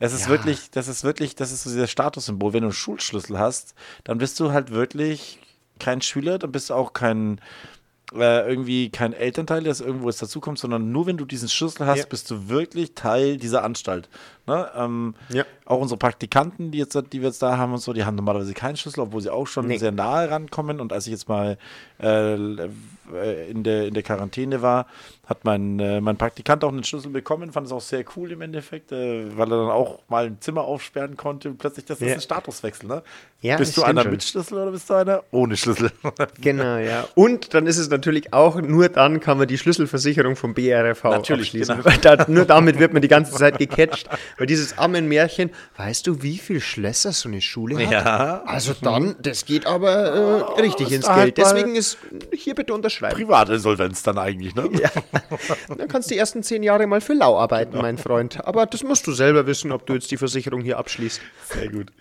Es 0.00 0.12
ist 0.12 0.22
Ja. 0.22 0.28
wirklich, 0.28 0.70
das 0.70 0.88
ist 0.88 1.04
wirklich, 1.04 1.34
das 1.36 1.52
ist 1.52 1.62
so 1.62 1.70
dieses 1.70 1.90
Statussymbol. 1.90 2.52
Wenn 2.52 2.62
du 2.62 2.66
einen 2.66 2.72
Schulschlüssel 2.72 3.38
hast, 3.38 3.74
dann 4.02 4.18
bist 4.18 4.40
du 4.40 4.52
halt 4.52 4.70
wirklich 4.72 5.38
kein 5.78 6.00
Schüler, 6.00 6.38
dann 6.38 6.52
bist 6.52 6.70
du 6.70 6.74
auch 6.74 6.92
kein 6.92 7.40
äh, 8.12 8.48
irgendwie 8.48 8.90
kein 8.90 9.12
Elternteil, 9.12 9.64
das 9.64 9.80
irgendwo 9.80 10.08
jetzt 10.08 10.20
dazukommt, 10.20 10.58
sondern 10.58 10.92
nur 10.92 11.06
wenn 11.06 11.16
du 11.16 11.24
diesen 11.24 11.48
Schlüssel 11.48 11.86
hast, 11.86 11.98
Ja. 12.00 12.06
bist 12.08 12.30
du 12.30 12.48
wirklich 12.48 12.94
Teil 12.94 13.38
dieser 13.38 13.64
Anstalt. 13.64 14.08
Ne? 14.46 14.68
Ähm, 14.76 15.14
Ja. 15.30 15.44
Auch 15.64 15.80
unsere 15.80 15.98
Praktikanten, 15.98 16.70
die, 16.70 16.78
jetzt, 16.78 16.94
die 17.12 17.20
wir 17.22 17.28
jetzt 17.28 17.42
da 17.42 17.56
haben 17.56 17.72
und 17.72 17.78
so, 17.78 17.92
die 17.94 18.04
haben 18.04 18.14
normalerweise 18.16 18.52
keinen 18.52 18.76
Schlüssel, 18.76 19.00
obwohl 19.00 19.22
sie 19.22 19.30
auch 19.30 19.46
schon 19.46 19.66
Nee. 19.66 19.78
sehr 19.78 19.90
nahe 19.92 20.30
rankommen. 20.30 20.80
Und 20.80 20.92
als 20.92 21.06
ich 21.06 21.12
jetzt 21.12 21.28
mal 21.28 21.56
äh, 22.04 22.34
äh, 23.14 23.50
in, 23.50 23.62
der, 23.64 23.86
in 23.86 23.94
der 23.94 24.02
Quarantäne 24.02 24.62
war, 24.62 24.86
hat 25.26 25.44
mein, 25.44 25.78
äh, 25.80 26.00
mein 26.02 26.16
Praktikant 26.18 26.62
auch 26.64 26.68
einen 26.72 26.84
Schlüssel 26.84 27.10
bekommen, 27.10 27.50
fand 27.52 27.66
es 27.66 27.72
auch 27.72 27.80
sehr 27.80 28.04
cool 28.16 28.30
im 28.32 28.42
Endeffekt, 28.42 28.92
äh, 28.92 29.24
weil 29.36 29.50
er 29.52 29.58
dann 29.58 29.70
auch 29.70 30.00
mal 30.08 30.26
ein 30.26 30.38
Zimmer 30.40 30.62
aufsperren 30.62 31.16
konnte. 31.16 31.48
Und 31.48 31.58
plötzlich, 31.58 31.86
das 31.86 32.00
ist 32.00 32.08
Ja. 32.08 32.14
ein 32.14 32.20
Statuswechsel. 32.20 32.88
Ne? 32.88 33.02
Ja, 33.40 33.56
bist 33.56 33.76
du 33.76 33.82
einer 33.82 34.02
schon. 34.02 34.10
mit 34.10 34.22
Schlüssel 34.22 34.58
oder 34.58 34.70
bist 34.70 34.88
du 34.90 34.94
einer 34.94 35.22
ohne 35.30 35.56
Schlüssel? 35.56 35.90
Genau, 36.40 36.76
ja. 36.76 37.06
Und 37.14 37.54
dann 37.54 37.66
ist 37.66 37.78
es 37.78 37.88
natürlich 37.88 38.32
auch, 38.34 38.60
nur 38.60 38.88
dann 38.90 39.20
kann 39.20 39.38
man 39.38 39.48
die 39.48 39.56
Schlüsselversicherung 39.58 40.36
vom 40.36 40.52
BRFV 40.54 41.04
Natürlich, 41.04 41.48
abschließen. 41.48 41.76
genau. 41.76 41.86
Weil 41.86 41.98
Da, 41.98 42.24
nur 42.28 42.44
damit 42.44 42.78
wird 42.78 42.92
man 42.92 43.00
die 43.02 43.08
ganze 43.08 43.32
Zeit 43.34 43.58
gecatcht. 43.58 44.08
Weil 44.38 44.46
dieses 44.46 44.76
Ammenmärchen, 44.78 45.50
weißt 45.76 46.06
du, 46.06 46.22
wie 46.22 46.36
viel 46.38 46.60
Schlösser 46.60 47.12
so 47.12 47.28
eine 47.30 47.40
Schule 47.40 47.78
hat? 47.86 47.92
Ja. 47.92 48.42
Also 48.46 48.74
dann, 48.80 49.16
das 49.22 49.44
geht 49.46 49.66
aber 49.66 50.56
äh, 50.56 50.60
richtig 50.60 50.92
ins 50.92 51.06
da 51.06 51.14
halt 51.16 51.34
Geld. 51.34 51.46
mal- 51.46 51.54
Deswegen 51.54 51.76
ist 51.76 51.93
hier 52.32 52.54
bitte 52.54 52.74
unterschreiben. 52.74 53.16
Privatinsolvenz 53.16 54.02
dann 54.02 54.18
eigentlich, 54.18 54.54
ne? 54.54 54.68
Ja. 54.80 54.90
Dann 55.76 55.88
kannst 55.88 56.10
du 56.10 56.14
die 56.14 56.18
ersten 56.18 56.42
zehn 56.42 56.62
Jahre 56.62 56.86
mal 56.86 57.00
für 57.00 57.14
lau 57.14 57.38
arbeiten, 57.38 57.78
mein 57.78 57.98
Freund. 57.98 58.44
Aber 58.44 58.66
das 58.66 58.82
musst 58.82 59.06
du 59.06 59.12
selber 59.12 59.46
wissen, 59.46 59.72
ob 59.72 59.86
du 59.86 59.94
jetzt 59.94 60.10
die 60.10 60.16
Versicherung 60.16 60.62
hier 60.62 60.78
abschließt. 60.78 61.20
Sehr 61.48 61.68
gut. 61.70 61.92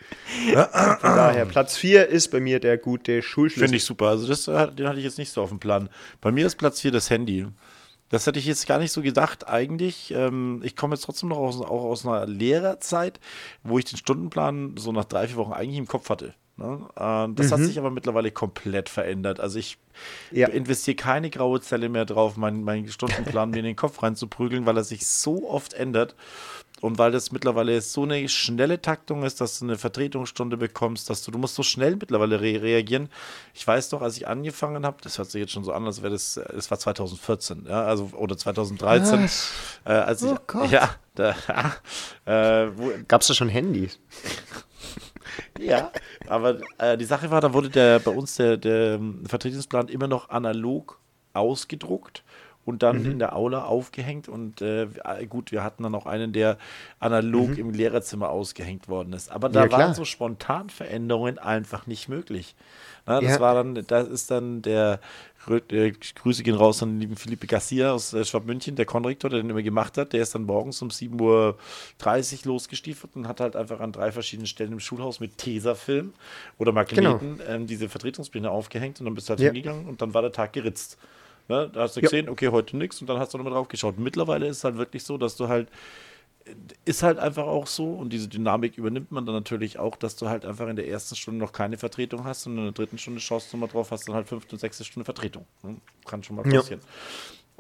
Von 0.52 1.16
daher, 1.16 1.46
Platz 1.46 1.78
vier 1.78 2.08
ist 2.08 2.30
bei 2.30 2.40
mir 2.40 2.60
der 2.60 2.78
gute 2.78 3.22
Schulschlüssel. 3.22 3.68
Finde 3.68 3.78
ich 3.78 3.86
super. 3.86 4.08
Also 4.08 4.28
das, 4.28 4.46
den 4.46 4.88
hatte 4.88 4.98
ich 4.98 5.06
jetzt 5.06 5.18
nicht 5.18 5.32
so 5.32 5.42
auf 5.42 5.50
dem 5.50 5.60
Plan. 5.60 5.90
Bei 6.22 6.32
mir 6.32 6.46
ist 6.46 6.56
Platz 6.56 6.82
4 6.82 6.92
das 6.92 7.10
Handy. 7.10 7.48
Das 8.10 8.28
hätte 8.28 8.38
ich 8.38 8.46
jetzt 8.46 8.68
gar 8.68 8.78
nicht 8.78 8.92
so 8.92 9.02
gedacht 9.02 9.48
eigentlich. 9.48 10.14
Ähm, 10.16 10.62
ich 10.64 10.76
komme 10.76 10.94
jetzt 10.94 11.04
trotzdem 11.04 11.30
noch 11.30 11.38
aus, 11.38 11.60
auch 11.62 11.84
aus 11.84 12.06
einer 12.06 12.28
Lehrerzeit, 12.28 13.20
wo 13.64 13.80
ich 13.80 13.86
den 13.86 13.98
Stundenplan 13.98 14.76
so 14.78 14.92
nach 14.92 15.06
drei, 15.06 15.28
vier 15.28 15.38
Wochen 15.38 15.54
eigentlich 15.54 15.80
im 15.80 15.88
Kopf 15.88 16.10
hatte. 16.10 16.36
Ne? 16.56 16.80
Äh, 16.96 17.34
das 17.34 17.52
hat 17.52 17.60
sich 17.62 17.80
aber 17.80 17.90
mittlerweile 17.90 18.32
komplett 18.32 18.90
verändert. 18.90 19.40
Also 19.40 19.58
ich 19.60 19.78
Ja. 20.32 20.48
investiere 20.50 20.96
keine 20.96 21.30
graue 21.30 21.62
Zelle 21.62 21.90
mehr 21.90 22.06
drauf, 22.06 22.38
meinen, 22.38 22.64
meinen 22.64 22.88
Stundenplan 22.90 23.50
mir 23.52 23.60
in 23.60 23.66
den 23.66 23.76
Kopf 23.76 24.04
reinzuprügeln, 24.04 24.66
weil 24.66 24.78
er 24.78 24.84
sich 24.84 25.08
so 25.08 25.50
oft 25.50 25.74
ändert. 25.74 26.16
Und 26.82 26.98
weil 26.98 27.12
das 27.14 27.32
mittlerweile 27.32 27.80
so 27.80 28.04
eine 28.04 28.28
schnelle 28.28 28.82
Taktung 28.82 29.24
ist, 29.24 29.40
dass 29.40 29.58
du 29.60 29.66
eine 29.66 29.78
Vertretungsstunde 29.78 30.58
bekommst, 30.58 31.10
dass 31.10 31.24
du, 31.24 31.32
du 31.32 31.38
musst 31.38 31.56
so 31.56 31.64
schnell 31.64 31.96
mittlerweile 31.96 32.42
re 32.42 32.62
reagieren. 32.62 33.08
Ich 33.54 33.66
weiß 33.66 33.88
doch, 33.88 34.02
als 34.02 34.18
ich 34.18 34.28
angefangen 34.28 34.86
habe, 34.86 34.98
das 35.02 35.18
hört 35.18 35.32
sich 35.32 35.40
jetzt 35.40 35.54
schon 35.54 35.64
so 35.64 35.72
an, 35.72 35.86
als 35.86 36.02
wäre 36.02 36.12
das, 36.12 36.38
das 36.54 36.70
war 36.70 36.78
2014, 36.78 37.68
ja, 37.70 37.84
also, 37.86 38.10
oder 38.18 38.38
2013. 38.38 39.30
Äh, 39.86 39.92
als 39.94 40.24
ich, 40.24 40.32
Oh 40.32 40.38
Gott. 40.46 40.70
Ja, 40.72 40.90
da, 41.16 41.34
äh, 42.26 42.70
Gab 43.08 43.22
es 43.22 43.28
da 43.28 43.34
schon 43.34 43.48
Handys? 43.50 43.98
ja, 45.60 45.92
aber 46.28 46.60
äh, 46.78 46.98
die 46.98 47.06
Sache 47.06 47.32
war, 47.32 47.42
da 47.42 47.54
wurde 47.54 47.70
der 47.70 48.00
bei 48.00 48.12
uns 48.12 48.36
der, 48.36 48.58
der 48.58 48.96
ähm, 48.96 49.26
Vertretungsplan 49.26 49.88
immer 49.88 50.08
noch 50.08 50.30
analog 50.30 51.00
ausgedruckt 51.34 52.24
und 52.66 52.84
dann 52.84 53.02
Mhm. 53.04 53.12
in 53.12 53.20
der 53.20 53.36
Aula 53.36 53.66
aufgehängt. 53.66 54.30
Und 54.30 54.62
äh, 54.62 54.88
gut, 55.30 55.52
wir 55.52 55.64
hatten 55.64 55.84
dann 55.84 55.96
auch 55.96 56.06
einen, 56.06 56.34
der 56.34 56.58
analog 57.00 57.58
im 57.58 57.72
Lehrerzimmer 57.72 58.30
ausgehängt 58.30 58.88
worden 58.88 59.14
ist. 59.14 59.32
Aber 59.32 59.50
da 59.50 59.66
Mhm. 59.66 59.72
Ja, 59.72 59.78
waren 59.78 59.94
so 59.94 60.06
spontan 60.06 60.70
Veränderungen 60.70 61.40
einfach 61.40 61.88
nicht 61.88 62.10
möglich. 62.10 62.56
Na, 63.06 63.20
das 63.20 63.34
Ja. 63.34 63.40
war 63.42 63.56
dann, 63.56 63.84
da 63.86 64.00
ist 64.02 64.32
dann 64.32 64.62
der 64.62 65.00
äh, 65.70 65.92
Grüße 66.16 66.42
gehen 66.42 66.56
raus 66.56 66.82
an 66.82 66.92
den 66.92 67.02
lieben 67.02 67.16
Philippe 67.18 67.48
Garcia 67.48 67.92
aus 67.92 68.14
äh, 68.14 68.24
Schwabmünchen, 68.24 68.78
der 68.78 68.86
Konrektor, 68.86 69.30
der 69.30 69.42
den 69.42 69.50
immer 69.50 69.62
gemacht 69.62 69.98
hat. 69.98 70.14
Der 70.14 70.22
ist 70.22 70.34
dann 70.34 70.44
morgens 70.46 70.82
um 70.82 70.88
7.30 70.88 71.20
Uhr 71.20 71.58
losgestiefelt 72.46 73.14
und 73.18 73.28
hat 73.28 73.42
halt 73.42 73.58
einfach 73.58 73.82
an 73.82 73.92
drei 73.92 74.14
verschiedenen 74.14 74.48
Stellen 74.48 74.72
im 74.72 74.80
Schulhaus 74.80 75.20
mit 75.20 75.38
Tesafilm 75.38 76.14
oder 76.58 76.72
Magneten 76.72 77.42
ähm, 77.46 77.68
diese 77.68 77.90
Vertretungspläne 77.90 78.50
aufgehängt 78.50 79.02
und 79.02 79.06
dann 79.06 79.16
bist 79.16 79.28
du 79.28 79.32
halt 79.32 79.42
Ja. 79.42 79.48
hingegangen 79.48 79.86
und 79.88 80.02
dann 80.02 80.14
war 80.14 80.22
der 80.22 80.32
Tag 80.32 80.54
geritzt. 80.54 80.98
Ne? 81.48 81.70
Da 81.74 81.82
hast 81.82 81.96
du 81.96 82.00
Ja. 82.00 82.04
gesehen, 82.06 82.30
okay, 82.30 82.50
heute 82.50 82.78
nichts 82.78 83.02
und 83.02 83.08
dann 83.10 83.20
hast 83.20 83.34
du 83.34 83.38
nochmal 83.38 83.54
drauf 83.54 83.68
geschaut. 83.68 83.98
Mittlerweile 83.98 84.48
ist 84.48 84.58
es 84.58 84.64
halt 84.64 84.78
wirklich 84.78 85.04
so, 85.04 85.18
dass 85.18 85.36
du 85.36 85.48
halt 85.48 85.70
ist 86.86 87.04
halt 87.04 87.20
einfach 87.20 87.46
auch 87.46 87.68
so 87.68 87.94
und 87.94 88.12
diese 88.12 88.28
Dynamik 88.28 88.78
übernimmt 88.78 89.12
man 89.12 89.26
dann 89.26 89.36
natürlich 89.36 89.80
auch, 89.80 89.96
dass 89.96 90.16
du 90.18 90.28
halt 90.28 90.46
einfach 90.46 90.68
in 90.68 90.76
der 90.76 90.88
ersten 90.88 91.16
Stunde 91.16 91.40
noch 91.40 91.54
keine 91.54 91.78
Vertretung 91.78 92.26
hast 92.26 92.48
und 92.48 92.58
in 92.58 92.64
der 92.66 92.74
dritten 92.74 92.98
Stunde 92.98 93.22
schaust 93.22 93.52
du 93.54 93.58
mal 93.58 93.68
drauf, 93.68 93.92
hast 93.92 94.08
dann 94.08 94.16
halt 94.16 94.28
fünfte 94.28 94.54
und 94.56 94.60
sechste 94.60 94.84
Stunde 94.84 95.06
Vertretung. 95.06 95.46
Ne? 95.64 95.78
Kann 96.06 96.22
schon 96.24 96.36
mal 96.36 96.46
Ja. 96.46 96.62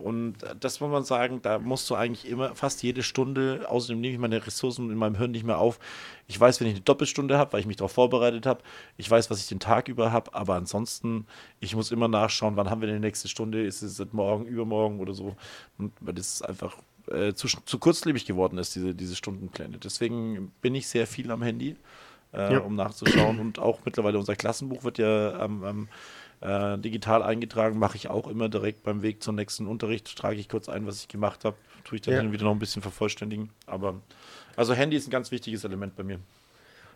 Und 0.03 0.35
das 0.59 0.81
muss 0.81 0.91
man 0.91 1.03
sagen, 1.05 1.41
da 1.41 1.59
musst 1.59 1.89
du 1.89 1.95
eigentlich 1.95 2.27
immer 2.29 2.55
fast 2.55 2.83
jede 2.83 3.03
Stunde, 3.03 3.65
außerdem 3.69 4.01
nehme 4.01 4.13
ich 4.13 4.19
meine 4.19 4.45
Ressourcen 4.45 4.91
in 4.91 4.97
meinem 4.97 5.15
Hirn 5.15 5.31
nicht 5.31 5.45
mehr 5.45 5.59
auf. 5.59 5.79
Ich 6.27 6.37
weiß, 6.37 6.59
wenn 6.59 6.67
ich 6.67 6.73
eine 6.73 6.81
Doppelstunde 6.81 7.37
habe, 7.37 7.53
weil 7.53 7.61
ich 7.61 7.65
mich 7.65 7.77
darauf 7.77 7.93
vorbereitet 7.93 8.45
habe. 8.45 8.61
Ich 8.97 9.09
weiß, 9.09 9.29
was 9.29 9.39
ich 9.39 9.47
den 9.47 9.61
Tag 9.61 9.87
über 9.87 10.11
habe, 10.11 10.33
aber 10.35 10.55
ansonsten, 10.55 11.25
ich 11.61 11.73
muss 11.75 11.91
immer 11.91 12.09
nachschauen, 12.09 12.57
wann 12.57 12.69
haben 12.69 12.81
wir 12.81 12.87
denn 12.87 13.01
die 13.01 13.07
nächste 13.07 13.29
Stunde, 13.29 13.63
ist 13.65 13.81
es 13.81 14.05
morgen, 14.11 14.45
übermorgen 14.45 14.99
oder 14.99 15.13
so. 15.13 15.35
Und 15.77 15.93
weil 16.01 16.13
das 16.15 16.41
einfach 16.41 16.75
äh, 17.09 17.33
zu, 17.33 17.47
zu 17.47 17.79
kurzlebig 17.79 18.25
geworden 18.25 18.57
ist, 18.57 18.75
diese, 18.75 18.93
diese 18.93 19.15
Stundenpläne. 19.15 19.77
Deswegen 19.77 20.51
bin 20.61 20.75
ich 20.75 20.87
sehr 20.87 21.07
viel 21.07 21.31
am 21.31 21.41
Handy, 21.41 21.77
äh, 22.33 22.53
Ja. 22.53 22.59
um 22.59 22.75
nachzuschauen. 22.75 23.39
Und 23.39 23.57
auch 23.59 23.79
mittlerweile 23.85 24.17
unser 24.19 24.35
Klassenbuch 24.35 24.83
wird 24.83 24.97
ja 24.97 25.39
am, 25.39 25.63
am 25.63 25.87
äh, 26.43 26.77
digital 26.77 27.23
eingetragen, 27.23 27.79
mache 27.79 27.95
ich 27.97 28.09
auch 28.09 28.27
immer 28.27 28.49
direkt 28.49 28.83
beim 28.83 29.01
Weg 29.01 29.23
zum 29.23 29.35
nächsten 29.35 29.65
Unterricht, 29.67 30.15
trage 30.17 30.35
ich 30.35 30.49
kurz 30.49 30.69
ein, 30.69 30.85
was 30.85 30.99
ich 31.01 31.07
gemacht 31.07 31.45
habe, 31.45 31.55
tue 31.83 31.95
ich 31.95 32.01
dann 32.01 32.13
Ja. 32.13 32.31
wieder 32.31 32.43
noch 32.43 32.51
ein 32.51 32.59
bisschen 32.59 32.81
vervollständigen. 32.81 33.49
Aber 33.65 33.95
also 34.55 34.73
Handy 34.73 34.97
ist 34.97 35.07
ein 35.07 35.11
ganz 35.11 35.31
wichtiges 35.31 35.63
Element 35.63 35.95
bei 35.95 36.03
mir. 36.03 36.19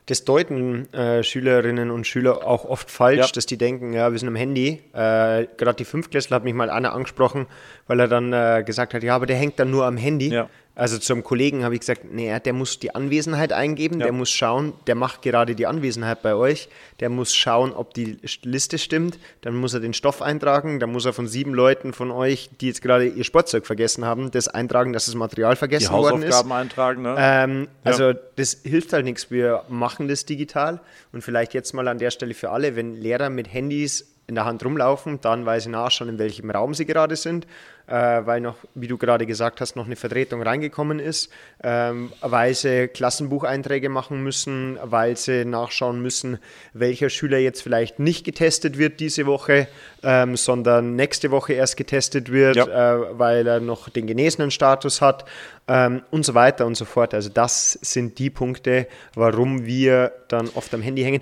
Das 0.05 0.23
deuten 0.23 0.91
äh, 0.93 1.21
Schülerinnen 1.21 1.91
und 1.91 2.07
Schüler 2.07 2.47
auch 2.47 2.63
oft 2.63 2.89
falsch, 2.89 3.17
Ja. 3.19 3.27
dass 3.33 3.45
die 3.45 3.57
denken, 3.57 3.91
ja, 3.91 4.09
wir 4.11 4.17
sind 4.19 4.29
am 4.29 4.37
Handy. 4.37 4.81
Äh, 4.93 5.47
Gerade 5.57 5.73
die 5.77 5.83
Fünftklässler 5.85 6.37
hat 6.37 6.45
mich 6.45 6.53
mal 6.53 6.69
einer 6.69 6.93
angesprochen, 6.93 7.45
weil 7.87 7.99
er 7.99 8.07
dann 8.07 8.31
äh, 8.31 8.63
gesagt 8.65 8.93
hat, 8.93 9.03
ja, 9.03 9.15
aber 9.15 9.25
der 9.25 9.35
hängt 9.35 9.59
dann 9.59 9.69
nur 9.69 9.85
am 9.85 9.97
Handy. 9.97 10.29
Ja. 10.29 10.49
Also 10.79 10.99
zum 10.99 11.23
Kollegen 11.23 11.63
habe 11.63 11.73
ich 11.73 11.79
gesagt, 11.79 12.01
nee, 12.11 12.39
der 12.39 12.53
muss 12.53 12.77
die 12.77 12.93
Anwesenheit 12.93 13.51
eingeben, 13.51 13.99
Ja. 13.99 14.05
der 14.05 14.13
muss 14.13 14.29
schauen, 14.29 14.73
der 14.85 14.93
macht 14.93 15.23
gerade 15.23 15.55
die 15.55 15.65
Anwesenheit 15.65 16.21
bei 16.21 16.35
euch, 16.35 16.69
der 16.99 17.09
muss 17.09 17.33
schauen, 17.33 17.71
ob 17.73 17.95
die 17.95 18.19
Liste 18.43 18.77
stimmt, 18.77 19.17
dann 19.41 19.55
muss 19.55 19.73
er 19.73 19.79
den 19.79 19.95
Stoff 19.95 20.21
eintragen, 20.21 20.79
dann 20.79 20.91
muss 20.91 21.05
er 21.05 21.13
von 21.13 21.27
sieben 21.27 21.55
Leuten 21.55 21.93
von 21.93 22.11
euch, 22.11 22.51
die 22.61 22.67
jetzt 22.67 22.83
gerade 22.83 23.07
ihr 23.07 23.23
Sportzeug 23.23 23.65
vergessen 23.65 24.05
haben, 24.05 24.29
das 24.29 24.47
eintragen, 24.49 24.93
dass 24.93 25.07
das 25.07 25.15
Material 25.15 25.53
Die 25.55 25.57
vergessen 25.57 25.91
worden 25.93 26.21
ist. 26.21 26.27
Hausaufgaben 26.35 26.51
eintragen, 26.51 27.01
ne? 27.01 27.15
Ähm, 27.17 27.67
also 27.83 28.13
das 28.35 28.59
hilft 28.63 28.93
halt 28.93 29.05
nichts. 29.05 29.31
Wir 29.31 29.63
machen 29.69 30.07
das 30.07 30.25
digital 30.25 30.79
und 31.11 31.23
vielleicht 31.23 31.55
jetzt 31.55 31.73
mal 31.73 31.87
an 31.87 31.97
der 31.97 32.11
Stelle 32.11 32.35
für 32.35 32.51
alle, 32.51 32.75
wenn 32.75 32.95
Lehrer 32.95 33.31
mit 33.31 33.51
Handys 33.51 34.13
in 34.27 34.35
der 34.35 34.45
Hand 34.45 34.63
rumlaufen, 34.63 35.21
dann 35.21 35.45
weil 35.45 35.59
sie 35.61 35.69
nachschauen, 35.69 36.09
in 36.09 36.19
welchem 36.19 36.51
Raum 36.51 36.73
sie 36.73 36.85
gerade 36.85 37.15
sind, 37.15 37.47
äh, 37.87 37.93
weil 38.25 38.41
noch, 38.41 38.57
wie 38.75 38.87
du 38.87 38.97
gerade 38.97 39.25
gesagt 39.25 39.61
hast, 39.61 39.75
noch 39.75 39.85
eine 39.85 39.95
Vertretung 39.95 40.41
reingekommen 40.41 40.99
ist, 40.99 41.31
ähm, 41.63 42.11
weil 42.21 42.53
sie 42.53 42.87
Klassenbucheinträge 42.87 43.89
machen 43.89 44.23
müssen, 44.23 44.77
weil 44.83 45.17
sie 45.17 45.45
nachschauen 45.45 46.01
müssen, 46.01 46.39
welcher 46.73 47.09
Schüler 47.09 47.37
jetzt 47.37 47.61
vielleicht 47.61 47.99
nicht 47.99 48.25
getestet 48.25 48.77
wird 48.77 48.99
diese 48.99 49.25
Woche, 49.25 49.67
ähm, 50.03 50.35
sondern 50.35 50.95
nächste 50.95 51.31
Woche 51.31 51.53
erst 51.53 51.77
getestet 51.77 52.31
wird, 52.31 52.57
Ja. 52.57 52.95
äh, 52.95 53.17
weil 53.17 53.47
er 53.47 53.59
noch 53.59 53.89
den 53.89 54.05
genesenen 54.07 54.51
Status 54.51 55.01
hat 55.01 55.25
ähm, 55.67 56.01
und 56.11 56.25
so 56.25 56.33
weiter 56.33 56.65
und 56.65 56.75
so 56.75 56.85
fort. 56.85 57.13
Also 57.13 57.29
das 57.29 57.73
sind 57.81 58.19
die 58.19 58.29
Punkte, 58.29 58.87
warum 59.15 59.65
wir 59.65 60.11
dann 60.27 60.49
oft 60.55 60.73
am 60.73 60.81
Handy 60.81 61.03
hängen. 61.03 61.21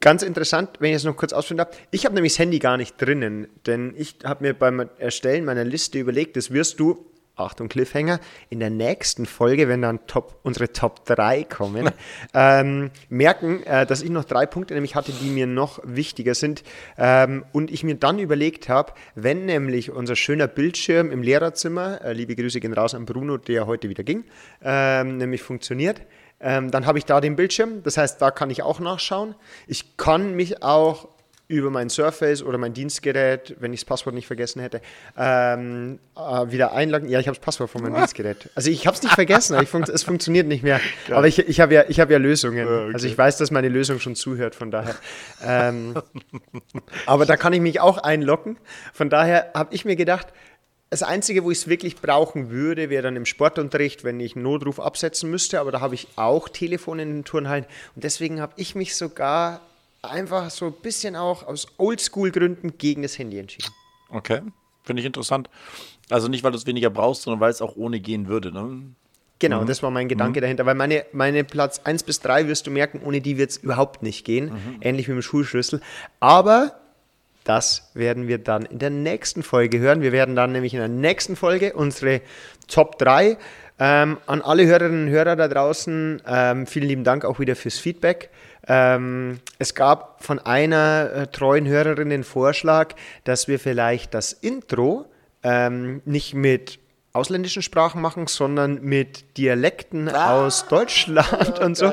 Ganz 0.00 0.22
interessant, 0.22 0.70
wenn 0.80 0.90
ich 0.90 0.96
es 0.96 1.04
noch 1.04 1.16
kurz 1.16 1.32
ausführen 1.32 1.58
darf. 1.58 1.68
Ich 1.90 2.04
habe 2.04 2.14
nämlich 2.14 2.32
das 2.32 2.38
Handy 2.38 2.58
gar 2.58 2.76
nicht 2.76 3.00
drinnen, 3.00 3.48
denn 3.66 3.94
ich 3.96 4.16
habe 4.24 4.44
mir 4.44 4.54
beim 4.54 4.88
Erstellen 4.98 5.44
meiner 5.44 5.64
Liste 5.64 5.98
überlegt, 6.06 6.36
das 6.36 6.50
wirst 6.50 6.80
du 6.80 7.04
Achtung, 7.36 7.68
Cliffhanger, 7.68 8.18
in 8.48 8.60
der 8.60 8.70
nächsten 8.70 9.26
Folge, 9.26 9.68
wenn 9.68 9.82
dann 9.82 10.06
Top, 10.06 10.40
unsere 10.42 10.72
Top 10.72 11.04
3 11.04 11.44
kommen, 11.44 11.90
ähm, 12.34 12.90
merken, 13.10 13.62
äh, 13.64 13.84
dass 13.84 14.00
ich 14.00 14.08
noch 14.08 14.24
drei 14.24 14.46
Punkte 14.46 14.72
nämlich 14.72 14.94
hatte, 14.94 15.12
die 15.12 15.28
mir 15.28 15.46
noch 15.46 15.80
wichtiger 15.84 16.34
sind. 16.34 16.64
Ähm, 16.96 17.44
und 17.52 17.70
ich 17.70 17.84
mir 17.84 17.94
dann 17.94 18.18
überlegt 18.18 18.70
habe, 18.70 18.94
wenn 19.14 19.44
nämlich 19.44 19.90
unser 19.90 20.16
schöner 20.16 20.48
Bildschirm 20.48 21.10
im 21.10 21.22
Lehrerzimmer, 21.22 22.00
äh, 22.02 22.14
liebe 22.14 22.34
Grüße 22.34 22.58
gehen 22.58 22.72
raus 22.72 22.94
an 22.94 23.04
Bruno, 23.04 23.36
der 23.36 23.66
heute 23.66 23.90
wieder 23.90 24.02
ging, 24.02 24.24
ähm, 24.62 25.18
nämlich 25.18 25.42
funktioniert, 25.42 26.00
Ähm, 26.38 26.70
dann 26.70 26.84
habe 26.84 26.98
ich 26.98 27.06
da 27.06 27.22
den 27.22 27.34
Bildschirm, 27.34 27.82
das 27.82 27.96
heißt, 27.96 28.20
da 28.20 28.30
kann 28.30 28.50
ich 28.50 28.62
auch 28.62 28.78
nachschauen. 28.78 29.34
Ich 29.66 29.96
kann 29.96 30.34
mich 30.34 30.62
auch 30.62 31.08
über 31.48 31.70
mein 31.70 31.88
Surface 31.88 32.42
oder 32.42 32.58
mein 32.58 32.72
Dienstgerät, 32.72 33.56
wenn 33.60 33.72
ich 33.72 33.80
das 33.80 33.84
Passwort 33.84 34.14
nicht 34.14 34.26
vergessen 34.26 34.60
hätte, 34.60 34.80
ähm, 35.16 36.00
äh, 36.16 36.20
wieder 36.50 36.72
einloggen. 36.72 37.08
Ja, 37.08 37.20
ich 37.20 37.28
habe 37.28 37.36
das 37.36 37.44
Passwort 37.44 37.70
von 37.70 37.82
meinem 37.82 37.94
Dienstgerät. 37.96 38.50
Also 38.54 38.70
ich 38.70 38.86
habe 38.86 38.96
es 38.96 39.02
nicht 39.02 39.14
vergessen, 39.14 39.64
fun 39.66 39.82
es 39.82 40.02
funktioniert 40.02 40.48
nicht 40.48 40.64
mehr. 40.64 40.80
Geil. 41.06 41.16
Aber 41.16 41.28
ich, 41.28 41.38
ich 41.38 41.60
habe 41.60 41.74
ja, 41.74 41.82
hab 41.82 42.10
ja 42.10 42.18
Lösungen. 42.18 42.66
Ja, 42.66 42.84
okay. 42.84 42.94
Also 42.94 43.06
ich 43.06 43.16
weiß, 43.16 43.36
dass 43.38 43.50
meine 43.50 43.68
Lösung 43.68 44.00
schon 44.00 44.16
zuhört, 44.16 44.54
von 44.56 44.70
daher. 44.70 44.96
Ähm, 45.44 45.94
aber 47.06 47.26
da 47.26 47.36
kann 47.36 47.52
ich 47.52 47.60
mich 47.60 47.80
auch 47.80 47.98
einloggen. 47.98 48.58
Von 48.92 49.08
daher 49.08 49.52
habe 49.54 49.72
ich 49.74 49.84
mir 49.84 49.96
gedacht, 49.96 50.28
das 50.90 51.02
Einzige, 51.02 51.44
wo 51.44 51.50
ich 51.50 51.58
es 51.58 51.68
wirklich 51.68 51.96
brauchen 51.96 52.50
würde, 52.50 52.90
wäre 52.90 53.02
dann 53.02 53.16
im 53.16 53.26
Sportunterricht, 53.26 54.04
wenn 54.04 54.18
ich 54.20 54.34
einen 54.34 54.44
Notruf 54.44 54.80
absetzen 54.80 55.30
müsste. 55.30 55.60
Aber 55.60 55.70
da 55.70 55.80
habe 55.80 55.94
ich 55.94 56.08
auch 56.16 56.48
Telefon 56.48 56.98
in 56.98 57.08
den 57.12 57.24
Turnhallen. 57.24 57.66
Und 57.94 58.04
deswegen 58.04 58.40
habe 58.40 58.52
ich 58.56 58.74
mich 58.74 58.96
sogar 58.96 59.60
einfach 60.10 60.50
so 60.50 60.66
ein 60.66 60.74
bisschen 60.82 61.16
auch 61.16 61.46
aus 61.46 61.66
Oldschool-Gründen 61.78 62.78
gegen 62.78 63.02
das 63.02 63.18
Handy 63.18 63.38
entschieden. 63.38 63.68
Okay, 64.08 64.40
finde 64.84 65.00
ich 65.00 65.06
interessant. 65.06 65.50
Also 66.10 66.28
nicht, 66.28 66.44
weil 66.44 66.52
du 66.52 66.58
es 66.58 66.66
weniger 66.66 66.90
brauchst, 66.90 67.22
sondern 67.22 67.40
weil 67.40 67.50
es 67.50 67.60
auch 67.60 67.76
ohne 67.76 68.00
gehen 68.00 68.28
würde, 68.28 68.52
ne? 68.52 68.82
Genau, 69.38 69.62
mhm. 69.62 69.66
das 69.66 69.82
war 69.82 69.90
mein 69.90 70.08
Gedanke 70.08 70.40
mhm. 70.40 70.42
dahinter, 70.42 70.66
weil 70.66 70.74
meine, 70.74 71.04
meine 71.12 71.44
Platz 71.44 71.80
1 71.84 72.04
bis 72.04 72.20
3 72.20 72.48
wirst 72.48 72.66
du 72.66 72.70
merken, 72.70 73.00
ohne 73.04 73.20
die 73.20 73.36
wird 73.36 73.50
es 73.50 73.58
überhaupt 73.58 74.02
nicht 74.02 74.24
gehen, 74.24 74.46
mhm. 74.46 74.78
ähnlich 74.80 75.08
wie 75.08 75.12
mit 75.12 75.22
dem 75.22 75.22
Schulschlüssel. 75.22 75.82
Aber 76.20 76.72
das 77.44 77.90
werden 77.94 78.28
wir 78.28 78.38
dann 78.38 78.64
in 78.64 78.78
der 78.78 78.90
nächsten 78.90 79.42
Folge 79.42 79.78
hören. 79.78 80.00
Wir 80.00 80.12
werden 80.12 80.34
dann 80.34 80.52
nämlich 80.52 80.72
in 80.72 80.80
der 80.80 80.88
nächsten 80.88 81.36
Folge 81.36 81.74
unsere 81.74 82.22
Top 82.66 82.98
3 82.98 83.36
ähm, 83.78 84.18
an 84.26 84.42
alle 84.42 84.66
Hörerinnen 84.66 85.06
und 85.06 85.10
Hörer 85.12 85.36
da 85.36 85.48
draußen. 85.48 86.22
Ähm, 86.26 86.66
vielen 86.66 86.88
lieben 86.88 87.04
Dank 87.04 87.24
auch 87.24 87.38
wieder 87.38 87.54
fürs 87.54 87.78
Feedback. 87.78 88.30
Ähm, 88.68 89.40
es 89.58 89.74
gab 89.74 90.24
von 90.24 90.38
einer 90.38 91.10
äh, 91.12 91.26
treuen 91.28 91.66
Hörerin 91.66 92.10
den 92.10 92.24
Vorschlag, 92.24 92.94
dass 93.24 93.48
wir 93.48 93.58
vielleicht 93.58 94.14
das 94.14 94.32
Intro 94.32 95.06
ähm, 95.42 96.02
nicht 96.04 96.34
mit 96.34 96.78
ausländischen 97.12 97.62
Sprachen 97.62 98.00
machen, 98.00 98.26
sondern 98.26 98.82
mit 98.82 99.38
Dialekten 99.38 100.08
ah, 100.08 100.44
aus 100.44 100.66
Deutschland 100.68 101.58
und 101.60 101.76
so. 101.76 101.92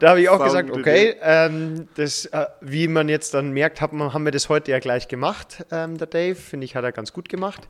Da 0.00 0.10
habe 0.10 0.20
ich 0.20 0.28
auch 0.28 0.42
gesagt, 0.42 0.70
okay, 0.70 1.14
ähm, 1.22 1.88
das, 1.94 2.26
äh, 2.26 2.46
wie 2.60 2.88
man 2.88 3.08
jetzt 3.08 3.34
dann 3.34 3.52
merkt, 3.52 3.80
haben, 3.80 4.12
haben 4.12 4.24
wir 4.24 4.32
das 4.32 4.48
heute 4.48 4.72
ja 4.72 4.80
gleich 4.80 5.06
gemacht, 5.06 5.64
ähm, 5.70 5.96
der 5.96 6.08
Dave. 6.08 6.34
Finde 6.34 6.64
ich, 6.64 6.74
hat 6.74 6.84
er 6.84 6.92
ganz 6.92 7.12
gut 7.12 7.28
gemacht. 7.28 7.68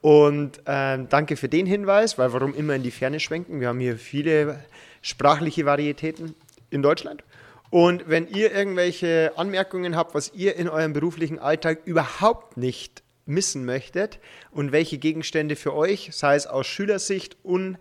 Und 0.00 0.60
ähm, 0.66 1.08
danke 1.08 1.36
für 1.36 1.48
den 1.48 1.66
Hinweis, 1.66 2.16
weil 2.16 2.32
warum 2.32 2.54
immer 2.54 2.74
in 2.74 2.84
die 2.84 2.92
Ferne 2.92 3.18
schwenken? 3.18 3.60
Wir 3.60 3.68
haben 3.68 3.80
hier 3.80 3.98
viele 3.98 4.60
sprachliche 5.02 5.66
Varietäten 5.66 6.36
in 6.76 6.82
Deutschland. 6.82 7.24
Und 7.70 8.08
wenn 8.08 8.28
ihr 8.28 8.52
irgendwelche 8.52 9.32
Anmerkungen 9.36 9.96
habt, 9.96 10.14
was 10.14 10.32
ihr 10.34 10.54
in 10.56 10.68
eurem 10.68 10.92
beruflichen 10.92 11.40
Alltag 11.40 11.80
überhaupt 11.84 12.56
nicht 12.56 13.02
missen 13.26 13.64
möchtet 13.64 14.20
und 14.52 14.70
welche 14.70 14.98
Gegenstände 14.98 15.56
für 15.56 15.74
euch, 15.74 16.10
sei 16.12 16.36
es 16.36 16.46
aus 16.46 16.68
Schülersicht 16.68 17.36
und, 17.42 17.76